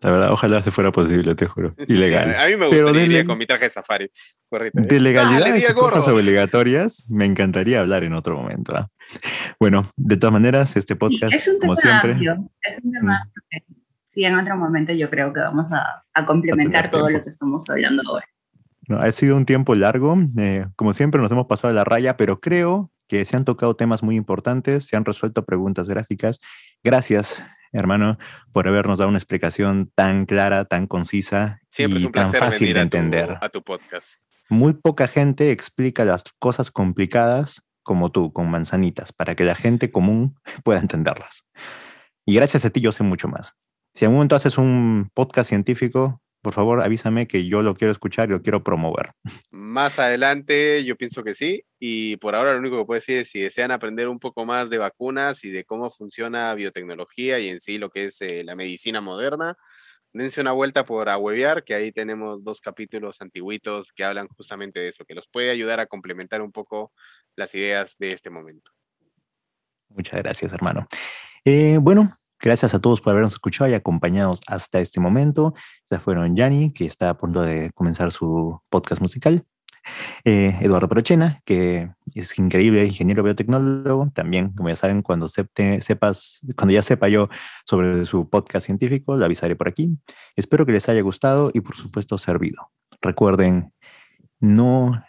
La 0.00 0.10
verdad, 0.10 0.32
ojalá 0.32 0.64
se 0.64 0.72
fuera 0.72 0.90
posible, 0.90 1.36
te 1.36 1.46
juro. 1.46 1.76
Ilegal. 1.86 2.34
a 2.34 2.48
mí 2.48 2.56
me 2.56 2.66
gustaría 2.66 3.20
ir 3.20 3.26
con 3.26 3.38
mi 3.38 3.46
traje 3.46 3.66
de 3.66 3.70
safari. 3.70 4.10
Correcto. 4.50 4.80
De 4.82 4.98
legalidad 4.98 5.54
y 5.54 5.74
cosas 5.74 6.08
obligatorias, 6.08 7.08
me 7.08 7.24
encantaría 7.24 7.78
hablar 7.78 8.02
en 8.02 8.14
otro 8.14 8.36
momento. 8.36 8.74
¿ah? 8.74 8.88
Bueno, 9.60 9.88
de 9.96 10.16
todas 10.16 10.32
maneras, 10.32 10.76
este 10.76 10.96
podcast, 10.96 11.32
es 11.32 11.46
un 11.46 11.60
tema 11.60 11.74
como 11.74 11.76
siempre. 11.76 12.16
Es 12.62 12.78
un 12.82 12.92
tema 12.92 13.30
mm. 13.52 13.81
Sí, 14.12 14.24
en 14.26 14.34
otro 14.34 14.56
momento 14.56 14.92
yo 14.92 15.08
creo 15.08 15.32
que 15.32 15.40
vamos 15.40 15.72
a, 15.72 16.04
a 16.12 16.26
complementar 16.26 16.90
todo 16.90 17.08
lo 17.08 17.22
que 17.22 17.30
estamos 17.30 17.68
hablando 17.70 18.02
hoy. 18.12 18.20
No, 18.86 19.00
ha 19.00 19.10
sido 19.10 19.36
un 19.36 19.46
tiempo 19.46 19.74
largo. 19.74 20.18
Eh, 20.36 20.66
como 20.76 20.92
siempre, 20.92 21.20
nos 21.20 21.30
hemos 21.30 21.46
pasado 21.46 21.72
la 21.72 21.84
raya, 21.84 22.18
pero 22.18 22.40
creo 22.40 22.90
que 23.08 23.24
se 23.24 23.36
han 23.38 23.46
tocado 23.46 23.74
temas 23.74 24.02
muy 24.02 24.16
importantes, 24.16 24.84
se 24.84 24.96
han 24.96 25.06
resuelto 25.06 25.46
preguntas 25.46 25.88
gráficas. 25.88 26.40
Gracias, 26.84 27.42
hermano, 27.72 28.18
por 28.52 28.68
habernos 28.68 28.98
dado 28.98 29.08
una 29.08 29.18
explicación 29.18 29.90
tan 29.94 30.26
clara, 30.26 30.66
tan 30.66 30.86
concisa 30.86 31.60
y 31.78 32.10
tan 32.10 32.32
fácil 32.34 32.74
de 32.74 32.80
entender. 32.80 33.38
A 33.40 33.48
tu, 33.48 33.62
podcast. 33.62 34.16
Muy 34.50 34.74
poca 34.74 35.08
gente 35.08 35.52
explica 35.52 36.04
las 36.04 36.24
cosas 36.38 36.70
complicadas 36.70 37.62
como 37.82 38.12
tú, 38.12 38.30
con 38.32 38.50
manzanitas, 38.50 39.12
para 39.12 39.34
que 39.34 39.44
la 39.44 39.54
gente 39.54 39.90
común 39.90 40.36
pueda 40.64 40.80
entenderlas. 40.80 41.46
Y 42.26 42.34
gracias 42.34 42.66
a 42.66 42.70
ti 42.70 42.82
yo 42.82 42.92
sé 42.92 43.04
mucho 43.04 43.26
más. 43.26 43.54
Si 43.94 44.04
en 44.04 44.10
un 44.10 44.16
momento 44.16 44.36
haces 44.36 44.58
un 44.58 45.10
podcast 45.14 45.48
científico, 45.48 46.22
por 46.42 46.54
favor 46.54 46.80
avísame 46.80 47.28
que 47.28 47.46
yo 47.46 47.62
lo 47.62 47.74
quiero 47.74 47.92
escuchar 47.92 48.28
y 48.28 48.32
lo 48.32 48.42
quiero 48.42 48.64
promover. 48.64 49.12
Más 49.50 49.98
adelante 49.98 50.84
yo 50.84 50.96
pienso 50.96 51.22
que 51.22 51.34
sí 51.34 51.64
y 51.78 52.16
por 52.16 52.34
ahora 52.34 52.52
lo 52.52 52.58
único 52.58 52.78
que 52.78 52.84
puedo 52.84 52.96
decir 52.96 53.18
es 53.18 53.30
si 53.30 53.40
desean 53.40 53.70
aprender 53.70 54.08
un 54.08 54.18
poco 54.18 54.44
más 54.44 54.68
de 54.68 54.78
vacunas 54.78 55.44
y 55.44 55.50
de 55.50 55.64
cómo 55.64 55.88
funciona 55.88 56.54
biotecnología 56.54 57.38
y 57.38 57.48
en 57.48 57.60
sí 57.60 57.78
lo 57.78 57.90
que 57.90 58.06
es 58.06 58.20
eh, 58.22 58.42
la 58.44 58.56
medicina 58.56 59.00
moderna, 59.00 59.56
dense 60.12 60.40
una 60.40 60.52
vuelta 60.52 60.84
por 60.84 61.08
Awebear, 61.08 61.62
que 61.62 61.74
ahí 61.74 61.92
tenemos 61.92 62.42
dos 62.42 62.60
capítulos 62.60 63.20
antiguitos 63.20 63.92
que 63.92 64.04
hablan 64.04 64.28
justamente 64.28 64.80
de 64.80 64.88
eso, 64.88 65.04
que 65.04 65.14
los 65.14 65.28
puede 65.28 65.50
ayudar 65.50 65.80
a 65.80 65.86
complementar 65.86 66.42
un 66.42 66.52
poco 66.52 66.92
las 67.36 67.54
ideas 67.54 67.96
de 67.98 68.08
este 68.08 68.30
momento. 68.30 68.72
Muchas 69.88 70.22
gracias, 70.22 70.52
hermano. 70.52 70.86
Eh, 71.44 71.78
bueno, 71.80 72.16
Gracias 72.42 72.74
a 72.74 72.80
todos 72.80 73.00
por 73.00 73.12
habernos 73.12 73.34
escuchado 73.34 73.70
y 73.70 73.74
acompañados 73.74 74.40
hasta 74.48 74.80
este 74.80 74.98
momento. 74.98 75.54
Ya 75.88 76.00
fueron 76.00 76.34
Yanni, 76.34 76.72
que 76.72 76.86
está 76.86 77.08
a 77.08 77.16
punto 77.16 77.40
de 77.40 77.70
comenzar 77.72 78.10
su 78.10 78.60
podcast 78.68 79.00
musical. 79.00 79.44
Eh, 80.24 80.58
Eduardo 80.60 80.88
Prochena, 80.88 81.40
que 81.44 81.90
es 82.14 82.36
increíble 82.38 82.84
ingeniero 82.84 83.22
biotecnólogo. 83.22 84.10
También, 84.12 84.52
como 84.54 84.68
ya 84.68 84.76
saben, 84.76 85.02
cuando 85.02 85.28
sepas, 85.28 86.40
cuando 86.56 86.72
ya 86.72 86.82
sepa 86.82 87.08
yo 87.08 87.28
sobre 87.64 88.04
su 88.06 88.28
podcast 88.28 88.66
científico, 88.66 89.16
lo 89.16 89.24
avisaré 89.24 89.54
por 89.54 89.68
aquí. 89.68 89.96
Espero 90.34 90.66
que 90.66 90.72
les 90.72 90.88
haya 90.88 91.00
gustado 91.00 91.52
y, 91.54 91.60
por 91.60 91.76
supuesto, 91.76 92.18
servido. 92.18 92.72
Recuerden, 93.00 93.72
no 94.40 95.00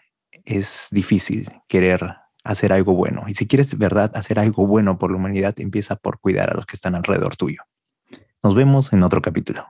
es 0.46 0.88
difícil 0.92 1.50
querer 1.68 2.16
hacer 2.44 2.74
algo 2.74 2.94
bueno. 2.94 3.24
Y 3.28 3.36
si 3.36 3.48
quieres, 3.48 3.78
verdad, 3.78 4.12
hacer 4.16 4.40
algo 4.40 4.68
bueno 4.68 4.98
por 4.98 5.12
la 5.12 5.18
humanidad, 5.18 5.54
empieza 5.60 5.96
por 5.96 6.20
cuidar 6.20 6.52
a 6.52 6.56
los 6.56 6.66
que 6.66 6.76
están 6.76 6.96
alrededor 6.96 7.36
tuyo. 7.36 7.64
Nos 8.44 8.56
vemos 8.56 8.92
en 8.94 9.04
otro 9.04 9.22
capítulo. 9.22 9.66